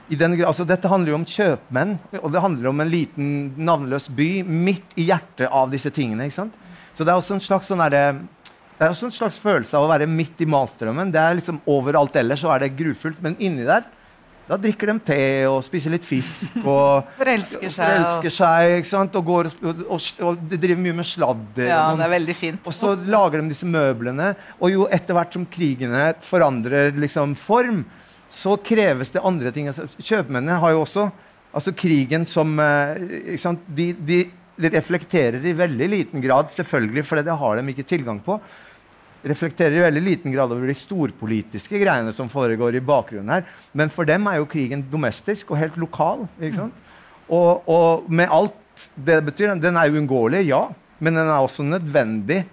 i 0.09 0.15
den, 0.15 0.33
altså 0.43 0.65
Dette 0.67 0.89
handler 0.89 1.09
jo 1.13 1.15
om 1.19 1.25
kjøpmenn, 1.25 1.97
og 2.23 2.31
det 2.33 2.41
handler 2.41 2.69
om 2.69 2.81
en 2.81 2.89
liten 2.89 3.53
navnløs 3.57 4.09
by 4.09 4.41
midt 4.43 4.95
i 4.97 5.03
hjertet 5.11 5.47
av 5.51 5.69
disse 5.71 5.89
tingene. 5.93 6.25
ikke 6.25 6.33
sant? 6.39 6.53
Så 6.93 7.05
det 7.05 7.13
er 7.13 7.19
også 7.21 7.33
en 7.37 7.39
slags 7.39 7.67
sånn 7.69 7.79
derre- 7.79 8.17
det 8.81 8.87
er 8.87 8.95
også 8.95 9.11
en 9.11 9.13
slags 9.13 9.35
følelse 9.37 9.77
av 9.77 9.83
å 9.85 9.89
være 9.91 10.07
midt 10.09 10.39
i 10.41 10.45
malstrømmen. 10.49 11.11
Det 11.13 11.19
er 11.21 11.35
liksom 11.37 11.59
Overalt 11.69 12.15
ellers 12.17 12.41
så 12.41 12.49
er 12.49 12.63
det 12.63 12.71
grufullt, 12.79 13.19
men 13.21 13.35
inni 13.37 13.61
der 13.67 13.83
da 14.49 14.57
drikker 14.59 14.89
de 14.89 14.95
te 15.05 15.17
og 15.47 15.59
spiser 15.63 15.93
litt 15.93 16.03
fisk. 16.03 16.57
og 16.65 17.05
Forelsker 17.19 17.69
seg. 17.69 17.77
og- 17.77 17.77
forelsker 17.77 18.33
seg 18.35 18.73
ikke 18.79 18.89
sant? 18.89 19.13
Og, 19.15 19.27
går, 19.29 19.49
og, 19.61 19.83
og, 19.85 20.07
og 20.27 20.41
driver 20.49 20.81
mye 20.81 20.97
med 20.97 21.07
sladder. 21.07 21.67
Ja, 21.69 21.77
og 21.83 21.91
sånn. 21.91 22.01
det 22.01 22.07
er 22.07 22.13
veldig 22.15 22.35
fint. 22.39 22.65
Og 22.65 22.75
så 22.75 22.95
lager 23.13 23.37
de 23.43 23.53
disse 23.53 23.69
møblene. 23.69 24.31
Og 24.57 24.73
jo 24.73 24.87
etter 24.97 25.15
hvert 25.15 25.37
som 25.37 25.45
krigene 25.45 26.07
forandrer 26.25 26.97
liksom, 27.05 27.37
form, 27.39 27.83
så 28.33 28.57
kreves 28.65 29.13
det 29.13 29.23
andre 29.29 29.53
ting. 29.55 29.69
Altså, 29.69 29.85
kjøpmennene 30.01 30.57
har 30.65 30.73
jo 30.73 30.81
også 30.87 31.05
altså 31.53 31.75
krigen 31.77 32.25
som 32.27 32.57
eh, 32.63 32.97
ikke 33.35 33.43
sant? 33.45 33.63
De, 33.77 33.91
de, 33.93 34.19
de 34.57 34.73
reflekterer 34.73 35.47
i 35.47 35.55
veldig 35.57 35.87
liten 35.93 36.23
grad, 36.23 36.51
selvfølgelig, 36.51 37.05
for 37.07 37.21
det 37.23 37.39
har 37.39 37.61
de 37.61 37.73
ikke 37.75 37.87
tilgang 37.87 38.19
på. 38.25 38.41
Reflekterer 39.27 39.77
i 39.77 39.83
veldig 39.83 40.01
liten 40.01 40.33
grad 40.33 40.53
over 40.53 40.69
de 40.69 40.75
storpolitiske 40.77 41.77
greiene 41.81 42.13
som 42.15 42.29
foregår 42.31 42.77
i 42.77 42.85
bakgrunnen 42.85 43.35
her. 43.35 43.43
Men 43.77 43.91
for 43.93 44.07
dem 44.09 44.25
er 44.29 44.39
jo 44.39 44.49
krigen 44.49 44.85
domestisk 44.89 45.53
og 45.53 45.61
helt 45.61 45.77
lokal. 45.81 46.25
Og, 47.29 47.69
og 47.69 48.09
med 48.09 48.33
alt 48.33 48.87
det 48.95 49.19
betyr, 49.27 49.53
den 49.61 49.77
er 49.77 49.93
uunngåelig, 49.93 50.47
ja. 50.49 50.65
Men 51.01 51.17
den 51.17 51.29
er 51.29 51.37
også 51.41 51.65
nødvendig 51.65 52.43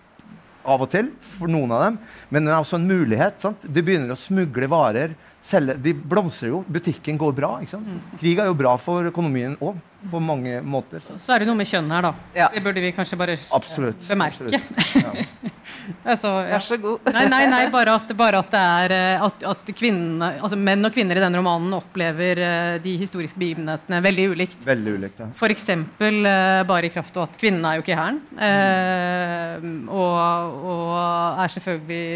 av 0.69 0.85
og 0.85 0.91
til 0.93 1.11
for 1.25 1.51
noen 1.51 1.73
av 1.73 1.85
dem. 1.87 1.99
Men 2.29 2.45
den 2.45 2.53
er 2.53 2.61
også 2.61 2.79
en 2.79 2.89
mulighet. 2.89 3.41
sant? 3.41 3.65
De 3.65 3.85
begynner 3.85 4.13
å 4.13 4.21
smugle 4.21 4.69
varer. 4.71 5.17
Selge, 5.41 5.77
de 5.79 5.93
blomstrer 5.95 6.51
jo. 6.51 6.65
Butikken 6.67 7.19
går 7.19 7.35
bra. 7.37 7.53
ikke 7.63 7.77
sant? 7.77 7.87
Krig 8.19 8.41
er 8.43 8.49
jo 8.51 8.57
bra 8.59 8.73
for 8.83 9.07
økonomien 9.07 9.55
òg, 9.63 9.77
på 10.11 10.19
mange 10.23 10.59
måter. 10.67 11.03
Så. 11.03 11.15
Så 11.23 11.35
er 11.35 11.43
det 11.43 11.49
noe 11.49 11.59
med 11.59 11.69
kjønn 11.71 11.91
her, 11.95 12.09
da. 12.09 12.11
Ja. 12.35 12.49
Det 12.55 12.63
burde 12.65 12.83
vi 12.83 12.91
kanskje 12.95 13.19
bare 13.19 13.37
Absolutt. 13.55 14.03
bemerke. 14.11 14.59
absolutt. 14.59 15.55
altså, 16.11 16.33
ja. 16.43 16.57
Vær 16.57 16.67
så 16.67 16.79
god. 16.83 17.07
Nei, 17.15 17.25
nei, 17.31 17.41
nei, 17.51 17.63
bare 17.71 17.95
at, 18.01 18.11
bare 18.19 18.43
at 18.43 18.51
det 18.55 18.65
er 18.83 18.97
eh, 18.99 19.25
at, 19.29 19.47
at 19.55 19.73
kvinnene, 19.79 20.33
altså 20.43 20.59
menn 20.59 20.91
og 20.91 20.95
kvinner 20.95 21.19
i 21.19 21.23
denne 21.23 21.39
romanen 21.39 21.79
opplever 21.79 22.43
eh, 22.49 22.75
de 22.83 22.97
historiske 22.99 23.39
begivenhetene 23.39 24.03
veldig 24.09 24.29
ulikt. 24.35 24.67
Veldig 24.67 24.99
ulikt. 24.99 25.23
ja. 25.23 25.31
For 25.39 25.55
eksempel 25.55 26.19
eh, 26.27 26.67
bare 26.67 26.91
i 26.91 26.95
kraft 26.95 27.15
av 27.19 27.29
at 27.29 27.39
kvinnene 27.39 27.73
er 27.73 27.79
jo 27.79 27.87
ikke 27.87 27.95
i 27.95 28.03
hæren. 28.03 28.23
Eh, 28.51 29.67
og, 29.87 30.63
og 30.75 31.43
er 31.47 31.59
selvfølgelig 31.59 32.07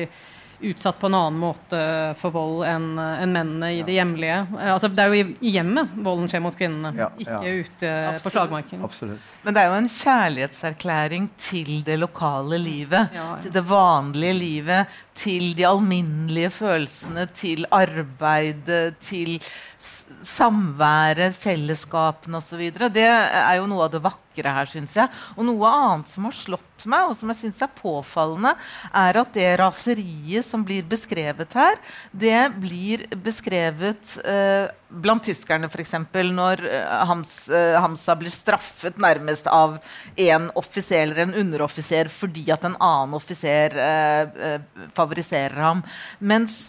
utsatt 0.62 0.98
på 1.00 1.06
en 1.10 1.14
annen 1.18 1.38
måte 1.42 1.80
for 2.20 2.30
vold 2.34 2.62
enn 2.68 2.86
en 2.98 3.32
mennene 3.34 3.68
i 3.78 3.82
det 3.86 3.96
hjemlige. 3.96 4.38
Altså, 4.62 4.88
det 4.92 5.02
er 5.04 5.12
jo 5.12 5.18
i, 5.20 5.36
i 5.48 5.52
hjemmet 5.56 5.94
volden 6.04 6.28
skjer 6.30 6.42
mot 6.44 6.56
kvinnene, 6.58 6.92
Ja, 6.98 7.08
ikke 7.18 7.38
ja. 7.42 7.54
ute 7.62 7.92
Absolutt. 7.92 8.22
på 8.26 8.32
slagmarken. 8.36 8.84
Absolutt. 8.86 9.30
Men 9.42 9.54
det 9.56 9.62
er 9.64 9.70
jo 9.72 9.78
en 9.80 9.90
kjærlighetserklæring 9.92 11.28
til 11.38 11.82
det 11.86 11.98
lokale 12.00 12.58
livet. 12.62 13.08
Ja, 13.14 13.28
ja. 13.36 13.40
Til 13.44 13.52
det 13.58 13.64
vanlige 13.68 14.34
livet. 14.38 14.98
Til 15.14 15.52
de 15.58 15.66
alminnelige 15.68 16.50
følelsene. 16.50 17.26
Til 17.36 17.66
arbeidet. 17.70 18.96
Til 19.04 19.38
s- 19.78 20.01
samværet, 20.26 21.36
fellesskapene 21.38 22.38
osv. 22.38 22.62
Det 22.94 23.06
er 23.06 23.56
jo 23.58 23.68
noe 23.70 23.86
av 23.86 23.94
det 23.94 24.02
vakre 24.04 24.54
her, 24.56 24.68
syns 24.70 24.94
jeg. 24.96 25.10
Og 25.36 25.46
noe 25.48 25.70
annet 25.70 26.10
som 26.12 26.28
har 26.28 26.36
slått 26.36 26.86
meg, 26.90 27.10
og 27.10 27.16
som 27.18 27.30
jeg 27.32 27.40
syns 27.42 27.60
er 27.62 27.72
påfallende, 27.78 28.54
er 29.02 29.18
at 29.20 29.32
det 29.36 29.48
raseriet 29.60 30.46
som 30.46 30.64
blir 30.66 30.86
beskrevet 30.88 31.56
her, 31.58 31.80
det 32.10 32.38
blir 32.62 33.06
beskrevet 33.22 34.16
eh, 34.26 34.70
blant 35.02 35.24
tyskerne, 35.26 35.70
f.eks. 35.70 35.96
Når 36.32 36.64
eh, 36.68 37.02
Hams, 37.08 37.34
eh, 37.50 37.78
Hamsa 37.82 38.16
blir 38.18 38.32
straffet 38.32 39.00
nærmest 39.02 39.50
av 39.50 39.78
en 40.28 40.50
offiser 40.58 41.06
eller 41.06 41.24
en 41.26 41.36
underoffiser 41.42 42.10
fordi 42.12 42.48
at 42.54 42.64
en 42.66 42.78
annen 42.78 43.18
offiser 43.18 43.76
eh, 43.78 44.40
eh, 44.52 44.88
favoriserer 44.96 45.60
ham. 45.62 45.84
Mens 46.18 46.66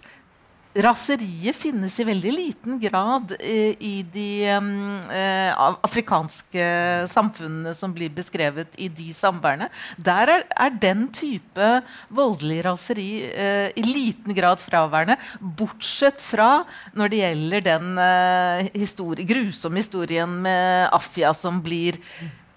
Raseriet 0.74 1.54
finnes 1.54 1.94
i 2.02 2.06
veldig 2.08 2.32
liten 2.34 2.80
grad 2.82 3.36
eh, 3.38 3.76
i 3.78 4.02
de 4.10 4.30
eh, 4.50 5.52
afrikanske 5.86 6.66
samfunnene 7.12 7.76
som 7.78 7.94
blir 7.94 8.10
beskrevet 8.14 8.74
i 8.82 8.90
de 8.90 9.12
samværene. 9.14 9.70
Der 10.02 10.32
er, 10.34 10.46
er 10.50 10.74
den 10.82 11.06
type 11.14 11.70
voldelig 12.10 12.64
raseri 12.66 13.08
eh, 13.30 13.70
i 13.78 13.86
liten 13.86 14.34
grad 14.34 14.64
fraværende, 14.66 15.20
bortsett 15.40 16.24
fra 16.24 16.64
når 16.98 17.14
det 17.14 17.22
gjelder 17.22 17.68
den 17.70 17.98
eh, 18.02 18.72
histori 18.74 19.30
grusomme 19.30 19.84
historien 19.84 20.40
med 20.42 20.90
Afia 20.90 21.36
som 21.38 21.62
blir 21.62 22.02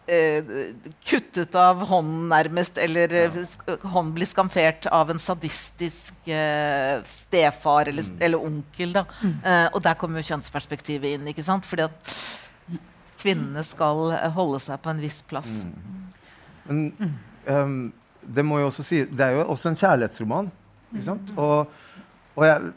kuttet 0.07 1.55
av 1.59 1.81
hånden 1.89 2.29
nærmest, 2.31 2.79
eller 2.79 3.13
ja. 3.17 3.31
hånden 3.83 4.13
blir 4.15 4.29
skamfert 4.31 4.87
av 4.95 5.11
en 5.11 5.19
sadistisk 5.19 6.29
eh, 6.31 7.03
stefar 7.03 7.91
eller, 7.91 8.07
eller 8.21 8.47
onkel. 8.47 8.95
Da. 8.95 9.03
Eh, 9.25 9.67
og 9.73 9.83
der 9.83 9.99
kommer 9.99 10.23
jo 10.23 10.29
kjønnsperspektivet 10.31 11.17
inn, 11.17 11.27
ikke 11.33 11.47
sant? 11.47 11.67
fordi 11.67 11.89
at 11.89 12.15
kvinnene 13.19 13.65
skal 13.67 14.13
eh, 14.15 14.31
holde 14.37 14.63
seg 14.63 14.81
på 14.83 14.95
en 14.95 15.03
viss 15.03 15.21
plass. 15.27 15.59
Men 16.69 16.87
um, 17.47 17.77
det 18.23 18.43
må 18.47 18.59
jo 18.59 18.71
også 18.73 18.83
si 18.83 19.05
Det 19.07 19.23
er 19.23 19.37
jo 19.37 19.45
også 19.53 19.71
en 19.71 19.79
kjærlighetsroman. 19.79 20.51
Ikke 20.93 21.07
sant? 21.07 21.31
Og, 21.39 21.71
og 22.35 22.47
jeg, 22.47 22.73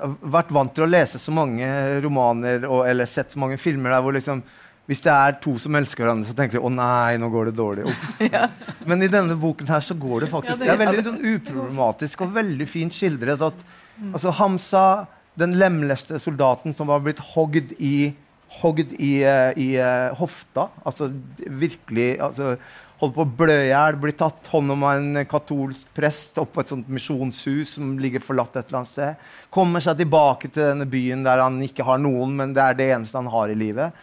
vært 0.00 0.52
vant 0.54 0.72
til 0.74 0.86
å 0.86 0.90
lese 0.90 1.20
så 1.20 1.32
mange 1.34 1.66
romaner 2.04 2.64
og, 2.68 2.84
eller 2.88 3.08
sett 3.10 3.34
så 3.34 3.40
mange 3.42 3.58
filmer 3.60 3.92
der 3.92 4.04
hvor 4.04 4.16
liksom 4.16 4.42
hvis 4.90 5.04
det 5.04 5.12
er 5.14 5.36
to 5.38 5.52
som 5.62 5.76
elsker 5.78 6.02
hverandre, 6.02 6.26
så 6.26 6.34
tenker 6.34 6.58
de 6.58 6.64
'å 6.66 6.72
nei, 6.74 7.14
nå 7.22 7.28
går 7.30 7.50
det 7.50 7.58
dårlig'. 7.60 7.92
Ja. 8.34 8.48
Men 8.84 9.02
i 9.06 9.10
denne 9.10 9.36
boken 9.38 9.68
her 9.70 9.80
så 9.86 9.94
går 9.94 10.24
det 10.24 10.30
faktisk 10.32 10.58
Det 10.58 10.72
er 10.72 10.80
veldig 10.80 11.04
sånn, 11.06 11.22
uproblematisk 11.36 12.24
og 12.26 12.34
veldig 12.34 12.66
fint 12.68 12.94
skildret 12.94 13.40
at 13.40 13.62
altså, 14.10 14.34
Hamsa, 14.34 15.06
den 15.38 15.54
lemleste 15.60 16.18
soldaten 16.18 16.74
som 16.74 16.90
var 16.90 17.04
blitt 17.04 17.22
hogd 17.32 17.72
i, 17.78 18.12
hogd 18.60 18.92
i, 18.98 19.22
uh, 19.22 19.54
i 19.54 19.78
uh, 19.78 20.10
hofta 20.18 20.68
altså 20.82 21.08
virkelig 21.38 22.18
altså, 22.20 22.56
holdt 23.00 23.14
på 23.14 23.24
å 23.24 23.32
blø 23.40 23.56
i 23.62 23.70
hjel, 23.70 23.96
blir 23.96 24.16
tatt 24.18 24.50
hånd 24.52 24.74
om 24.74 24.84
av 24.84 24.98
en 24.98 25.24
katolsk 25.28 25.86
prest 25.96 26.38
opp 26.42 26.52
på 26.56 26.64
et 26.64 26.72
sånt 26.74 26.90
misjonshus 26.90 27.76
som 27.78 27.94
ligger 28.02 28.24
forlatt 28.24 28.58
et 28.58 28.66
eller 28.66 28.82
annet 28.82 28.90
sted. 28.90 29.28
Kommer 29.54 29.80
seg 29.84 30.02
tilbake 30.02 30.50
til 30.50 30.66
denne 30.66 30.88
byen 30.90 31.22
der 31.24 31.40
han 31.46 31.62
ikke 31.64 31.86
har 31.86 32.02
noen, 32.02 32.34
men 32.36 32.52
det 32.56 32.64
er 32.64 32.76
det 32.76 32.90
eneste 32.96 33.22
han 33.22 33.30
har 33.32 33.52
i 33.52 33.56
livet. 33.56 33.94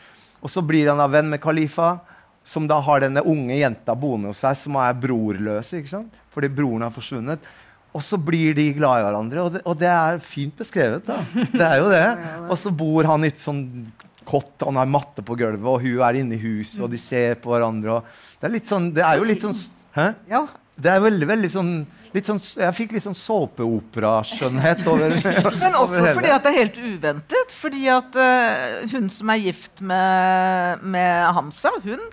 Og 0.41 0.51
så 0.51 0.63
blir 0.65 0.91
han 0.91 1.01
da 1.01 1.07
venn 1.11 1.29
med 1.31 1.41
Khalifa, 1.43 1.97
som 2.47 2.67
da 2.69 2.79
har 2.83 3.03
denne 3.03 3.23
unge 3.27 3.57
jenta 3.59 3.95
boende 3.97 4.31
hos 4.31 4.41
seg, 4.43 4.55
som 4.55 4.77
er 4.79 4.97
brorløse, 4.97 5.81
ikke 5.81 5.95
sant? 5.97 6.23
fordi 6.37 6.51
broren 6.53 6.85
har 6.85 6.93
forsvunnet. 6.93 7.47
Og 7.97 8.03
så 8.05 8.19
blir 8.21 8.53
de 8.53 8.67
glad 8.77 9.01
i 9.01 9.05
hverandre, 9.07 9.41
og 9.41 9.55
det, 9.55 9.61
og 9.65 9.79
det 9.81 9.89
er 9.89 10.19
fint 10.21 10.53
beskrevet. 10.59 11.07
da. 11.07 11.17
Det 11.33 11.65
er 11.65 11.79
jo 11.81 11.87
det. 11.89 12.03
Og 12.51 12.59
så 12.61 12.69
bor 12.69 13.07
han 13.09 13.25
i 13.25 13.31
et 13.31 13.41
sånn 13.41 13.63
kott, 14.27 14.53
han 14.61 14.77
har 14.77 14.89
matte 14.91 15.23
på 15.25 15.37
gulvet, 15.39 15.65
og 15.65 15.81
hun 15.81 16.03
er 16.03 16.19
inne 16.19 16.35
i 16.35 16.41
huset, 16.41 16.81
og 16.83 16.91
de 16.91 16.99
ser 16.99 17.39
på 17.41 17.53
hverandre. 17.53 18.01
det, 18.41 18.49
er 18.49 18.57
sånn, 18.67 18.89
det 18.93 19.05
er 19.07 19.17
jo 19.17 19.27
litt 19.27 19.45
sånn 19.45 19.55
Hæ? 19.97 20.11
Ja. 20.29 20.45
Det 20.77 20.91
er 20.93 21.01
veldig, 21.01 21.25
veldig 21.25 21.49
sånn, 21.49 21.71
sånn 22.21 22.41
Jeg 22.61 22.75
fikk 22.77 22.91
litt 22.93 23.05
sånn 23.07 23.17
såpeoperaskjønnhet 23.17 24.83
over 24.91 25.15
Men 25.63 25.77
også 25.79 26.03
over 26.03 26.11
fordi 26.19 26.33
at 26.35 26.45
det 26.45 26.51
er 26.51 26.57
helt 26.59 26.77
uventet. 26.77 27.55
Fordi 27.57 27.87
at 27.89 28.19
uh, 28.21 28.83
hun 28.93 29.09
som 29.13 29.33
er 29.33 29.41
gift 29.47 29.81
med, 29.81 30.83
med 30.85 31.31
Hamsa, 31.37 31.73
hun 31.85 32.03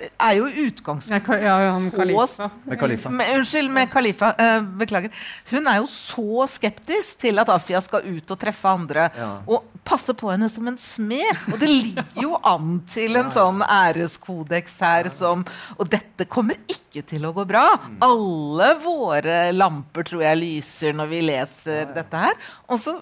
er 0.00 0.36
jo 0.38 0.46
utgangspunktet 0.66 1.44
ja, 1.44 1.56
ja, 1.66 1.74
med. 1.78 3.10
Med, 3.10 3.32
unnskyld, 3.36 3.70
med 3.70 3.90
Khalifa. 3.92 4.32
Uh, 4.38 4.68
beklager. 4.80 5.26
Hun 5.50 5.66
er 5.68 5.80
jo 5.80 5.88
så 5.90 6.46
skeptisk 6.56 7.20
til 7.26 7.42
at 7.42 7.52
Afia 7.52 7.82
skal 7.84 8.06
ut 8.06 8.32
og 8.32 8.40
treffe 8.40 8.70
andre. 8.70 9.08
Ja. 9.16 9.30
Og 9.50 9.66
passe 9.86 10.14
på 10.16 10.30
henne 10.30 10.48
som 10.52 10.68
en 10.70 10.78
smed. 10.80 11.30
Og 11.52 11.58
det 11.60 11.70
ligger 11.70 12.22
jo 12.22 12.36
an 12.54 12.80
til 12.90 13.18
en 13.20 13.32
sånn 13.32 13.64
æreskodeks 13.66 14.78
her 14.84 15.10
som 15.12 15.44
Og 15.78 15.88
dette 15.90 16.26
kommer 16.30 16.58
ikke 16.70 17.04
til 17.06 17.26
å 17.28 17.34
gå 17.36 17.44
bra. 17.48 17.66
Mm. 17.82 17.98
Alle 18.06 18.70
våre 18.82 19.42
lamper 19.56 20.06
tror 20.08 20.24
jeg 20.26 20.40
lyser 20.40 20.96
når 20.96 21.12
vi 21.12 21.22
leser 21.28 21.92
dette 21.94 22.24
her. 22.24 22.50
Og 22.70 22.82
så 22.82 22.98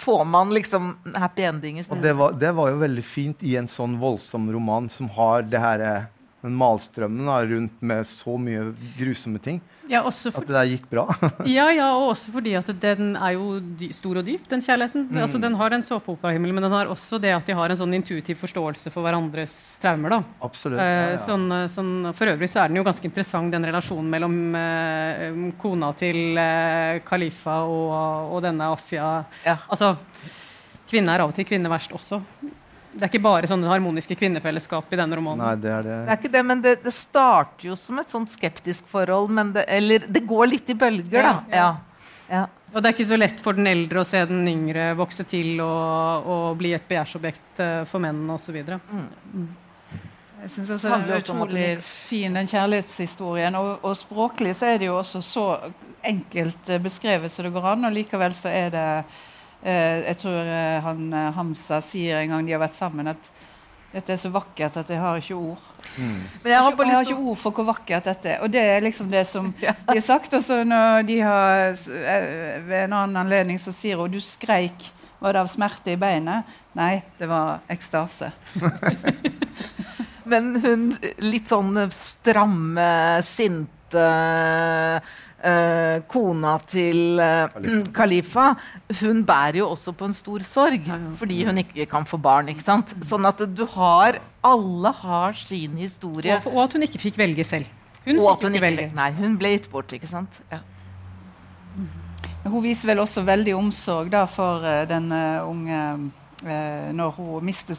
får 0.00 0.24
man 0.24 0.54
liksom 0.54 0.96
happy 1.14 1.42
ending 1.42 1.80
i 1.80 1.84
stedet. 1.84 2.02
Det 2.02 2.12
var, 2.12 2.32
det 2.32 2.52
var, 2.52 2.70
jo 2.72 2.80
veldig 2.80 3.04
fint 3.04 3.42
i 3.44 3.56
en 3.60 3.68
sånn 3.68 3.98
voldsom 4.00 4.48
roman 4.52 4.88
som 4.88 5.10
har 5.16 5.44
det 5.44 5.60
her, 5.60 5.84
eh, 5.84 6.08
den 6.40 6.56
malstrømmen 6.56 7.28
da, 7.28 7.40
rundt 7.50 7.82
med 7.84 8.08
så 8.08 8.36
mye 8.40 8.70
grusomme 8.96 9.40
ting. 9.42 9.60
Ja, 9.90 10.04
for... 10.06 10.38
At 10.38 10.46
det 10.46 10.54
der 10.54 10.68
gikk 10.70 10.84
bra. 10.90 11.04
ja, 11.50 11.66
ja, 11.74 11.88
og 11.98 12.12
også 12.12 12.30
fordi 12.30 12.52
at 12.58 12.68
den 12.82 13.16
er 13.18 13.34
jo 13.34 13.56
stor 13.96 14.20
og 14.20 14.26
dyp, 14.28 14.44
den 14.50 14.62
kjærligheten. 14.62 15.08
Mm. 15.10 15.18
Altså, 15.24 15.40
den 15.42 15.56
har 15.58 15.74
en 15.74 15.84
såpeoperahimmel, 15.84 16.54
men 16.54 16.64
den 16.64 16.76
har 16.76 16.90
også 16.92 17.18
det 17.22 17.32
at 17.34 17.48
de 17.48 17.56
har 17.58 17.72
en 17.72 17.80
sånn 17.80 17.96
intuitiv 17.98 18.38
forståelse 18.40 18.92
for 18.94 19.06
hverandres 19.06 19.56
traumer. 19.82 20.14
da. 20.14 20.20
Absolutt. 20.46 20.78
Eh, 20.78 20.90
ja, 20.92 21.08
ja. 21.16 21.18
Sånn, 21.24 21.48
eh, 21.56 21.66
sånn, 21.72 21.92
for 22.14 22.30
øvrig 22.30 22.50
så 22.52 22.62
er 22.62 22.70
den 22.70 22.78
jo 22.78 22.86
ganske 22.86 23.10
interessant, 23.10 23.50
den 23.50 23.66
relasjonen 23.66 24.14
mellom 24.14 24.38
eh, 24.60 25.26
kona 25.58 25.90
til 25.98 26.38
eh, 26.38 27.02
Khalifa 27.06 27.60
og, 27.66 28.36
og 28.36 28.46
denne 28.46 28.70
Afia. 28.70 29.10
Ja. 29.42 29.58
Altså, 29.66 29.96
kvinne 30.90 31.16
er 31.16 31.26
av 31.26 31.34
og 31.34 31.38
til 31.38 31.50
kvinne 31.50 31.72
verst 31.72 31.98
også. 31.98 32.22
Det 32.92 33.04
er 33.04 33.10
ikke 33.12 33.22
bare 33.22 33.46
sånne 33.46 33.68
harmoniske 33.70 34.16
kvinnefellesskap 34.18 34.90
i 34.90 34.98
denne 34.98 35.18
romanen. 35.18 35.44
Nei, 35.44 35.52
det 35.62 35.70
er 35.70 35.84
det. 35.86 35.98
Det 36.06 36.14
er 36.14 36.18
ikke 36.18 36.32
det, 36.34 36.42
men 36.46 36.64
det, 36.64 36.72
det 36.82 36.92
starter 36.94 37.68
jo 37.70 37.76
som 37.78 38.00
et 38.02 38.10
sånt 38.10 38.32
skeptisk 38.32 38.88
forhold. 38.90 39.30
Det, 39.54 39.64
eller 39.70 40.08
det 40.10 40.24
går 40.26 40.50
litt 40.50 40.72
i 40.72 40.76
bølger, 40.78 41.22
da. 41.22 41.36
Ja, 41.52 41.60
ja. 41.60 41.70
Ja. 42.30 42.42
Og 42.70 42.78
det 42.78 42.90
er 42.90 42.94
ikke 42.94 43.08
så 43.08 43.18
lett 43.18 43.40
for 43.42 43.58
den 43.58 43.66
eldre 43.66 44.02
å 44.02 44.06
se 44.06 44.20
den 44.30 44.44
yngre 44.46 44.92
vokse 44.98 45.24
til 45.26 45.58
og, 45.62 46.28
og 46.30 46.44
bli 46.60 46.70
et 46.76 46.86
begjærsobjekt 46.86 47.62
uh, 47.62 47.80
for 47.90 48.02
mennene 48.02 48.36
osv. 48.36 48.60
Mm. 48.62 49.08
mm. 49.34 49.48
Jeg 50.40 50.52
syns 50.54 50.70
også 50.72 50.94
det 51.04 51.12
er 51.12 51.24
utrolig 51.24 51.64
fin, 51.84 52.32
den 52.32 52.46
kjærlighetshistorien. 52.48 53.58
Og, 53.58 53.82
og, 53.82 53.96
språklig 53.98 54.54
så 54.56 54.70
er 54.70 54.78
det 54.80 54.86
jo 54.88 54.94
også 54.96 55.20
så 55.20 55.48
enkelt 56.06 56.70
beskrevet 56.80 57.32
som 57.34 57.44
det 57.44 57.52
går 57.52 57.66
an, 57.74 57.84
og 57.90 57.92
likevel 57.92 58.32
så 58.34 58.48
er 58.48 58.72
det 58.72 58.86
Eh, 58.88 59.29
jeg 59.62 60.16
tror 60.22 60.40
eh, 60.40 60.80
han, 60.84 61.06
eh, 61.12 61.30
Hamza 61.36 61.80
sier 61.84 62.22
en 62.22 62.34
gang 62.34 62.46
de 62.46 62.54
har 62.54 62.62
vært 62.62 62.78
sammen, 62.78 63.10
at 63.12 63.30
dette 63.90 64.14
er 64.14 64.20
så 64.22 64.30
vakkert 64.30 64.78
at 64.80 64.90
jeg 64.92 65.00
har 65.02 65.18
ikke 65.18 65.36
ord. 65.36 65.64
Mm. 65.96 66.20
Men 66.44 66.52
jeg 66.52 66.62
har, 66.62 66.76
jeg 66.78 66.94
har, 66.94 67.08
ikke 67.08 67.26
ord 67.32 67.40
for 67.40 67.56
hvor 67.56 67.66
vakkert 67.72 68.06
dette 68.06 68.30
er. 68.36 68.44
Og 68.44 68.52
det 68.52 68.62
er 68.62 68.84
liksom 68.86 69.10
det 69.10 69.24
som 69.28 69.50
ja. 69.66 69.74
de 69.88 69.98
har 69.98 70.06
sagt. 70.06 70.36
Og 70.38 70.44
så 70.46 70.62
når 70.64 71.02
de 71.08 71.18
har 71.26 71.74
ved 72.68 72.84
en 72.84 72.94
annen 73.02 73.18
anledning 73.24 73.58
så 73.58 73.74
sier 73.74 73.98
hun 73.98 74.12
du 74.12 74.20
skreik. 74.22 74.86
Var 75.20 75.34
det 75.34 75.42
av 75.42 75.50
smerte 75.52 75.92
i 75.92 75.98
beinet? 76.00 76.46
Nei, 76.78 77.02
det 77.18 77.26
var 77.28 77.66
ekstase. 77.68 78.30
Men 80.30 80.54
hun 80.62 80.86
litt 81.26 81.50
sånn 81.50 81.74
stramme, 81.90 82.86
sinte 83.26 84.06
Uh, 85.40 86.02
kona 86.04 86.58
til 86.68 87.16
uh, 87.16 87.48
Khalifa, 87.96 88.50
hun 89.00 89.22
bærer 89.24 89.62
jo 89.62 89.70
også 89.72 89.94
på 89.96 90.10
en 90.10 90.12
stor 90.12 90.42
sorg 90.44 90.90
fordi 91.16 91.38
hun 91.48 91.62
ikke 91.62 91.86
kan 91.88 92.04
få 92.04 92.18
barn. 92.20 92.50
ikke 92.52 92.60
sant? 92.60 92.92
Sånn 93.08 93.24
at 93.24 93.40
du 93.48 93.62
har 93.72 94.18
Alle 94.44 94.92
har 94.98 95.32
sin 95.40 95.78
historie. 95.80 96.36
Og, 96.36 96.50
og 96.52 96.66
at 96.66 96.76
hun 96.76 96.84
ikke 96.84 97.00
fikk 97.00 97.16
velge 97.20 97.44
selv. 97.48 97.70
Hun 98.04 98.20
og 98.20 98.36
fikk 98.36 98.50
ikke 98.52 98.64
velge. 98.66 98.86
Nei, 98.96 99.08
hun 99.16 99.38
ble 99.40 99.54
gitt 99.54 99.70
bort. 99.72 99.92
ikke 99.96 100.10
sant? 100.10 100.36
Ja. 100.52 100.60
Hun 102.44 102.60
viser 102.64 102.92
vel 102.92 103.00
også 103.00 103.24
veldig 103.24 103.56
omsorg 103.56 104.12
da, 104.12 104.26
for 104.28 104.60
uh, 104.60 104.82
den 104.88 105.08
unge 105.12 105.80
Når 106.92 107.10
hun 107.16 107.44
mister 107.44 107.76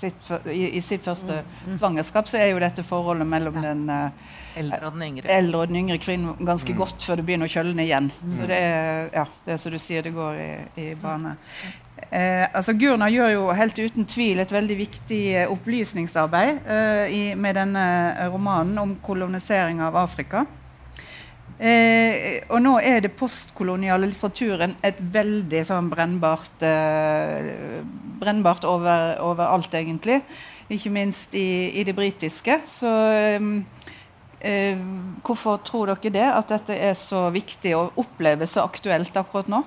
sitt, 0.00 0.30
i, 0.50 0.70
i, 0.78 0.82
sitt 0.84 1.04
første 1.06 1.40
mm. 1.42 1.56
mm. 1.66 1.74
svangerskap, 1.80 2.30
så 2.30 2.40
er 2.40 2.52
jo 2.52 2.62
dette 2.62 2.84
forholdet 2.86 3.28
mellom 3.28 3.60
ja. 3.60 3.70
den 3.70 3.84
eldre 4.58 4.80
og 4.88 4.96
den 4.96 5.06
yngre, 5.06 5.28
eldre 5.30 5.60
og 5.60 5.70
den 5.70 5.82
yngre 5.84 6.00
kvinnen 6.02 6.40
ganske 6.46 6.74
mm. 6.74 6.78
godt 6.80 7.06
før 7.06 7.20
det 7.20 7.26
begynner 7.28 7.50
å 7.50 7.54
kjølne 7.54 7.86
igjen. 7.86 8.10
Mm. 8.22 8.32
Så 8.36 8.48
det 8.50 8.58
er, 8.58 9.12
ja, 9.14 9.26
det 9.46 9.54
er 9.54 9.62
som 9.62 9.76
du 9.76 9.78
sier, 9.82 10.04
det 10.06 10.14
går 10.16 10.40
i, 10.40 10.50
i 10.82 10.88
bane. 11.00 11.36
Eh, 12.10 12.46
altså 12.56 12.72
Gurna 12.74 13.10
gjør 13.12 13.34
jo 13.34 13.42
helt 13.54 13.78
uten 13.78 14.06
tvil 14.08 14.40
et 14.40 14.52
veldig 14.52 14.76
viktig 14.78 15.20
eh, 15.36 15.50
opplysningsarbeid 15.52 16.64
eh, 16.64 17.02
i, 17.12 17.20
med 17.36 17.58
denne 17.60 17.84
eh, 18.14 18.30
romanen 18.32 18.80
om 18.80 18.96
kolonisering 19.04 19.82
av 19.84 19.98
Afrika. 20.00 20.46
Eh, 21.58 22.44
og 22.48 22.62
nå 22.62 22.76
er 22.84 23.02
det 23.04 23.14
postkoloniale 23.18 24.08
litteraturen 24.08 24.76
et 24.86 25.00
veldig 25.12 25.64
sånn 25.68 25.90
brennbart 25.92 26.64
eh, 26.64 27.80
Brennbart 28.20 28.64
over, 28.68 29.16
overalt, 29.24 29.74
egentlig. 29.74 30.20
Ikke 30.70 30.92
minst 30.92 31.34
i, 31.34 31.72
i 31.80 31.84
det 31.88 31.96
britiske. 31.96 32.60
Så 32.68 32.90
Eh, 34.40 34.78
hvorfor 35.20 35.58
tror 35.60 35.90
dere 35.90 36.12
det, 36.14 36.24
at 36.24 36.48
dette 36.48 36.72
er 36.72 36.94
så 36.96 37.26
viktig 37.32 37.74
og 37.76 37.98
oppleves 38.00 38.56
så 38.56 38.64
aktuelt 38.64 39.16
akkurat 39.20 39.50
nå? 39.52 39.60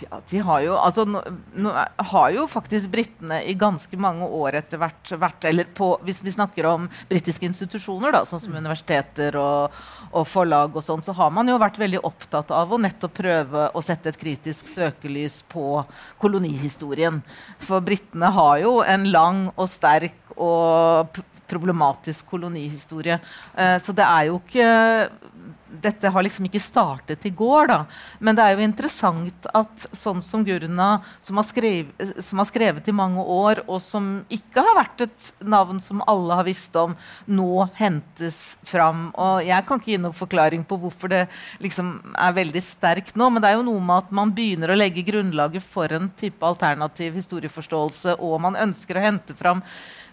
Ja, 0.00 0.18
de 0.30 0.40
har 0.44 0.60
jo, 0.60 0.74
altså, 0.76 1.06
nå, 1.08 1.22
nå 1.56 1.72
har 2.10 2.32
jo 2.34 2.44
faktisk 2.50 2.90
britene 2.92 3.38
i 3.48 3.54
ganske 3.56 3.96
mange 4.00 4.26
år 4.28 4.58
etter 4.60 4.80
hvert 4.80 5.12
vært 5.16 5.46
eller 5.48 5.68
på, 5.76 5.94
Hvis 6.04 6.20
vi 6.24 6.34
snakker 6.34 6.68
om 6.68 6.88
britiske 7.08 7.46
institusjoner, 7.48 8.12
da, 8.12 8.24
sånn 8.28 8.42
som 8.42 8.52
mm. 8.52 8.58
universiteter 8.60 9.38
og, 9.40 9.78
og 10.10 10.26
forlag, 10.28 10.76
og 10.76 10.84
sånn, 10.84 11.04
så 11.06 11.14
har 11.16 11.32
man 11.32 11.48
jo 11.48 11.56
vært 11.62 11.80
veldig 11.80 12.02
opptatt 12.04 12.52
av 12.52 12.72
å 12.72 12.80
nettopp 12.80 13.16
prøve 13.16 13.70
å 13.72 13.84
sette 13.84 14.12
et 14.12 14.20
kritisk 14.20 14.68
søkelys 14.74 15.40
på 15.48 15.80
kolonihistorien. 16.20 17.22
For 17.64 17.84
britene 17.84 18.32
har 18.36 18.60
jo 18.66 18.76
en 18.84 19.08
lang 19.14 19.46
og 19.54 19.70
sterk 19.72 20.36
og 20.36 21.16
problematisk 21.46 22.26
kolonihistorie. 22.28 23.20
Uh, 23.56 23.78
så 23.82 23.94
det 23.96 24.04
er 24.04 24.28
jo 24.28 24.40
ikke 24.42 24.68
dette 25.66 26.10
har 26.12 26.24
liksom 26.24 26.46
ikke 26.46 26.62
startet 26.62 27.24
i 27.26 27.32
går, 27.34 27.70
da. 27.70 27.78
Men 28.22 28.36
det 28.38 28.44
er 28.44 28.54
jo 28.54 28.66
interessant 28.66 29.48
at 29.56 29.86
sånn 29.96 30.22
som 30.24 30.44
Gurna, 30.46 31.00
som 31.24 31.40
har, 31.40 31.46
skrevet, 31.48 32.22
som 32.24 32.40
har, 32.40 32.48
skrevet, 32.48 32.86
i 32.88 32.94
mange 32.94 33.22
år, 33.22 33.64
og 33.66 33.80
som 33.82 34.08
ikke 34.32 34.62
har 34.62 34.78
vært 34.78 35.06
et 35.08 35.28
navn 35.42 35.80
som 35.82 36.04
alle 36.06 36.38
har 36.38 36.46
visst 36.46 36.76
om, 36.78 36.94
nå 37.26 37.66
hentes 37.78 38.56
fram. 38.66 39.08
Og 39.12 39.42
jeg 39.46 39.66
kan 39.66 39.82
ikke 39.82 39.92
gi 39.92 40.00
noen 40.02 40.16
forklaring 40.16 40.64
på 40.68 40.78
hvorfor 40.80 41.12
det 41.12 41.24
liksom 41.64 41.96
er 42.14 42.36
veldig 42.36 42.62
sterkt 42.64 43.18
nå, 43.18 43.30
men 43.30 43.42
det 43.42 43.52
er 43.52 43.58
jo 43.58 43.66
noe 43.66 43.82
med 43.82 44.06
at 44.06 44.16
man 44.16 44.34
begynner 44.36 44.72
å 44.72 44.78
legge 44.78 45.06
grunnlaget 45.06 45.64
for 45.66 45.92
en 45.92 46.10
type 46.18 46.46
alternativ 46.46 47.18
historieforståelse, 47.18 48.18
og 48.22 48.40
man 48.46 48.58
ønsker 48.66 48.98
å 48.98 49.06
hente 49.08 49.36
fram 49.36 49.62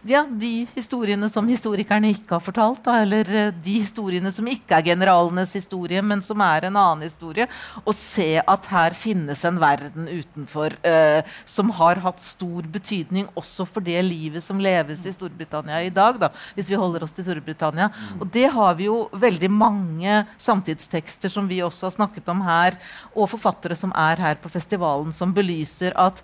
ja, 0.07 0.23
de 0.27 0.65
historiene 0.75 1.29
som 1.31 1.47
historikerne 1.47 2.11
ikke 2.13 2.35
har 2.35 2.43
fortalt, 2.43 2.81
da, 2.85 2.97
eller 3.03 3.29
eh, 3.31 3.51
de 3.63 3.75
historiene 3.79 4.31
som 4.35 4.47
ikke 4.49 4.77
er 4.77 4.85
generalenes 4.89 5.53
historie, 5.55 6.01
men 6.03 6.21
som 6.25 6.41
er 6.43 6.67
en 6.67 6.79
annen 6.79 7.05
historie. 7.07 7.47
Og 7.83 7.95
se 7.97 8.35
at 8.39 8.69
her 8.71 8.97
finnes 8.97 9.43
en 9.47 9.59
verden 9.61 10.09
utenfor 10.11 10.75
eh, 10.87 11.35
som 11.45 11.71
har 11.79 12.01
hatt 12.03 12.23
stor 12.23 12.67
betydning 12.73 13.29
også 13.39 13.67
for 13.69 13.85
det 13.85 13.99
livet 14.05 14.43
som 14.43 14.61
leves 14.61 15.05
i 15.07 15.13
Storbritannia 15.15 15.81
i 15.85 15.93
dag. 15.93 16.19
Da, 16.21 16.31
hvis 16.57 16.71
vi 16.71 16.79
holder 16.79 17.05
oss 17.07 17.15
til 17.15 17.27
Storbritannia. 17.27 17.89
Og 18.19 18.27
det 18.33 18.49
har 18.53 18.75
vi 18.79 18.89
jo 18.89 19.05
veldig 19.11 19.51
mange 19.53 20.23
samtidstekster 20.37 21.31
som 21.31 21.47
vi 21.47 21.63
også 21.63 21.87
har 21.87 21.97
snakket 21.97 22.27
om 22.33 22.43
her, 22.43 22.79
og 23.13 23.31
forfattere 23.31 23.77
som 23.79 23.93
er 23.95 24.19
her 24.19 24.41
på 24.41 24.51
festivalen, 24.51 25.15
som 25.15 25.31
belyser 25.35 25.95
at 25.99 26.23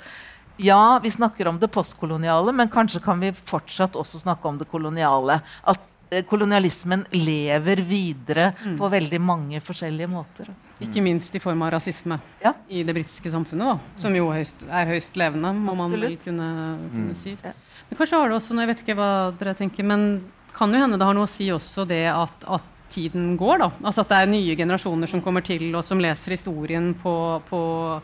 ja, 0.59 0.99
vi 1.03 1.09
snakker 1.11 1.47
om 1.47 1.59
det 1.61 1.69
postkoloniale, 1.71 2.51
men 2.53 2.69
kanskje 2.69 3.01
kan 3.03 3.19
vi 3.23 3.31
fortsatt 3.31 3.95
også 3.99 4.19
snakke 4.25 4.45
om 4.49 4.57
det 4.59 4.67
koloniale. 4.69 5.39
At 5.63 5.79
eh, 6.11 6.23
kolonialismen 6.27 7.05
lever 7.15 7.81
videre 7.85 8.51
Mm. 8.65 8.77
på 8.79 8.89
veldig 8.91 9.19
mange 9.21 9.61
forskjellige 9.61 10.09
måter. 10.09 10.49
Ikke 10.81 11.01
minst 11.03 11.35
i 11.35 11.39
form 11.43 11.61
av 11.61 11.71
rasisme 11.75 12.19
Ja. 12.43 12.53
i 12.69 12.83
det 12.83 12.93
britiske 12.95 13.29
samfunnet, 13.31 13.65
da, 13.67 13.79
som 13.99 14.13
jo 14.15 14.29
høyst, 14.31 14.63
er 14.69 14.85
høyst 14.87 15.15
levende, 15.19 15.51
må 15.53 15.75
man 15.75 15.91
vel 15.91 16.17
kunne, 16.17 16.77
kunne 16.91 17.15
si. 17.15 17.37
Ja. 17.43 17.51
Men 17.89 17.97
kanskje 17.99 18.17
har 18.19 18.29
det 18.29 18.37
også, 18.39 18.55
jeg 18.59 18.67
vet 18.67 18.83
ikke 18.85 18.95
hva 18.95 19.37
dere 19.37 19.53
tenker, 19.55 19.83
men 19.83 20.23
kan 20.53 20.71
jo 20.73 20.79
hende 20.79 20.97
det 20.97 21.05
har 21.05 21.13
noe 21.13 21.27
å 21.27 21.29
si 21.29 21.47
også 21.51 21.85
det 21.87 22.05
at, 22.07 22.43
at 22.47 22.63
tiden 22.89 23.37
går, 23.37 23.59
da. 23.59 23.69
Altså 23.83 24.01
at 24.01 24.09
det 24.09 24.17
er 24.17 24.31
nye 24.31 24.55
generasjoner 24.57 25.07
som 25.07 25.21
kommer 25.21 25.43
til, 25.45 25.67
og 25.75 25.83
som 25.85 25.99
leser 25.99 26.31
historien 26.33 26.93
på, 26.97 27.13
på 27.49 28.01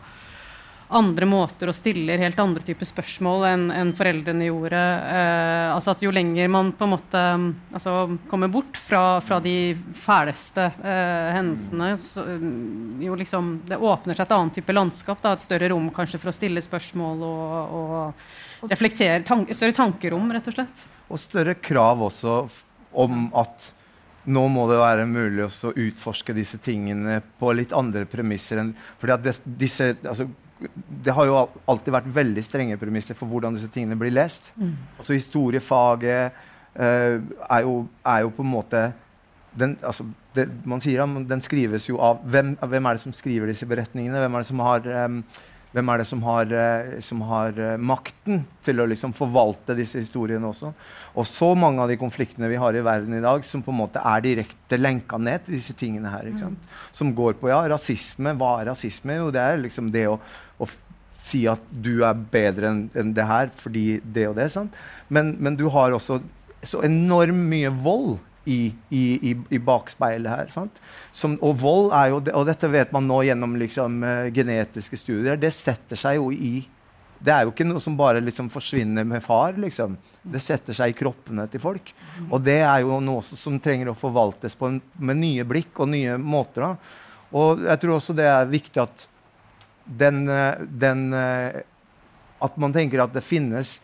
andre 0.94 1.26
måter 1.26 1.70
og 1.70 1.74
stiller 1.74 2.20
helt 2.22 2.38
andre 2.38 2.62
typer 2.64 2.86
spørsmål 2.86 3.44
enn 3.48 3.64
en 3.74 3.92
foreldrene 3.96 4.46
gjorde. 4.46 4.78
Eh, 4.78 5.74
altså 5.74 5.94
at 5.94 6.04
Jo 6.04 6.12
lenger 6.14 6.50
man 6.52 6.70
på 6.76 6.86
en 6.86 6.92
måte 6.92 7.22
mm, 7.40 7.46
altså, 7.74 7.94
kommer 8.30 8.52
bort 8.52 8.78
fra, 8.78 9.18
fra 9.24 9.40
de 9.42 9.74
fæleste 9.98 10.68
eh, 10.70 11.30
hendelsene, 11.34 11.90
så, 12.02 12.26
mm, 12.38 13.02
jo 13.02 13.18
liksom, 13.18 13.50
det 13.66 13.80
åpner 13.80 14.14
seg 14.18 14.28
et 14.28 14.36
annet 14.38 14.60
type 14.60 14.76
landskap. 14.76 15.22
Da, 15.24 15.34
et 15.34 15.46
større 15.46 15.72
rom 15.74 15.90
kanskje 15.94 16.22
for 16.22 16.30
å 16.30 16.36
stille 16.36 16.62
spørsmål 16.64 17.24
og, 17.26 17.80
og 17.80 18.70
reflektere. 18.70 19.24
Tank, 19.26 19.50
større 19.56 19.76
tankerom, 19.76 20.30
rett 20.34 20.52
og 20.52 20.58
slett. 20.60 20.86
Og 21.10 21.22
større 21.22 21.58
krav 21.58 22.06
også 22.06 22.38
om 22.96 23.26
at 23.36 23.72
nå 24.26 24.42
må 24.50 24.64
det 24.70 24.78
være 24.80 25.04
mulig 25.06 25.44
å 25.46 25.70
utforske 25.70 26.34
disse 26.34 26.58
tingene 26.62 27.20
på 27.38 27.52
litt 27.54 27.74
andre 27.76 28.02
premisser 28.10 28.58
enn 28.58 28.72
fordi 28.98 29.14
at 29.14 29.44
disse, 29.46 29.92
altså, 30.02 30.26
Det 31.04 31.12
har 31.12 31.26
jo 31.28 31.40
alltid 31.68 31.92
vært 31.92 32.12
veldig 32.16 32.44
strenge 32.44 32.78
premisser 32.80 33.16
for 33.18 33.28
hvordan 33.28 33.56
disse 33.56 33.68
tingene 33.72 33.98
blir 34.00 34.14
lest. 34.14 34.52
Altså 34.98 35.16
Historiefaget 35.16 36.32
uh, 36.78 37.16
er, 37.20 37.60
jo, 37.66 37.82
er 38.04 38.22
jo 38.24 38.32
på 38.36 38.46
en 38.46 38.54
måte 38.54 38.86
den, 39.56 39.76
altså, 39.82 40.04
det, 40.36 40.48
man 40.68 40.82
sier 40.84 41.02
at 41.02 41.28
den 41.28 41.42
skrives 41.44 41.88
jo 41.88 42.00
av 42.02 42.20
hvem, 42.28 42.54
hvem 42.60 42.88
er 42.88 42.96
det 42.96 43.04
som 43.04 43.14
skriver 43.16 43.48
disse 43.48 43.68
beretningene? 43.68 44.20
Hvem 44.20 44.34
er 44.34 44.44
det 44.44 44.50
som 44.50 44.64
har, 44.64 44.88
em, 45.04 45.22
hvem 45.76 45.90
er 45.92 46.00
det 46.00 46.06
som 46.08 46.22
har, 46.24 46.52
eh, 46.56 46.94
som 47.04 47.20
har 47.28 47.58
eh, 47.60 47.74
makten 47.76 48.46
til 48.64 48.80
å 48.80 48.86
liksom 48.88 49.12
forvalte 49.16 49.76
disse 49.76 50.00
historiene 50.00 50.48
også? 50.48 50.70
Og 51.20 51.28
så 51.28 51.50
mange 51.58 51.82
av 51.84 51.90
de 51.92 51.98
konfliktene 52.00 52.48
vi 52.48 52.56
har 52.60 52.76
i 52.76 52.84
verden 52.84 53.18
i 53.18 53.20
dag, 53.20 53.44
som 53.44 53.60
på 53.64 53.74
en 53.74 53.82
måte 53.82 54.00
er 54.00 54.24
direkte 54.24 54.78
lenka 54.80 55.20
ned 55.20 55.44
til 55.44 55.58
disse 55.58 55.76
tingene 55.76 56.12
her. 56.12 56.30
ikke 56.30 56.46
sant? 56.46 56.72
Som 56.96 57.12
går 57.16 57.36
på 57.40 57.52
ja, 57.52 57.60
rasisme. 57.68 58.32
Hva 58.40 58.54
er 58.62 58.70
rasisme? 58.70 59.18
Jo, 59.20 59.28
det 59.34 59.42
er 59.42 59.60
liksom 59.60 59.92
det 59.92 60.06
å, 60.08 60.16
å 60.56 60.70
si 61.16 61.42
at 61.48 61.60
du 61.68 62.00
er 62.08 62.24
bedre 62.32 62.72
enn 62.72 62.82
en 62.96 63.12
det 63.16 63.28
her 63.28 63.52
fordi 63.60 64.00
det 64.00 64.30
og 64.30 64.40
det. 64.40 64.48
sant? 64.56 64.76
Men, 65.12 65.34
men 65.40 65.60
du 65.60 65.68
har 65.76 65.92
også 65.92 66.22
så 66.66 66.80
enormt 66.88 67.46
mye 67.52 67.68
vold 67.84 68.16
i, 68.46 68.74
i, 68.90 69.36
i, 69.50 69.58
bakspeilet 69.58 70.30
her. 70.30 70.50
Sant? 70.54 70.78
Som, 71.12 71.34
og 71.42 71.58
vold 71.60 71.90
er 71.96 72.12
jo, 72.12 72.20
og 72.38 72.46
dette 72.46 72.70
vet 72.70 72.92
man 72.94 73.08
nå 73.08 73.20
gjennom 73.26 73.56
liksom, 73.58 73.98
eh, 74.06 74.28
genetiske 74.34 74.98
studier, 75.00 75.38
det 75.40 75.50
setter 75.54 75.98
seg 75.98 76.20
jo 76.20 76.30
i 76.32 76.54
Det 77.16 77.32
er 77.32 77.46
jo 77.46 77.52
ikke 77.54 77.64
noe 77.64 77.80
som 77.80 77.94
bare 77.96 78.20
liksom 78.20 78.50
forsvinner 78.52 79.06
med 79.08 79.22
far. 79.24 79.54
liksom. 79.56 79.96
Det 80.22 80.40
setter 80.44 80.76
seg 80.76 80.92
i 80.92 80.96
kroppene 80.98 81.46
til 81.48 81.62
folk. 81.62 81.94
Og 82.28 82.42
det 82.44 82.58
er 82.60 82.82
jo 82.84 82.98
noe 83.00 83.22
som 83.24 83.56
trenger 83.58 83.88
å 83.88 83.96
forvaltes 83.96 84.54
på 84.54 84.68
en, 84.68 84.76
med 85.00 85.16
nye 85.16 85.46
blikk 85.48 85.80
og 85.80 85.88
nye 85.94 86.18
måter. 86.20 86.66
da. 86.66 86.76
Og 87.32 87.64
jeg 87.64 87.80
tror 87.80 87.96
også 87.96 88.14
det 88.18 88.28
er 88.28 88.52
viktig 88.52 88.82
at 88.84 89.06
den, 89.86 90.28
eh, 90.28 90.60
den 90.68 91.12
eh, 91.14 91.62
At 92.38 92.56
man 92.60 92.72
tenker 92.72 93.00
at 93.00 93.14
det 93.14 93.24
finnes 93.24 93.80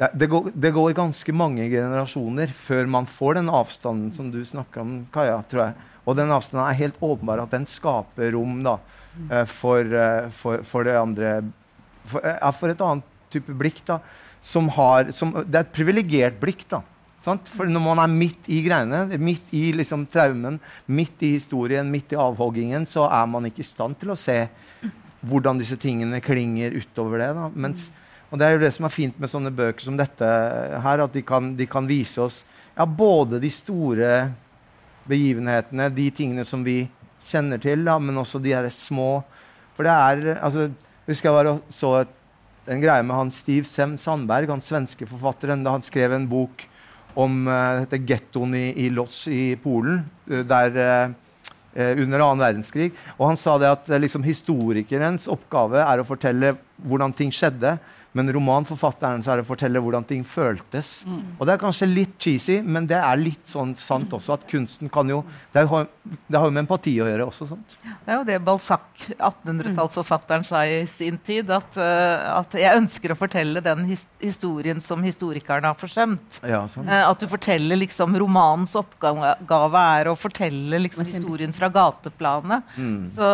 det, 0.00 0.26
går, 0.32 0.50
det 0.54 0.70
går 0.72 0.94
ganske 0.96 1.32
mange 1.36 1.66
generasjoner 1.68 2.52
før 2.56 2.86
man 2.88 3.08
får 3.08 3.36
den 3.36 3.50
avstanden 3.52 4.14
som 4.16 4.30
du 4.32 4.40
snakker 4.48 4.80
om, 4.80 4.94
Kaja. 5.12 5.42
tror 5.50 5.66
jeg. 5.66 5.88
Og 6.08 6.16
den 6.16 6.32
avstanden 6.32 6.64
er 6.64 6.78
helt 6.78 7.02
åpenbar 7.04 7.42
at 7.42 7.52
den 7.52 7.66
skaper 7.68 8.32
rom 8.32 8.62
da, 8.64 8.78
eh, 9.28 9.44
for, 9.44 9.84
eh, 9.84 10.30
for, 10.32 10.64
for 10.64 10.88
det 10.88 10.96
andre 10.96 11.34
for, 12.08 12.24
eh, 12.24 12.52
for 12.56 12.72
et 12.72 12.80
annet 12.86 13.04
type 13.30 13.52
blikk. 13.60 13.84
da, 13.84 14.00
som 14.40 14.68
har, 14.72 15.12
som, 15.12 15.32
Det 15.44 15.54
er 15.54 15.66
et 15.68 15.76
privilegert 15.76 16.40
blikk. 16.40 16.64
da, 16.68 16.80
sant? 17.20 17.46
For 17.48 17.68
når 17.68 17.84
man 17.84 17.98
er 17.98 18.08
midt 18.08 18.48
i 18.48 18.62
greiene, 18.64 19.18
midt 19.18 19.52
i 19.52 19.72
liksom 19.76 20.08
traumen, 20.08 20.58
midt 20.88 21.20
i 21.22 21.34
historien, 21.36 21.90
midt 21.90 22.12
i 22.12 22.16
avhoggingen, 22.16 22.86
så 22.88 23.04
er 23.04 23.26
man 23.26 23.44
ikke 23.44 23.60
i 23.60 23.68
stand 23.68 24.00
til 24.00 24.16
å 24.16 24.18
se 24.18 24.48
hvordan 25.20 25.58
disse 25.60 25.76
tingene 25.76 26.22
klinger 26.24 26.72
utover 26.72 27.20
det. 27.20 27.34
da, 27.36 27.50
mens 27.52 27.90
og 28.30 28.38
Det 28.38 28.46
er 28.46 28.54
jo 28.54 28.62
det 28.62 28.70
som 28.74 28.86
er 28.86 28.94
fint 28.94 29.16
med 29.18 29.30
sånne 29.30 29.50
bøker 29.50 29.82
som 29.82 29.96
dette 29.98 30.26
her, 30.84 31.02
at 31.02 31.14
de 31.14 31.22
kan, 31.26 31.50
de 31.58 31.66
kan 31.66 31.88
vise 31.88 32.20
oss 32.22 32.44
ja, 32.76 32.86
både 32.86 33.40
de 33.42 33.50
store 33.50 34.30
begivenhetene, 35.10 35.88
de 35.90 36.06
tingene 36.14 36.46
som 36.46 36.62
vi 36.64 36.84
kjenner 37.26 37.60
til, 37.62 37.82
da, 37.84 37.98
men 37.98 38.18
også 38.22 38.40
de 38.42 38.54
her 38.54 38.68
små. 38.72 39.24
For 39.76 39.86
det 39.86 39.92
er 39.92 40.38
altså, 40.38 40.68
husker 41.08 41.30
jeg 41.30 41.54
og 41.56 41.72
så 41.72 41.94
et, 42.04 42.16
en 42.70 42.82
greie 42.82 43.02
med 43.02 43.16
han 43.16 43.32
Steve 43.34 43.66
Sem 43.66 43.96
Sandberg, 43.98 44.50
han 44.52 44.62
svenske 44.62 45.08
forfatteren, 45.10 45.64
da 45.66 45.74
han 45.74 45.84
skrev 45.84 46.14
en 46.14 46.28
bok 46.30 46.66
om 47.18 47.42
uh, 47.48 47.80
dette 47.82 47.98
gettoen 48.06 48.54
i, 48.54 48.66
i 48.84 48.90
Lodz 48.94 49.24
i 49.32 49.56
Polen, 49.60 50.04
eh, 50.30 50.46
der 50.46 51.16
Uh, 51.70 51.94
under 52.02 52.18
annen 52.18 52.40
verdenskrig. 52.42 52.88
Og 53.14 53.28
han 53.28 53.36
sa 53.38 53.52
det 53.62 53.68
at 53.70 53.90
liksom, 54.02 54.24
historikerens 54.26 55.28
oppgave 55.30 55.78
er 55.78 56.00
å 56.02 56.06
fortelle 56.08 56.56
hvordan 56.82 57.14
ting 57.14 57.30
skjedde. 57.30 57.76
Men 58.12 58.26
romanforfatteren 58.34 59.22
så 59.22 59.30
er 59.32 59.40
det 59.40 59.44
å 59.46 59.50
fortelle 59.52 59.78
hvordan 59.82 60.02
ting 60.08 60.24
føltes. 60.26 61.04
Og 61.38 61.46
det 61.46 61.54
er 61.54 61.60
kanskje 61.62 61.86
litt 61.86 62.16
cheesy, 62.18 62.56
men 62.62 62.88
det 62.90 62.98
er 62.98 63.20
litt 63.20 63.46
sånn 63.46 63.76
sant 63.78 64.10
også. 64.16 64.34
At 64.34 64.46
kunsten 64.50 64.90
kan 64.90 65.08
jo 65.08 65.20
Det, 65.52 65.60
er 65.62 65.66
jo, 65.68 65.84
det 66.26 66.38
har 66.40 66.46
jo 66.48 66.54
med 66.56 66.64
empati 66.64 66.96
å 67.02 67.06
gjøre 67.06 67.26
også. 67.30 67.46
sant? 67.52 67.76
Det 68.04 68.10
er 68.10 68.18
jo 68.18 68.24
det 68.26 68.38
Balzac, 68.46 68.88
1800-tallsforfatteren, 69.18 70.44
sa 70.46 70.62
i 70.66 70.80
sin 70.90 71.18
tid. 71.26 71.50
At, 71.54 71.76
eh, 71.78 72.26
at 72.34 72.54
jeg 72.58 72.80
ønsker 72.80 73.14
å 73.14 73.18
fortelle 73.18 73.62
den 73.64 73.84
his 73.88 74.06
historien 74.20 74.80
som 74.82 75.02
historikeren 75.06 75.64
har 75.68 75.78
forsømt. 75.78 76.40
Ja, 76.46 76.64
sånn. 76.70 76.88
Eh, 76.88 77.04
at 77.06 77.20
du 77.22 77.28
forteller 77.30 77.78
liksom 77.80 78.16
Romanens 78.20 78.74
oppgave 78.78 79.84
er 80.00 80.10
å 80.10 80.16
fortelle 80.18 80.82
liksom 80.82 81.04
historien 81.06 81.54
fra 81.56 81.70
gateplanet. 81.72 82.66
Så, 83.14 83.30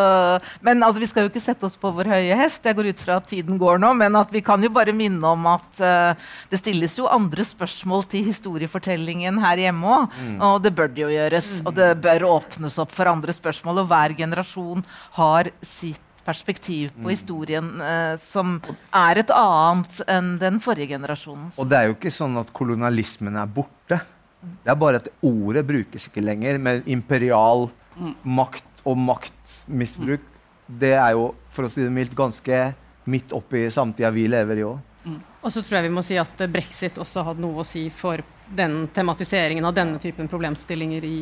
men 0.64 0.82
altså, 0.84 1.00
vi 1.02 1.08
skal 1.10 1.26
jo 1.26 1.32
ikke 1.32 1.42
sette 1.44 1.66
oss 1.68 1.76
på 1.80 1.90
vår 1.96 2.12
høye 2.12 2.36
hest. 2.38 2.64
Jeg 2.66 2.76
går 2.78 2.92
ut 2.92 3.02
fra 3.02 3.18
at 3.20 3.28
tiden 3.30 3.58
går 3.60 3.80
nå. 3.82 3.92
Men 3.96 4.16
at 4.20 4.32
vi 4.34 4.42
kan 4.44 4.62
jo 4.62 4.65
bare 4.72 4.94
minne 4.96 5.32
om 5.32 5.46
at 5.50 5.82
uh, 5.82 6.30
det 6.50 6.60
stilles 6.60 6.96
jo 6.98 7.10
andre 7.10 7.44
spørsmål 7.46 8.06
til 8.12 8.26
historiefortellingen 8.30 9.40
her 9.42 9.66
hjemme 9.66 9.92
òg. 9.98 10.18
Og 10.48 10.58
det 10.64 10.74
bør 10.76 10.90
det 10.92 11.04
jo 11.04 11.12
gjøres. 11.12 11.52
Og 11.66 11.76
det 11.76 11.92
bør 12.04 12.28
åpnes 12.30 12.80
opp 12.82 12.94
for 12.94 13.10
andre 13.10 13.34
spørsmål. 13.36 13.82
Og 13.84 13.90
hver 13.92 14.16
generasjon 14.18 14.84
har 15.18 15.52
sitt 15.64 16.02
perspektiv 16.26 16.90
på 16.98 17.12
historien 17.12 17.68
eh, 17.80 18.16
som 18.18 18.56
er 18.90 19.22
et 19.22 19.32
annet 19.34 20.00
enn 20.10 20.34
den 20.42 20.58
forrige 20.62 20.96
generasjonens. 20.96 21.58
Og 21.62 21.68
det 21.70 21.78
er 21.78 21.90
jo 21.90 21.96
ikke 21.96 22.14
sånn 22.14 22.36
at 22.40 22.50
kolonialismen 22.56 23.38
er 23.38 23.50
borte. 23.58 24.00
Det 24.40 24.72
er 24.72 24.78
bare 24.78 25.00
at 25.02 25.10
ordet 25.26 25.64
brukes 25.66 26.08
ikke 26.08 26.24
lenger. 26.24 26.58
Men 26.62 26.82
imperial 26.90 27.68
makt 28.22 28.82
og 28.86 28.98
maktmisbruk, 29.02 30.26
det 30.66 30.94
er 30.98 31.14
jo, 31.16 31.30
for 31.54 31.66
å 31.66 31.70
si 31.72 31.82
det 31.82 31.94
mildt, 31.94 32.14
ganske 32.18 32.60
midt 33.06 33.32
oppi 33.32 33.66
samtida 33.70 34.10
vi 34.14 34.26
lever 34.30 34.62
i 34.62 34.66
òg. 34.66 34.84
Og 35.46 35.52
så 35.52 35.62
tror 35.62 35.78
jeg 35.78 35.86
vi 35.86 35.94
må 35.94 36.02
si 36.02 36.16
at 36.18 36.40
eh, 36.42 36.50
brexit 36.50 36.98
også 36.98 37.22
hadde 37.28 37.44
noe 37.44 37.62
å 37.62 37.66
si 37.66 37.86
for 37.94 38.22
den 38.46 38.86
tematiseringen 38.94 39.66
av 39.66 39.74
denne 39.74 40.00
typen 40.02 40.28
problemstillinger 40.30 41.04
i 41.06 41.18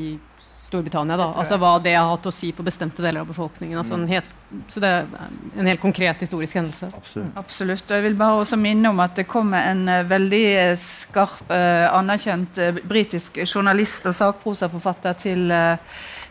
Storbritannia. 0.65 1.19
Da. 1.21 1.27
Altså 1.41 1.59
hva 1.61 1.75
det 1.85 1.93
har 1.93 2.09
hatt 2.09 2.25
å 2.29 2.33
si 2.33 2.51
på 2.57 2.65
bestemte 2.65 3.05
deler 3.05 3.21
av 3.21 3.29
befolkningen. 3.29 3.77
Altså 3.81 3.99
en 3.99 4.07
helt, 4.09 4.33
så 4.73 4.81
det 4.81 4.91
er 4.91 5.11
en 5.61 5.69
helt 5.69 5.83
konkret 5.83 6.25
historisk 6.25 6.57
hendelse. 6.57 6.89
Absolutt. 6.97 7.37
Absolutt. 7.41 7.85
Og 7.85 7.99
jeg 7.99 8.07
vil 8.07 8.17
bare 8.21 8.41
også 8.41 8.59
minne 8.61 8.93
om 8.93 9.05
at 9.05 9.21
det 9.21 9.27
kommer 9.29 9.69
en 9.69 9.85
eh, 9.93 10.07
veldig 10.09 10.45
eh, 10.55 10.75
skarp, 10.81 11.53
anerkjent 11.53 12.61
britisk 12.89 13.43
journalist 13.45 14.09
og 14.09 14.17
sakprosaforfatter 14.17 15.21
til, 15.21 15.53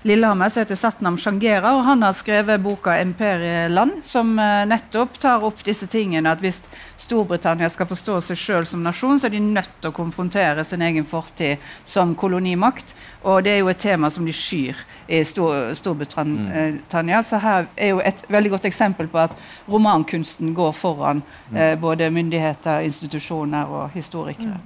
Lillehammer 0.05 0.49
som 0.49 0.59
heter 0.59 0.75
Satnam 0.75 1.17
Shangera. 1.17 1.75
og 1.75 1.83
Han 1.83 2.01
har 2.03 2.13
skrevet 2.13 2.61
boka 2.61 2.89
'Imperieland', 2.89 4.03
som 4.03 4.39
eh, 4.39 4.65
nettopp 4.65 5.19
tar 5.19 5.43
opp 5.43 5.63
disse 5.63 5.87
tingene. 5.87 6.31
At 6.31 6.41
hvis 6.43 6.59
Storbritannia 6.97 7.69
skal 7.69 7.87
forstå 7.87 8.17
seg 8.21 8.37
sjøl 8.37 8.65
som 8.65 8.83
nasjon, 8.83 9.19
så 9.19 9.29
er 9.29 9.29
de 9.29 9.39
nødt 9.39 9.69
til 9.79 9.91
å 9.91 9.95
konfrontere 9.95 10.65
sin 10.65 10.81
egen 10.81 11.05
fortid 11.05 11.57
som 11.85 12.15
kolonimakt. 12.15 12.91
Og 13.23 13.43
det 13.43 13.53
er 13.53 13.63
jo 13.63 13.71
et 13.71 13.79
tema 13.79 14.09
som 14.11 14.25
de 14.25 14.35
skyr 14.35 14.75
i 15.07 15.23
Stor 15.23 15.71
Storbritannia. 15.73 17.23
Så 17.23 17.39
her 17.39 17.71
er 17.77 17.95
jo 17.95 18.03
et 18.03 18.25
veldig 18.27 18.51
godt 18.57 18.65
eksempel 18.65 19.07
på 19.07 19.23
at 19.23 19.31
romankunsten 19.69 20.51
går 20.53 20.75
foran 20.75 21.23
eh, 21.55 21.79
både 21.79 22.11
myndigheter, 22.11 22.83
institusjoner 22.83 23.71
og 23.71 23.89
historikere. 23.95 24.59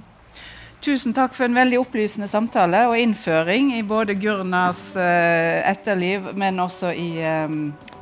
Tusen 0.80 1.12
takk 1.12 1.32
for 1.34 1.48
en 1.48 1.56
veldig 1.58 1.80
opplysende 1.80 2.28
samtale 2.30 2.84
og 2.86 2.98
innføring 3.02 3.72
i 3.74 3.82
både 3.82 4.14
Gurnas 4.14 4.82
eh, 4.96 5.58
etterliv, 5.66 6.28
men 6.38 6.60
også 6.62 6.92
i 6.94 7.08
eh, 7.18 7.50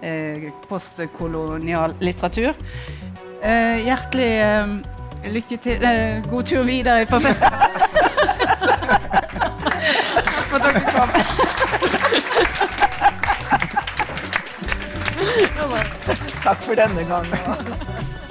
eh, 0.05 0.51
postkolonial 0.69 1.95
litteratur. 2.05 2.53
Eh, 3.41 3.81
hjertelig 3.87 4.29
eh, 4.45 4.77
lykke 5.33 5.57
til. 5.57 5.87
god 6.31 6.43
tur 6.53 6.63
videre 6.69 7.07
på 7.09 7.21
festivalen. 7.25 7.71
Takk 10.27 10.47
for 10.51 10.57
at 10.57 10.63
dere 10.69 10.81
kom. 10.93 11.11
Takk 16.45 16.63
for 16.63 16.75
denne 16.79 17.09
gangen. 17.09 18.26